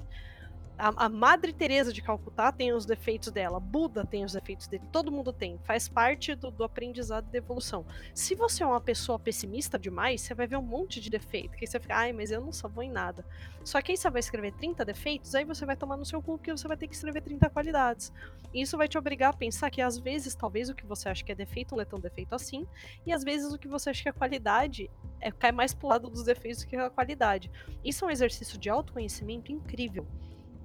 [0.77, 4.83] A, a, Madre Teresa de Calcutá tem os defeitos dela, Buda tem os defeitos dele,
[4.91, 7.85] todo mundo tem, faz parte do, do aprendizado e da evolução.
[8.13, 11.67] Se você é uma pessoa pessimista demais, você vai ver um monte de defeito, que
[11.67, 13.23] você fica, ai, mas eu não sou bom em nada.
[13.63, 16.37] Só que aí você vai escrever 30 defeitos, aí você vai tomar no seu cu
[16.39, 18.11] que você vai ter que escrever 30 qualidades.
[18.53, 21.23] E isso vai te obrigar a pensar que às vezes, talvez o que você acha
[21.23, 22.67] que é defeito não é tão defeito assim,
[23.05, 24.89] e às vezes o que você acha que é qualidade
[25.21, 27.49] é, cai mais pro lado dos defeitos do que a qualidade.
[27.83, 30.05] Isso é um exercício de autoconhecimento incrível.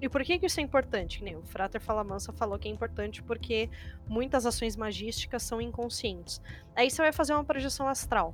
[0.01, 1.23] E por que, que isso é importante?
[1.35, 3.69] O Frater Falamansa falou que é importante porque
[4.07, 6.41] muitas ações magísticas são inconscientes.
[6.75, 8.33] Aí você vai fazer uma projeção astral.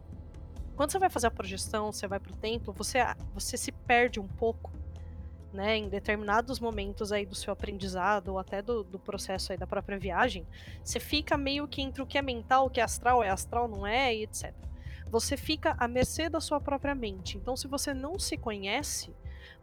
[0.76, 3.00] Quando você vai fazer a projeção, você vai pro templo, você,
[3.34, 4.72] você se perde um pouco,
[5.52, 5.78] né?
[5.78, 9.98] Em determinados momentos aí do seu aprendizado, ou até do, do processo aí da própria
[9.98, 10.46] viagem,
[10.84, 13.68] você fica meio que entre o que é mental, o que é astral, é astral,
[13.68, 14.54] não é, e etc.
[15.10, 17.38] Você fica à mercê da sua própria mente.
[17.38, 19.16] Então, se você não se conhece,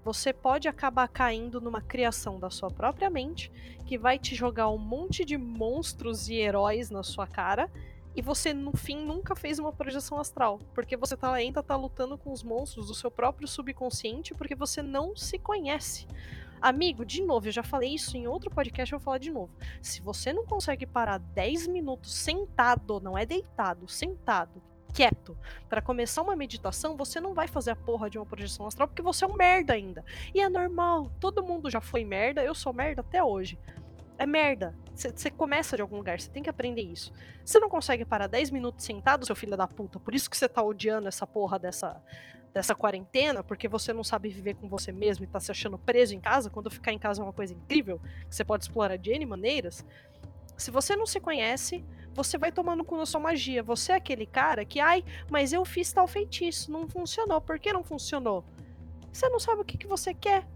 [0.04, 3.52] você pode acabar caindo numa criação da sua própria mente
[3.86, 7.70] que vai te jogar um monte de monstros e heróis na sua cara
[8.14, 12.18] e você no fim nunca fez uma projeção astral, porque você tá, ainda tá lutando
[12.18, 16.06] com os monstros do seu próprio subconsciente porque você não se conhece.
[16.60, 19.50] Amigo, de novo, eu já falei isso em outro podcast, eu vou falar de novo.
[19.80, 24.62] Se você não consegue parar 10 minutos sentado, não é deitado, sentado,
[24.92, 25.36] quieto
[25.68, 29.02] para começar uma meditação, você não vai fazer a porra de uma projeção astral porque
[29.02, 30.04] você é um merda ainda.
[30.34, 33.58] E é normal, todo mundo já foi merda, eu sou merda até hoje.
[34.18, 34.74] É merda.
[34.94, 37.12] Você começa de algum lugar, você tem que aprender isso.
[37.44, 40.48] Você não consegue parar 10 minutos sentado, seu filho da puta, por isso que você
[40.48, 42.00] tá odiando essa porra dessa,
[42.52, 46.14] dessa quarentena, porque você não sabe viver com você mesmo e tá se achando preso
[46.14, 49.10] em casa, quando ficar em casa é uma coisa incrível, que você pode explorar de
[49.10, 49.84] N maneiras.
[50.56, 53.62] Se você não se conhece, você vai tomando com a sua magia.
[53.62, 57.40] Você é aquele cara que, ai, mas eu fiz tal feitiço, não funcionou.
[57.40, 58.44] Por que não funcionou?
[59.12, 60.46] Você não sabe o que, que você quer.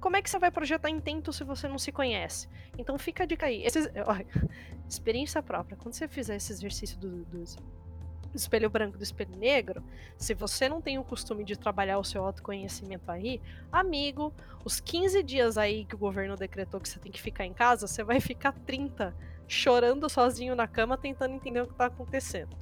[0.00, 2.48] Como é que você vai projetar intento se você não se conhece?
[2.78, 3.64] Então fica a dica aí.
[4.88, 5.76] experiência própria.
[5.76, 9.82] Quando você fizer esse exercício do, do, do espelho branco do espelho negro,
[10.16, 13.40] se você não tem o costume de trabalhar o seu autoconhecimento aí,
[13.70, 14.32] amigo,
[14.64, 17.86] os 15 dias aí que o governo decretou que você tem que ficar em casa,
[17.86, 19.14] você vai ficar 30
[19.50, 22.56] chorando sozinho na cama, tentando entender o que está acontecendo.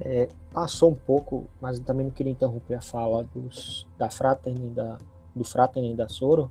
[0.00, 4.70] É, passou um pouco, mas eu também não queria interromper a fala dos, da Fraterni,
[4.70, 4.96] da,
[5.36, 6.50] do Fraterni e da Soro,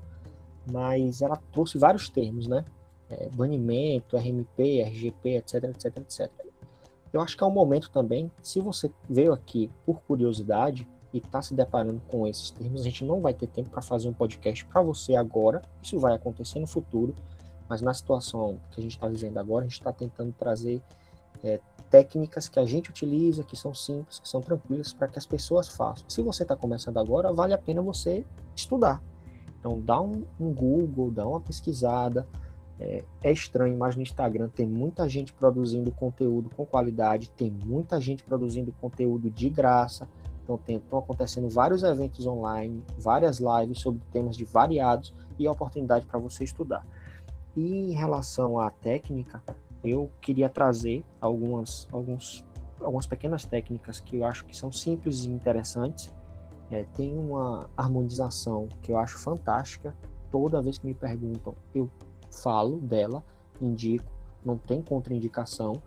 [0.72, 2.64] mas ela trouxe vários termos, né?
[3.10, 6.32] É, banimento, RMP, RGP, etc, etc, etc.
[7.12, 11.42] Eu acho que é um momento também, se você veio aqui por curiosidade e está
[11.42, 14.64] se deparando com esses termos, a gente não vai ter tempo para fazer um podcast
[14.66, 17.16] para você agora, isso vai acontecer no futuro,
[17.70, 20.82] mas na situação que a gente está vivendo agora, a gente está tentando trazer
[21.44, 21.60] é,
[21.90, 25.68] técnicas que a gente utiliza, que são simples, que são tranquilas, para que as pessoas
[25.68, 26.10] façam.
[26.10, 28.26] Se você está começando agora, vale a pena você
[28.56, 29.02] estudar.
[29.60, 32.28] Então, dá um, um Google, dá uma pesquisada.
[32.82, 38.00] É, é, estranho, mas no Instagram tem muita gente produzindo conteúdo com qualidade, tem muita
[38.00, 40.08] gente produzindo conteúdo de graça.
[40.44, 46.18] Então, estão acontecendo vários eventos online, várias lives sobre temas de variados e oportunidade para
[46.20, 46.86] você estudar.
[47.60, 49.44] E em relação à técnica,
[49.84, 52.46] eu queria trazer algumas, alguns,
[52.80, 56.10] algumas pequenas técnicas que eu acho que são simples e interessantes.
[56.72, 59.94] É, tem uma harmonização que eu acho fantástica.
[60.32, 61.92] Toda vez que me perguntam, eu
[62.32, 63.22] falo dela,
[63.60, 64.10] indico,
[64.46, 65.82] não tem contraindicação,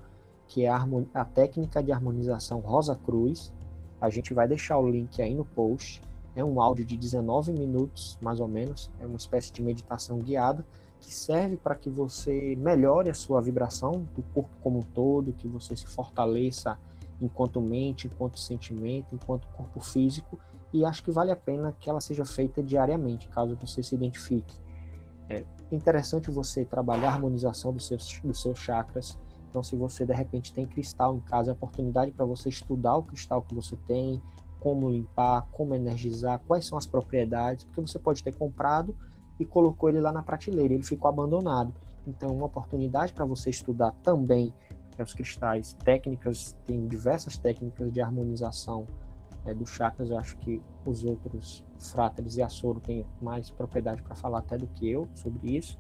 [0.47, 3.51] que é a, a técnica de harmonização Rosa Cruz.
[3.99, 6.03] A gente vai deixar o link aí no post.
[6.37, 8.91] É um áudio de 19 minutos, mais ou menos.
[9.01, 10.67] É uma espécie de meditação guiada
[11.03, 15.49] que serve para que você melhore a sua vibração do corpo como um todo, que
[15.49, 16.79] você se fortaleça
[17.21, 20.39] enquanto mente, enquanto sentimento, enquanto corpo físico,
[20.73, 24.57] e acho que vale a pena que ela seja feita diariamente, caso você se identifique.
[25.29, 29.19] É interessante você trabalhar a harmonização dos seus, dos seus chakras.
[29.51, 33.03] Então, se você de repente tem cristal em casa, é oportunidade para você estudar o
[33.03, 34.23] cristal que você tem,
[34.59, 38.97] como limpar, como energizar, quais são as propriedades, porque você pode ter comprado
[39.43, 41.75] e colocou ele lá na prateleira, ele ficou abandonado.
[42.07, 44.53] Então, uma oportunidade para você estudar também
[44.99, 48.87] é, os cristais, técnicas, tem diversas técnicas de harmonização
[49.45, 50.11] é, dos chakras.
[50.11, 54.67] Eu acho que os outros fráteres e Soro têm mais propriedade para falar até do
[54.67, 55.79] que eu sobre isso.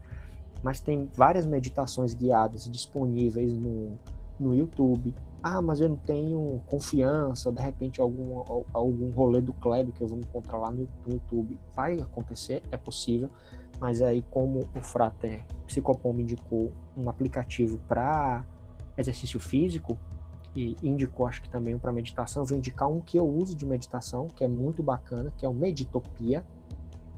[0.62, 3.98] Mas tem várias meditações guiadas disponíveis no,
[4.38, 5.14] no YouTube.
[5.42, 10.06] Ah, mas eu não tenho confiança, de repente algum, algum rolê do Kleber que eu
[10.06, 11.58] vou encontrar lá no, YouTube.
[11.74, 13.28] Vai acontecer, é possível,
[13.80, 18.44] mas aí como o Frater Psicopom me indicou um aplicativo para
[18.96, 19.98] exercício físico,
[20.54, 23.64] e indicou acho que também para meditação, eu vou indicar um que eu uso de
[23.64, 26.44] meditação, que é muito bacana, que é o Meditopia.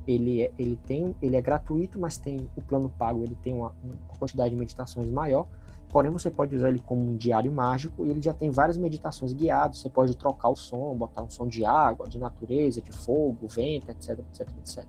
[0.07, 3.75] ele é, ele tem, ele é gratuito, mas tem o plano pago, ele tem uma,
[3.83, 5.47] uma quantidade de meditações maior.
[5.95, 9.33] Porém, você pode usar ele como um diário mágico e ele já tem várias meditações
[9.33, 9.79] guiadas.
[9.79, 13.89] Você pode trocar o som, botar um som de água, de natureza, de fogo, vento,
[13.93, 14.85] etc, etc, etc.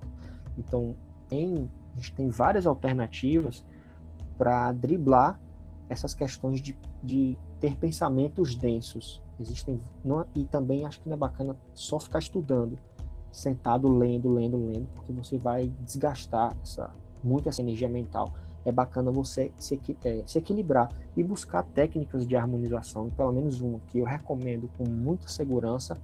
[0.58, 0.96] Então,
[1.30, 3.64] tem, a gente tem várias alternativas
[4.36, 5.40] para driblar
[5.88, 9.22] essas questões de, de ter pensamentos densos.
[9.40, 12.80] Existem não, e também acho que não é bacana só ficar estudando,
[13.32, 16.92] sentado lendo, lendo, lendo, porque você vai desgastar essa
[17.24, 18.34] muito essa energia mental.
[18.66, 23.08] É bacana você se, é, se equilibrar e buscar técnicas de harmonização.
[23.08, 25.98] E pelo menos uma que eu recomendo com muita segurança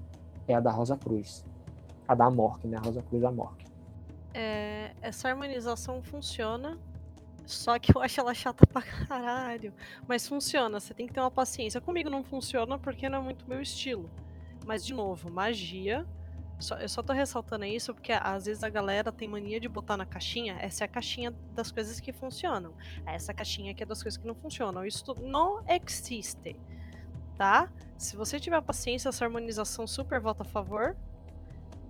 [0.47, 1.43] é a da Rosa Cruz,
[2.07, 2.77] a da Mork, né?
[2.77, 3.65] A Rosa Cruz da Mork.
[4.33, 6.77] É, essa harmonização funciona
[7.45, 9.73] só que eu acho ela chata pra caralho.
[10.07, 11.81] Mas funciona, você tem que ter uma paciência.
[11.81, 14.09] Comigo não funciona porque não é muito meu estilo.
[14.65, 16.05] Mas, de novo, magia.
[16.61, 19.97] Só, eu só tô ressaltando isso porque às vezes a galera tem mania de botar
[19.97, 20.57] na caixinha.
[20.59, 22.73] Essa é a caixinha das coisas que funcionam.
[23.05, 24.85] Essa caixinha aqui é das coisas que não funcionam.
[24.85, 26.55] Isso não existe.
[27.37, 27.71] Tá?
[27.97, 30.95] Se você tiver paciência, essa harmonização super vota a favor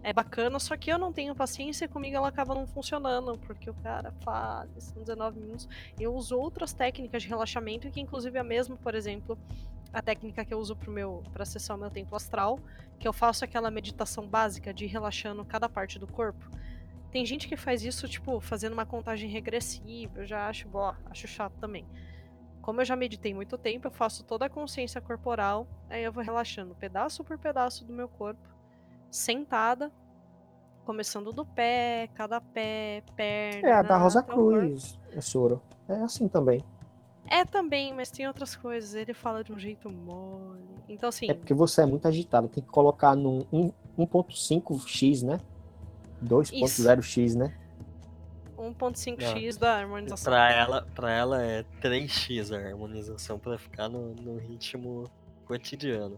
[0.03, 3.69] é bacana, só que eu não tenho paciência e comigo ela acaba não funcionando, porque
[3.69, 5.69] o cara fala, são 19 minutos.
[5.99, 9.37] Eu uso outras técnicas de relaxamento, que inclusive a mesma, por exemplo,
[9.93, 12.59] a técnica que eu uso para acessar o meu templo astral,
[12.99, 16.49] que eu faço aquela meditação básica de ir relaxando cada parte do corpo.
[17.11, 21.27] Tem gente que faz isso, tipo, fazendo uma contagem regressiva, eu já acho, boa, acho
[21.27, 21.85] chato também.
[22.61, 26.23] Como eu já meditei muito tempo, eu faço toda a consciência corporal, aí eu vou
[26.23, 28.47] relaxando pedaço por pedaço do meu corpo
[29.09, 29.91] sentada,
[30.85, 33.67] começando do pé, cada pé, perna.
[33.67, 35.61] É, a da Rosa Cruz, é soro.
[35.89, 36.63] É assim também.
[37.27, 38.93] É também, mas tem outras coisas.
[38.93, 40.59] Ele fala de um jeito mole.
[40.89, 41.29] Então, assim.
[41.29, 42.47] É porque você é muito agitado.
[42.47, 43.39] Tem que colocar num
[43.97, 45.39] 1.5x, né?
[46.23, 47.53] 2.0x, né?
[48.57, 50.31] 1.5x da harmonização.
[50.31, 55.09] Pra ela, pra ela é 3x a harmonização pra ficar no, no ritmo
[55.45, 56.17] cotidiano.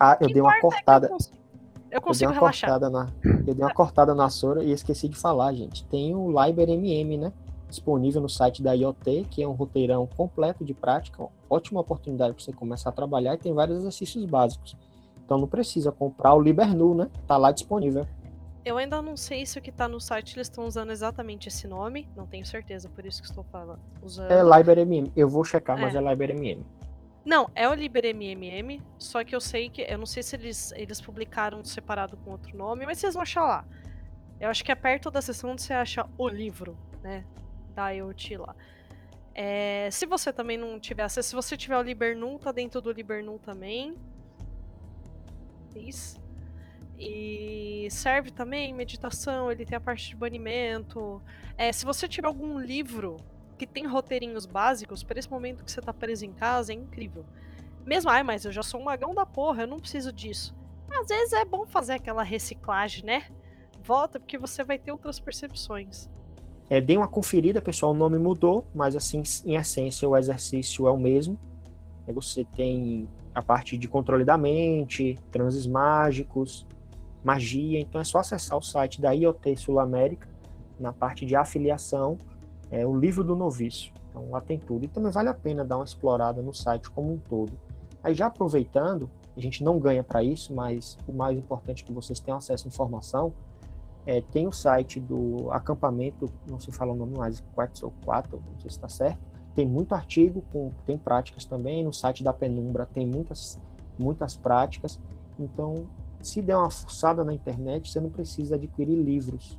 [0.00, 1.08] Ah, eu dei uma é cortada.
[1.90, 2.70] É eu consigo eu dei uma relaxar.
[2.70, 5.84] Cortada na, eu dei uma cortada na Sora e esqueci de falar, gente.
[5.84, 7.32] Tem o Liber MM, né?
[7.68, 12.44] Disponível no site da IoT, que é um roteirão completo de prática, ótima oportunidade para
[12.44, 14.76] você começar a trabalhar e tem vários exercícios básicos.
[15.24, 17.10] Então não precisa comprar o Libernu, né?
[17.26, 18.06] Tá lá disponível.
[18.64, 21.68] Eu ainda não sei se o que tá no site eles estão usando exatamente esse
[21.68, 23.80] nome, não tenho certeza, por isso que estou falando.
[24.02, 24.30] Usando...
[24.30, 26.64] É Liber MM, eu vou checar, mas é, é Liber MM.
[27.26, 29.82] Não, é o LiberMMM, só que eu sei que.
[29.82, 33.42] Eu não sei se eles, eles publicaram separado com outro nome, mas vocês vão achar
[33.42, 33.64] lá.
[34.38, 37.24] Eu acho que é perto da seção onde você acha o livro, né?
[37.76, 38.56] Da IoT lá.
[39.34, 42.90] É, se você também não tiver acesso, se você tiver o Libernu, tá dentro do
[42.90, 43.94] Libernu também.
[45.74, 46.18] Isso.
[46.98, 51.22] E serve também meditação, ele tem a parte de banimento.
[51.58, 53.18] É, se você tiver algum livro
[53.58, 57.26] que tem roteirinhos básicos, para esse momento que você tá preso em casa, é incrível.
[57.84, 60.54] Mesmo, ai, mas eu já sou um magão da porra, eu não preciso disso.
[60.90, 63.26] Às vezes é bom fazer aquela reciclagem, né?
[63.82, 66.08] Volta, porque você vai ter outras percepções.
[66.68, 70.90] É, dê uma conferida, pessoal, o nome mudou, mas assim, em essência, o exercício é
[70.90, 71.38] o mesmo.
[72.08, 76.66] Você tem a parte de controle da mente, transes mágicos,
[77.22, 80.28] magia, então é só acessar o site da IoT Sul América,
[80.78, 82.18] na parte de afiliação,
[82.70, 83.92] é o livro do noviço.
[84.10, 84.84] Então lá tem tudo.
[84.84, 87.52] E também vale a pena dar uma explorada no site como um todo.
[88.02, 91.92] Aí já aproveitando, a gente não ganha para isso, mas o mais importante é que
[91.92, 93.34] vocês tenham acesso à informação.
[94.06, 97.42] É, tem o site do acampamento, não se fala o nome mais,
[97.82, 99.18] ou 4, não sei se está certo.
[99.54, 101.82] Tem muito artigo, com, tem práticas também.
[101.82, 103.58] No site da Penumbra tem muitas,
[103.98, 105.00] muitas práticas.
[105.38, 105.88] Então,
[106.22, 109.58] se der uma forçada na internet, você não precisa adquirir livros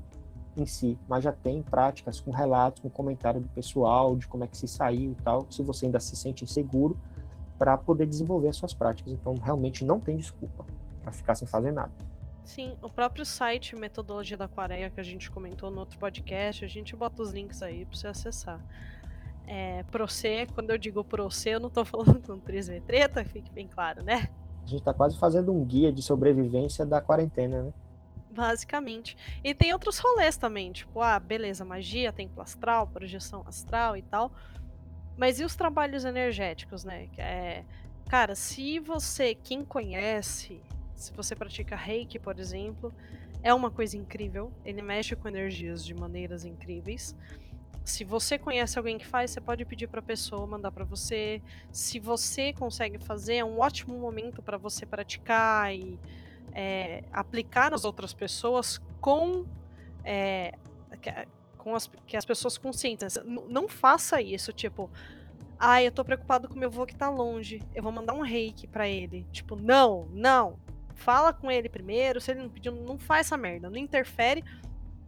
[0.55, 4.47] em si, mas já tem práticas com relatos, com comentário do pessoal, de como é
[4.47, 6.97] que se saiu e tal, se você ainda se sente inseguro,
[7.59, 9.11] para poder desenvolver as suas práticas.
[9.11, 10.65] Então, realmente não tem desculpa
[11.01, 11.91] para ficar sem fazer nada.
[12.47, 16.67] Sim, o próprio site Metodologia da Quareia que a gente comentou no outro podcast, a
[16.67, 18.65] gente bota os links aí para você acessar.
[19.45, 23.67] É, Procê, quando eu digo Procê, eu não estou falando com 3V treta, fique bem
[23.67, 24.29] claro, né?
[24.63, 27.73] A gente está quase fazendo um guia de sobrevivência da quarentena, né?
[28.31, 29.17] Basicamente.
[29.43, 34.31] E tem outros rolês também, tipo, ah, beleza, magia, templo astral, projeção astral e tal.
[35.17, 37.09] Mas e os trabalhos energéticos, né?
[37.17, 37.65] É,
[38.07, 40.61] cara, se você, quem conhece,
[40.97, 42.93] se você pratica reiki, por exemplo,
[43.43, 44.51] é uma coisa incrível.
[44.65, 47.15] Ele mexe com energias de maneiras incríveis.
[47.85, 51.41] Se você conhece alguém que faz, você pode pedir para a pessoa mandar para você.
[51.71, 55.99] Se você consegue fazer, é um ótimo momento para você praticar e
[56.51, 59.45] é, aplicar nas outras pessoas com
[60.03, 60.55] é,
[61.57, 63.19] com as, que as pessoas conscientes.
[63.23, 64.89] Não faça isso, tipo,
[65.59, 68.65] ai, eu tô preocupado com meu avô que tá longe, eu vou mandar um reiki
[68.65, 69.25] para ele.
[69.31, 70.57] Tipo, não, não.
[70.97, 74.43] Fala com ele primeiro, se ele não pediu, não faz essa merda, não interfere.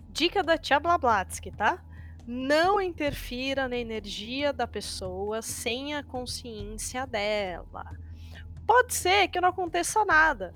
[0.09, 1.83] Dica da tia Blablatsky, tá?
[2.25, 7.91] Não interfira na energia da pessoa sem a consciência dela.
[8.67, 10.53] Pode ser que não aconteça nada.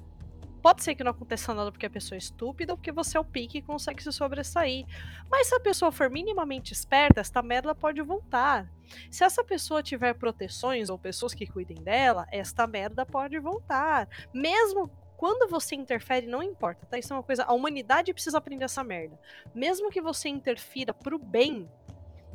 [0.61, 3.19] Pode ser que não aconteça nada porque a pessoa é estúpida ou porque você é
[3.19, 4.85] o pique e consegue se sobressair.
[5.30, 8.72] Mas se a pessoa for minimamente esperta, esta merda pode voltar.
[9.10, 14.07] Se essa pessoa tiver proteções ou pessoas que cuidem dela, esta merda pode voltar.
[14.34, 14.89] Mesmo
[15.23, 16.99] quando você interfere, não importa, tá?
[16.99, 17.45] Isso é uma coisa.
[17.45, 19.17] A humanidade precisa aprender essa merda.
[19.55, 21.71] Mesmo que você interfira pro bem,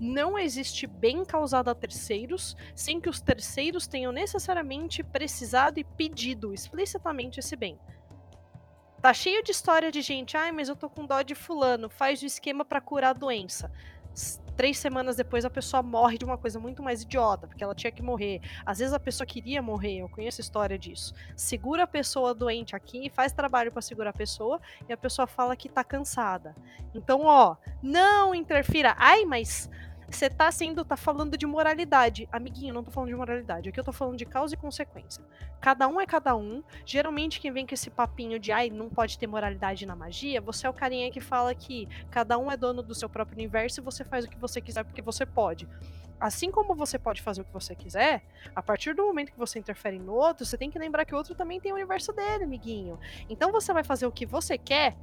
[0.00, 6.54] não existe bem causado a terceiros sem que os terceiros tenham necessariamente precisado e pedido
[6.54, 7.78] explicitamente esse bem.
[9.02, 12.22] Tá cheio de história de gente, ai, mas eu tô com dó de fulano, faz
[12.22, 13.70] o esquema para curar a doença.
[14.58, 17.92] Três semanas depois a pessoa morre de uma coisa muito mais idiota, porque ela tinha
[17.92, 18.40] que morrer.
[18.66, 21.14] Às vezes a pessoa queria morrer, eu conheço história disso.
[21.36, 25.54] Segura a pessoa doente aqui, faz trabalho para segurar a pessoa e a pessoa fala
[25.54, 26.56] que tá cansada.
[26.92, 28.96] Então, ó, não interfira.
[28.98, 29.70] Ai, mas
[30.10, 32.28] você tá sendo, tá falando de moralidade.
[32.32, 33.68] Amiguinho, não tô falando de moralidade.
[33.68, 35.22] Aqui eu tô falando de causa e consequência.
[35.60, 36.62] Cada um é cada um.
[36.86, 40.66] Geralmente quem vem com esse papinho de ai, não pode ter moralidade na magia, você
[40.66, 43.82] é o carinha que fala que cada um é dono do seu próprio universo e
[43.82, 45.68] você faz o que você quiser porque você pode.
[46.18, 48.22] Assim como você pode fazer o que você quiser,
[48.56, 51.16] a partir do momento que você interfere no outro, você tem que lembrar que o
[51.18, 52.98] outro também tem o universo dele, amiguinho.
[53.28, 54.96] Então você vai fazer o que você quer,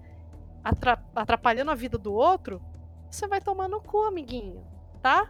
[1.15, 2.61] atrapalhando a vida do outro,
[3.09, 4.74] você vai tomar no cu, amiguinho
[5.05, 5.29] tá?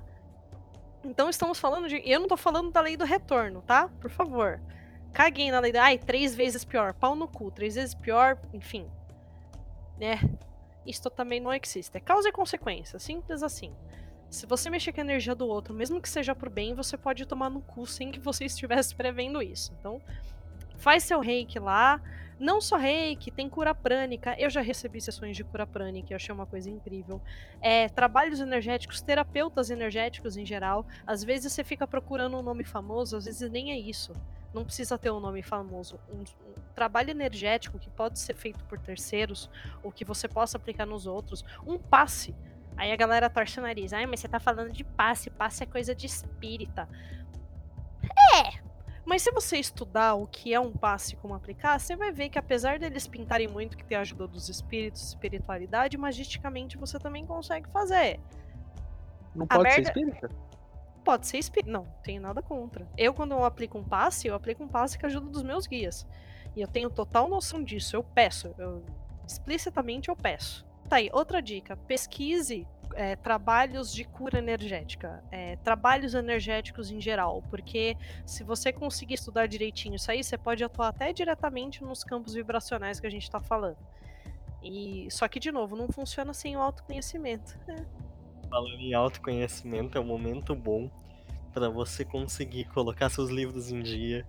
[1.03, 2.01] Então estamos falando de.
[2.05, 3.89] Eu não tô falando da lei do retorno, tá?
[3.99, 4.61] Por favor.
[5.11, 5.83] Caguei na lei da.
[5.83, 6.93] Ai, três vezes pior.
[6.93, 7.51] Pau no cu.
[7.51, 8.89] Três vezes pior, enfim.
[9.99, 10.17] Né?
[10.85, 11.97] Isto também não existe.
[11.97, 12.97] É causa e consequência.
[12.99, 13.75] Simples assim.
[14.29, 17.25] Se você mexer com a energia do outro, mesmo que seja por bem, você pode
[17.25, 19.73] tomar no cu sem que você estivesse prevendo isso.
[19.77, 20.01] Então,
[20.77, 21.99] faz seu reiki lá.
[22.37, 24.35] Não só reiki, tem cura prânica.
[24.37, 27.21] Eu já recebi sessões de cura prânica, eu achei uma coisa incrível.
[27.61, 30.85] É, trabalhos energéticos, terapeutas energéticos em geral.
[31.07, 34.13] Às vezes você fica procurando um nome famoso, às vezes nem é isso.
[34.53, 35.99] Não precisa ter um nome famoso.
[36.09, 39.49] Um, um trabalho energético que pode ser feito por terceiros,
[39.81, 41.43] ou que você possa aplicar nos outros.
[41.65, 42.35] Um passe.
[42.77, 43.93] Aí a galera torce o nariz.
[43.93, 45.29] Ai, mas você tá falando de passe.
[45.29, 46.87] Passe é coisa de espírita.
[48.35, 48.64] É,
[49.05, 52.29] mas se você estudar o que é um passe e como aplicar, você vai ver
[52.29, 57.25] que apesar deles pintarem muito que tem a ajuda dos espíritos, espiritualidade, magisticamente você também
[57.25, 58.19] consegue fazer.
[59.35, 59.75] Não pode merda...
[59.75, 60.29] ser espírita?
[61.03, 61.71] Pode ser espírita.
[61.71, 62.87] Não, tenho nada contra.
[62.97, 65.67] Eu, quando eu aplico um passe, eu aplico um passe com a ajuda dos meus
[65.67, 66.07] guias.
[66.55, 67.95] E eu tenho total noção disso.
[67.95, 68.55] Eu peço.
[68.57, 68.83] Eu...
[69.27, 70.65] Explicitamente eu peço.
[70.89, 71.75] Tá aí, outra dica.
[71.75, 79.15] Pesquise é, trabalhos de cura energética, é, trabalhos energéticos em geral, porque se você conseguir
[79.15, 83.23] estudar direitinho isso aí, você pode atuar até diretamente nos campos vibracionais que a gente
[83.23, 83.77] está falando.
[84.63, 87.59] E só que de novo, não funciona sem o autoconhecimento.
[87.67, 87.85] Né?
[88.49, 90.89] Falando em autoconhecimento, é um momento bom
[91.53, 94.25] para você conseguir colocar seus livros em dia.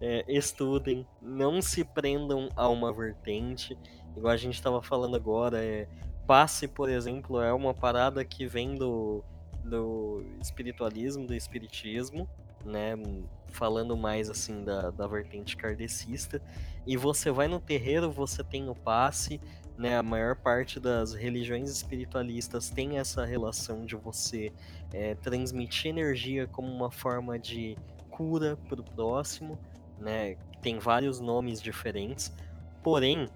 [0.00, 3.76] É, estudem, não se prendam a uma vertente,
[4.16, 5.86] igual a gente estava falando agora, é,
[6.30, 9.20] passe, por exemplo, é uma parada que vem do,
[9.64, 12.30] do espiritualismo, do espiritismo,
[12.64, 12.94] né?
[13.48, 16.40] Falando mais assim da, da vertente kardecista.
[16.86, 19.40] E você vai no terreiro, você tem o passe,
[19.76, 19.98] né?
[19.98, 24.52] A maior parte das religiões espiritualistas tem essa relação de você
[24.92, 27.76] é, transmitir energia como uma forma de
[28.08, 29.58] cura para o próximo,
[29.98, 30.36] né?
[30.62, 32.32] Tem vários nomes diferentes.
[32.84, 33.26] Porém,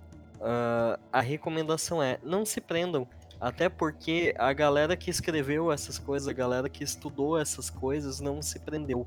[0.45, 3.09] Uh, a recomendação é não se prendam.
[3.41, 8.43] Até porque a galera que escreveu essas coisas, a galera que estudou essas coisas, não
[8.43, 9.07] se prendeu.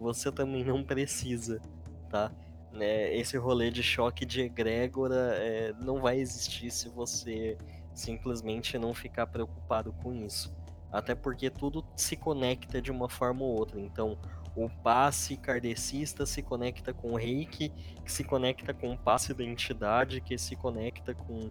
[0.00, 1.60] Você também não precisa,
[2.08, 2.32] tá?
[2.74, 7.58] É, esse rolê de choque de egrégora é, não vai existir se você
[7.94, 10.54] simplesmente não ficar preocupado com isso.
[10.90, 13.78] Até porque tudo se conecta de uma forma ou outra.
[13.78, 14.16] Então,
[14.64, 17.70] o passe kardecista se conecta com o reiki,
[18.04, 21.50] que se conecta com o passe identidade, que se conecta com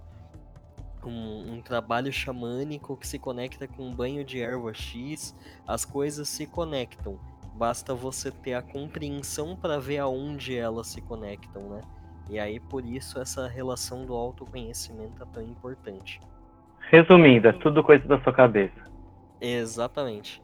[1.05, 5.35] um, um, trabalho xamânico, que se conecta com um banho de erva X.
[5.65, 7.19] As coisas se conectam.
[7.55, 11.81] Basta você ter a compreensão para ver aonde elas se conectam, né?
[12.29, 16.19] E aí, por isso, essa relação do autoconhecimento é tão importante.
[16.91, 18.75] Resumindo, é tudo coisa da sua cabeça.
[19.39, 20.41] Exatamente.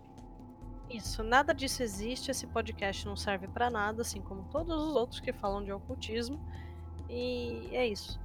[0.93, 5.19] Isso, nada disso existe, esse podcast não serve para nada, assim como todos os outros
[5.19, 6.39] que falam de ocultismo.
[7.09, 8.19] E é isso.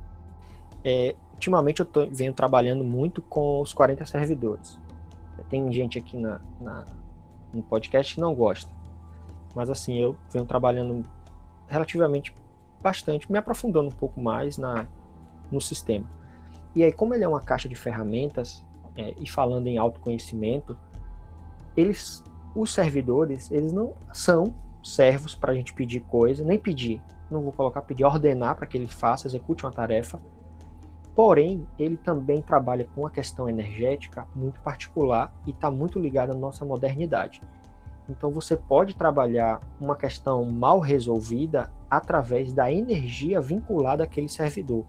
[0.84, 4.78] É, ultimamente eu tô, venho trabalhando muito com os 40 servidores.
[5.48, 6.84] Tem gente aqui na, na,
[7.54, 8.70] no podcast que não gosta.
[9.54, 11.04] Mas assim, eu venho trabalhando
[11.68, 12.34] relativamente
[12.82, 14.86] bastante, me aprofundando um pouco mais na,
[15.50, 16.06] no sistema.
[16.74, 18.62] E aí, como ele é uma caixa de ferramentas,
[18.96, 20.76] é, e falando em autoconhecimento,
[21.76, 22.22] eles,
[22.60, 27.52] os servidores, eles não são servos para a gente pedir coisa, nem pedir, não vou
[27.52, 30.20] colocar pedir, ordenar para que ele faça, execute uma tarefa.
[31.14, 36.36] Porém, ele também trabalha com uma questão energética muito particular e está muito ligada à
[36.36, 37.42] nossa modernidade.
[38.08, 44.84] Então, você pode trabalhar uma questão mal resolvida através da energia vinculada àquele servidor,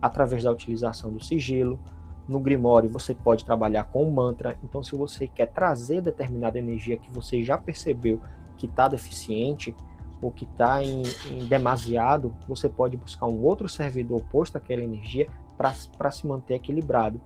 [0.00, 1.78] através da utilização do sigilo.
[2.26, 4.56] No Grimório, você pode trabalhar com mantra.
[4.64, 8.20] Então, se você quer trazer determinada energia que você já percebeu
[8.56, 9.74] que está deficiente
[10.22, 15.28] ou que está em, em, demasiado, você pode buscar um outro servidor oposto àquela energia
[15.56, 17.20] para se manter equilibrado.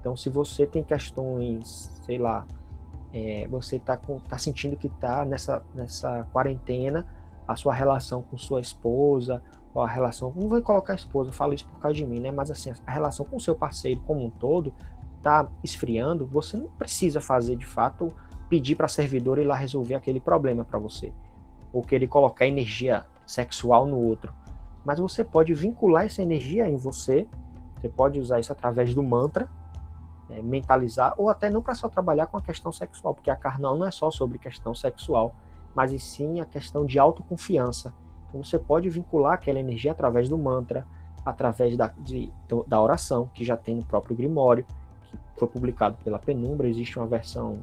[0.00, 2.46] Então, se você tem questões, sei lá,
[3.12, 3.98] é, você está
[4.28, 7.06] tá sentindo que está nessa, nessa quarentena,
[7.46, 9.42] a sua relação com sua esposa,
[9.74, 12.30] a relação, não vou colocar a esposa, eu falo isso por causa de mim, né?
[12.32, 14.72] Mas assim, a relação com o seu parceiro como um todo
[15.18, 18.12] está esfriando, você não precisa fazer de fato
[18.48, 21.12] pedir para servidor ir lá resolver aquele problema para você,
[21.72, 24.34] ou querer colocar energia sexual no outro.
[24.84, 27.28] Mas você pode vincular essa energia em você,
[27.80, 29.48] você pode usar isso através do mantra,
[30.28, 33.76] é, mentalizar, ou até não para só trabalhar com a questão sexual, porque a carnal
[33.76, 35.34] não é só sobre questão sexual,
[35.74, 37.92] mas sim a questão de autoconfiança.
[38.30, 40.86] Então você pode vincular aquela energia através do mantra,
[41.24, 42.32] através da, de,
[42.66, 44.64] da oração, que já tem no próprio Grimório,
[45.34, 47.58] que foi publicado pela Penumbra, existe uma versão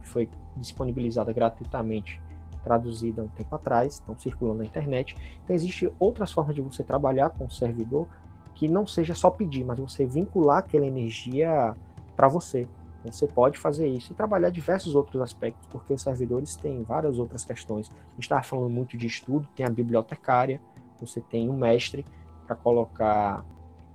[0.00, 2.20] que foi disponibilizada gratuitamente,
[2.64, 5.14] traduzida um tempo atrás, estão circulando na internet.
[5.44, 8.06] Então existe outras formas de você trabalhar com o servidor
[8.54, 11.74] que não seja só pedir, mas você vincular aquela energia
[12.16, 12.66] para você.
[13.00, 17.18] Então, você pode fazer isso e trabalhar diversos outros aspectos, porque os servidores têm várias
[17.18, 17.90] outras questões.
[17.90, 20.60] A gente estava falando muito de estudo, tem a bibliotecária,
[21.00, 22.04] você tem o mestre
[22.46, 23.44] para colocar,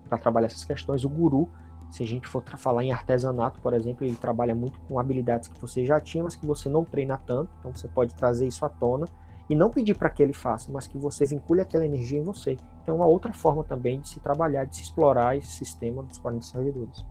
[0.07, 1.49] para trabalhar essas questões, o guru.
[1.91, 5.59] Se a gente for falar em artesanato, por exemplo, ele trabalha muito com habilidades que
[5.59, 8.69] você já tinha, mas que você não treina tanto, então você pode trazer isso à
[8.69, 9.07] tona
[9.49, 12.57] e não pedir para que ele faça, mas que você vincule aquela energia em você.
[12.81, 16.17] Então, é uma outra forma também de se trabalhar, de se explorar esse sistema dos
[16.17, 17.05] 40 servidores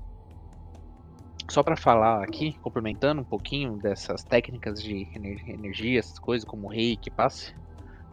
[1.48, 5.09] só para falar aqui, complementando um pouquinho dessas técnicas de
[5.47, 7.55] energia, essas coisas como reiki, passe,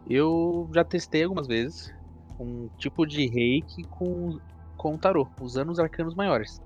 [0.08, 1.92] eu já testei algumas vezes
[2.38, 4.38] um tipo de reiki com,
[4.76, 6.60] com tarô, usando os arcanos maiores.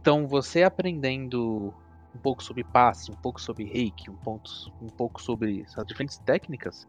[0.00, 1.74] Então, você aprendendo
[2.14, 4.50] um pouco sobre passe, um pouco sobre reiki, um, ponto,
[4.80, 6.88] um pouco sobre essas diferentes técnicas,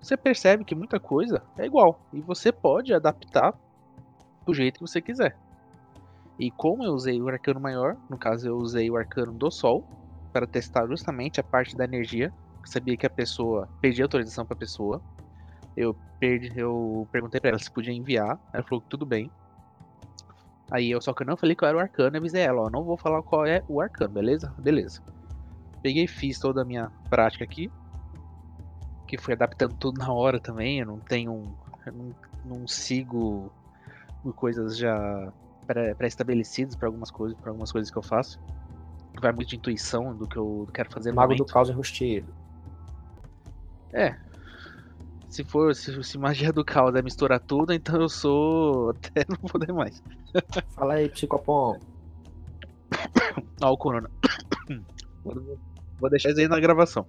[0.00, 3.54] você percebe que muita coisa é igual e você pode adaptar
[4.44, 5.36] do jeito que você quiser.
[6.38, 9.84] E como eu usei o arcano maior, no caso eu usei o arcano do sol,
[10.32, 12.30] para testar justamente a parte da energia.
[12.60, 15.00] Eu sabia que a pessoa perdia autorização para a pessoa.
[15.74, 18.38] Eu, perdi, eu perguntei para ela se podia enviar.
[18.52, 19.30] Ela falou que tudo bem.
[20.70, 22.68] Aí eu só que eu não falei qual era o arcano, e avisei ela, ó,
[22.68, 24.52] não vou falar qual é o arcano, beleza?
[24.58, 25.00] Beleza.
[25.80, 27.70] Peguei fiz toda a minha prática aqui.
[29.06, 30.80] Que fui adaptando tudo na hora também.
[30.80, 31.56] Eu não tenho.
[31.86, 32.14] Eu não,
[32.44, 33.50] não sigo
[34.34, 35.32] coisas já
[35.66, 38.40] pré-estabelecidos para algumas coisas, para algumas coisas que eu faço.
[39.20, 41.46] Vai muito de intuição do que eu quero fazer Mago momento.
[41.46, 42.32] do caos enrustido.
[43.92, 44.14] É.
[45.28, 49.36] Se for, se, se magia do caos é misturar tudo, então eu sou até não
[49.36, 50.02] poder mais.
[50.74, 51.78] Fala aí, psicopom.
[53.62, 54.10] Ó, o corona.
[55.98, 57.06] Vou deixar isso aí na gravação.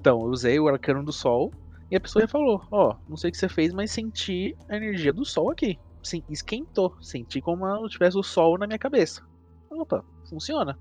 [0.00, 1.52] Então, eu usei o arcano do sol
[1.90, 4.76] e a pessoa falou: Ó, oh, não sei o que você fez, mas senti a
[4.76, 6.96] energia do sol aqui sim, esquentou.
[7.00, 9.22] Senti como se tivesse o sol na minha cabeça.
[9.70, 10.78] Opa, funciona.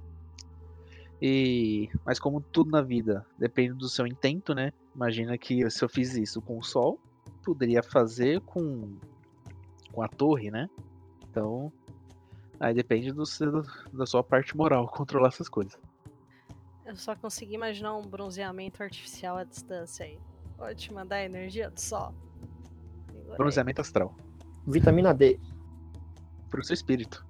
[1.22, 4.72] E mas como tudo na vida depende do seu intento, né?
[4.96, 7.00] Imagina que se eu fiz isso com o sol,
[7.44, 8.98] poderia fazer com
[9.92, 10.70] com a torre, né?
[11.30, 11.72] Então,
[12.60, 15.80] aí depende do seu, da sua parte moral controlar essas coisas.
[16.86, 20.20] Eu só consegui imaginar um bronzeamento artificial à distância aí.
[20.56, 22.14] Pode te mandar a energia do sol.
[23.36, 24.16] Bronzeamento astral.
[24.70, 25.40] Vitamina D.
[26.50, 27.26] Pro seu espírito.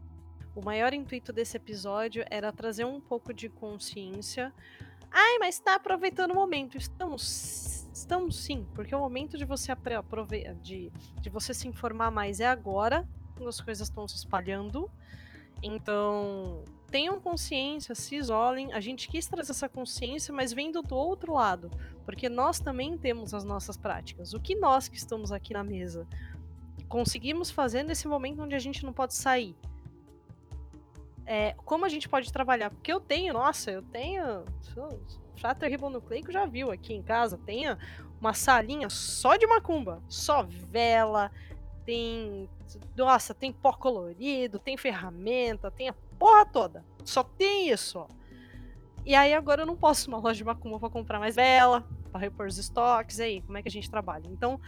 [0.55, 4.51] O maior intuito desse episódio era trazer um pouco de consciência.
[5.11, 6.80] Ai, mas está aproveitando o momento.
[6.80, 10.91] Estamos, estamos sim, porque o momento de você aproveitar, de,
[11.22, 14.89] de você se informar mais é agora, quando as coisas estão se espalhando.
[15.61, 18.73] Então, tenham consciência, se isolem.
[18.73, 21.69] A gente quis trazer essa consciência, mas vendo do outro lado,
[22.03, 24.34] porque nós também temos as nossas práticas.
[24.34, 26.07] O que nós que estamos aqui na mesa
[26.88, 29.55] conseguimos fazer nesse momento onde a gente não pode sair?
[31.26, 32.69] É, como a gente pode trabalhar?
[32.69, 34.45] Porque eu tenho, nossa, eu tenho.
[35.35, 37.77] Frater ribonucleico já viu aqui em casa, tenho
[38.19, 41.31] uma salinha só de macumba, só vela,
[41.85, 42.49] tem.
[42.95, 46.85] Nossa, tem pó colorido, tem ferramenta, tem a porra toda.
[47.03, 48.07] Só tem isso.
[49.05, 51.88] E aí agora eu não posso ir numa loja de macumba para comprar mais vela,
[52.11, 54.27] para repor os estoques, aí, como é que a gente trabalha?
[54.27, 54.59] Então,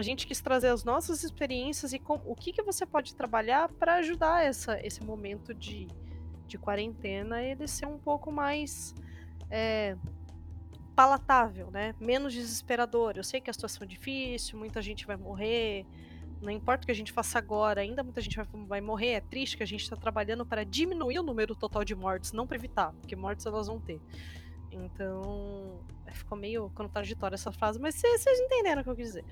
[0.00, 3.68] a gente quis trazer as nossas experiências e com, o que, que você pode trabalhar
[3.68, 5.88] para ajudar essa, esse momento de,
[6.46, 8.94] de quarentena ele ser um pouco mais
[9.50, 9.96] é,
[10.94, 11.94] palatável, né?
[12.00, 13.14] Menos desesperador.
[13.16, 15.84] Eu sei que a situação é difícil, muita gente vai morrer,
[16.40, 19.12] não importa o que a gente faça agora, ainda muita gente vai, vai morrer.
[19.14, 22.46] É triste que a gente está trabalhando para diminuir o número total de mortes, não
[22.46, 24.00] para evitar, porque mortes elas vão ter.
[24.70, 29.24] Então, é, ficou meio contraditória essa frase, mas vocês entenderam o que eu quis dizer.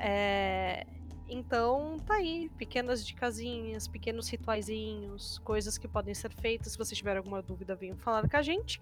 [0.00, 0.86] É,
[1.28, 6.72] então, tá aí, pequenas dicasinhas, pequenos rituaizinhos, coisas que podem ser feitas.
[6.72, 8.80] Se você tiver alguma dúvida, venham falar com a gente.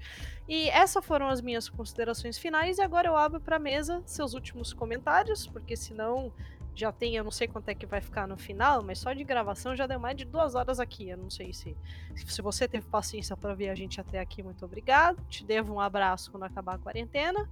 [0.48, 2.78] E essas foram as minhas considerações finais.
[2.78, 6.32] E agora eu abro para mesa seus últimos comentários, porque senão
[6.74, 9.24] já tem, eu não sei quanto é que vai ficar no final, mas só de
[9.24, 11.10] gravação já deu mais de duas horas aqui.
[11.10, 11.76] Eu não sei se,
[12.14, 15.22] se você teve paciência para ver a gente até aqui, muito obrigado.
[15.28, 17.50] Te devo um abraço quando acabar a quarentena.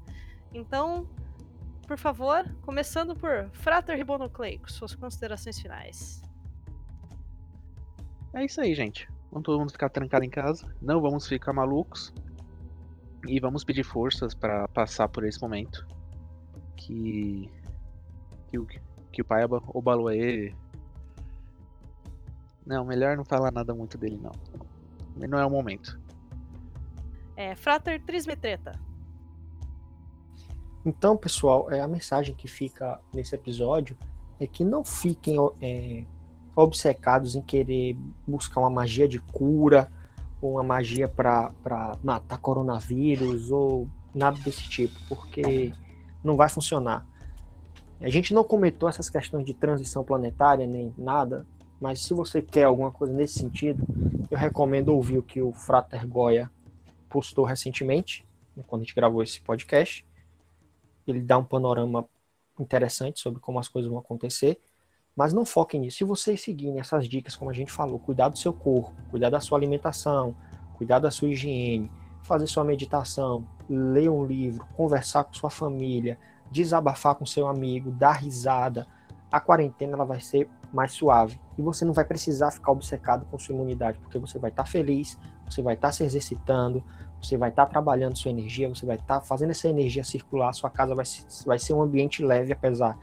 [0.55, 1.07] Então,
[1.87, 6.21] por favor, começando por Frater Ribonucleico, suas considerações finais.
[8.35, 9.09] É isso aí, gente.
[9.31, 10.75] Vamos todo mundo ficar trancado em casa.
[10.83, 12.13] Não vamos ficar malucos.
[13.27, 15.87] E vamos pedir forças para passar por esse momento.
[16.77, 17.51] Que.
[18.51, 20.55] Que o, que o pai Obaluê.
[22.67, 24.33] Não, melhor não falar nada muito dele, não.
[25.17, 25.99] Não é o momento.
[27.37, 28.86] É, Frater Trismetreta.
[30.87, 33.99] Então, pessoal, é, a mensagem que fica nesse episódio
[34.39, 36.05] é que não fiquem é,
[36.55, 39.91] obcecados em querer buscar uma magia de cura,
[40.41, 41.51] ou uma magia para
[42.05, 45.73] matar coronavírus, ou nada desse tipo, porque
[46.23, 47.05] não vai funcionar.
[48.01, 51.45] A gente não comentou essas questões de transição planetária nem nada,
[51.81, 53.85] mas se você quer alguma coisa nesse sentido,
[54.31, 56.49] eu recomendo ouvir o que o Frater Goya
[57.09, 58.25] postou recentemente,
[58.69, 60.07] quando a gente gravou esse podcast.
[61.07, 62.09] Ele dá um panorama
[62.59, 64.61] interessante sobre como as coisas vão acontecer,
[65.15, 65.99] mas não foquem nisso.
[65.99, 69.41] Se vocês seguirem essas dicas, como a gente falou, cuidar do seu corpo, cuidar da
[69.41, 70.35] sua alimentação,
[70.77, 71.91] cuidar da sua higiene,
[72.23, 76.19] fazer sua meditação, ler um livro, conversar com sua família,
[76.51, 78.87] desabafar com seu amigo, dar risada,
[79.31, 83.39] a quarentena ela vai ser mais suave e você não vai precisar ficar obcecado com
[83.39, 85.19] sua imunidade, porque você vai estar tá feliz,
[85.49, 86.83] você vai estar tá se exercitando,
[87.27, 90.53] você vai estar tá trabalhando sua energia, você vai estar tá fazendo essa energia circular,
[90.53, 91.05] sua casa vai,
[91.45, 92.97] vai ser um ambiente leve, apesar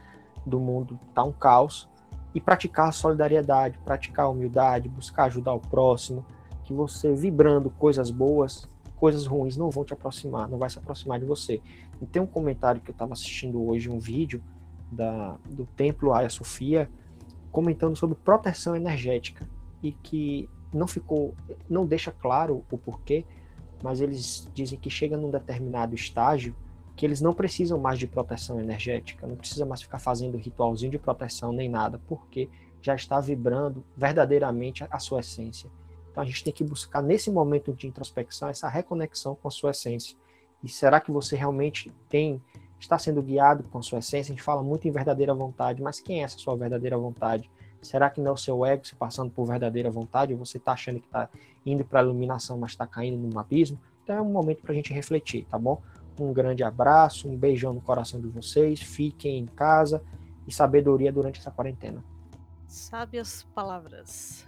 [0.46, 1.88] do mundo estar tá um caos,
[2.34, 6.24] e praticar a solidariedade, praticar a humildade, buscar ajudar o próximo,
[6.64, 11.20] que você vibrando coisas boas, coisas ruins não vão te aproximar, não vai se aproximar
[11.20, 11.60] de você.
[12.00, 14.42] E tem um comentário que eu estava assistindo hoje, um vídeo
[14.90, 16.90] da, do Templo Hagia Sofia,
[17.52, 19.46] comentando sobre proteção energética
[19.82, 21.34] e que não ficou,
[21.68, 23.24] não deixa claro o porquê,
[23.84, 26.56] mas eles dizem que chega num determinado estágio
[26.96, 30.98] que eles não precisam mais de proteção energética, não precisa mais ficar fazendo ritualzinho de
[30.98, 32.48] proteção nem nada, porque
[32.80, 35.68] já está vibrando verdadeiramente a sua essência.
[36.10, 39.72] Então a gente tem que buscar nesse momento de introspecção essa reconexão com a sua
[39.72, 40.16] essência.
[40.62, 42.40] E será que você realmente tem
[42.80, 44.32] está sendo guiado com a sua essência?
[44.32, 47.50] A gente fala muito em verdadeira vontade, mas quem é essa sua verdadeira vontade?
[47.84, 50.32] Será que não é o seu ego se passando por verdadeira vontade?
[50.32, 51.28] Ou você está achando que está
[51.64, 53.78] indo para a iluminação, mas está caindo num abismo?
[54.02, 55.80] Então é um momento para a gente refletir, tá bom?
[56.18, 60.02] Um grande abraço, um beijão no coração de vocês, fiquem em casa
[60.46, 62.04] e sabedoria durante essa quarentena.
[62.66, 64.46] Sábias palavras.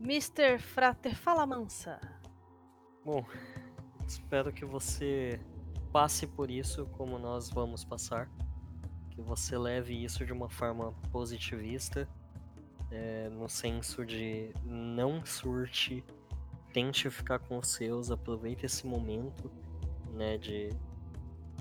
[0.00, 0.58] Mr.
[0.58, 2.00] Frater Fala Mansa.
[3.04, 3.24] Bom,
[4.06, 5.40] espero que você
[5.92, 8.28] passe por isso como nós vamos passar.
[9.10, 12.08] Que você leve isso de uma forma positivista,
[12.90, 16.04] é, no senso de não surte,
[16.72, 19.50] tente ficar com os seus, aproveite esse momento
[20.12, 20.70] né, de,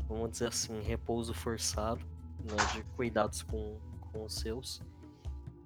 [0.08, 2.06] vamos dizer assim, repouso forçado,
[2.40, 3.78] né, de cuidados com,
[4.12, 4.82] com os seus.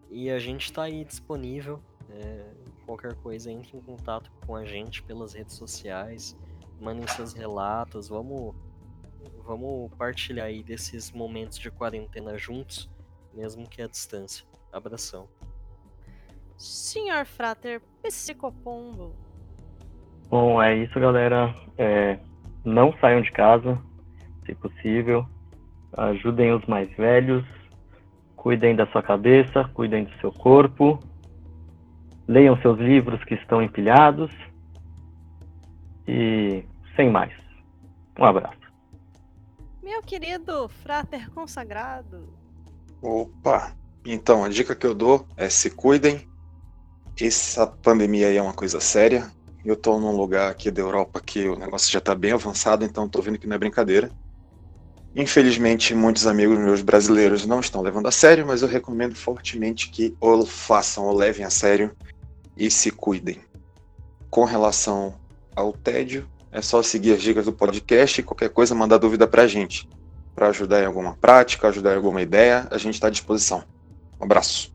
[0.10, 2.52] E a gente está aí disponível é,
[2.86, 6.36] qualquer coisa, entre em contato com a gente pelas redes sociais,
[6.80, 8.56] mandem seus relatos, vamos,
[9.46, 12.90] vamos partilhar aí desses momentos de quarentena juntos,
[13.34, 14.46] mesmo que à distância.
[14.72, 15.30] Abração.
[16.62, 19.16] Senhor Frater Psicopombo.
[20.30, 21.54] Bom, é isso, galera.
[21.76, 22.20] É,
[22.64, 23.80] não saiam de casa,
[24.46, 25.26] se possível.
[25.98, 27.44] Ajudem os mais velhos.
[28.36, 31.00] Cuidem da sua cabeça, cuidem do seu corpo.
[32.28, 34.32] Leiam seus livros que estão empilhados.
[36.08, 36.64] E
[36.96, 37.34] sem mais.
[38.20, 38.62] Um abraço.
[39.82, 42.32] Meu querido frater consagrado.
[43.02, 43.76] Opa!
[44.06, 46.31] Então, a dica que eu dou é se cuidem.
[47.20, 49.32] Essa pandemia aí é uma coisa séria.
[49.64, 53.08] Eu tô num lugar aqui da Europa que o negócio já tá bem avançado, então
[53.08, 54.10] tô vendo que não é brincadeira.
[55.16, 60.16] Infelizmente, muitos amigos meus brasileiros não estão levando a sério, mas eu recomendo fortemente que
[60.20, 61.92] ou façam ou levem a sério
[62.56, 63.40] e se cuidem.
[64.30, 65.16] Com relação
[65.54, 69.48] ao tédio, é só seguir as dicas do podcast e qualquer coisa mandar dúvida pra
[69.48, 69.88] gente.
[70.34, 73.64] Para ajudar em alguma prática, ajudar em alguma ideia, a gente está à disposição.
[74.20, 74.71] Um abraço.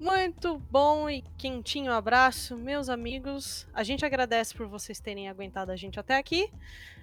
[0.00, 3.68] Muito bom e quentinho abraço, meus amigos.
[3.74, 6.50] A gente agradece por vocês terem aguentado a gente até aqui.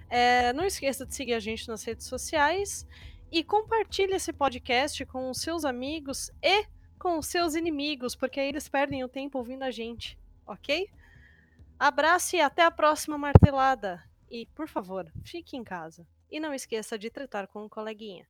[0.09, 2.87] É, não esqueça de seguir a gente nas redes sociais
[3.31, 6.65] e compartilhe esse podcast com os seus amigos e
[6.97, 10.17] com os seus inimigos, porque aí eles perdem o tempo ouvindo a gente,
[10.47, 10.89] ok?
[11.77, 14.03] Abraço e até a próxima martelada.
[14.27, 16.07] E, por favor, fique em casa.
[16.31, 18.27] E não esqueça de tratar com o um coleguinha.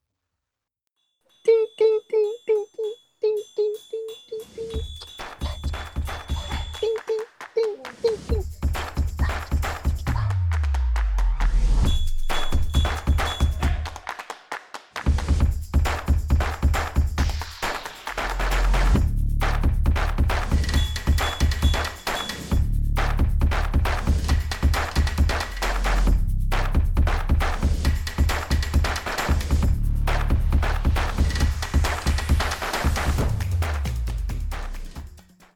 [1.41, 3.06] Tim, tim, tim, tim, tim.
[3.19, 3.97] 叮叮叮
[4.29, 4.69] 叮叮，
[6.79, 7.09] 叮叮
[7.55, 7.57] 叮
[8.01, 8.56] 叮叮。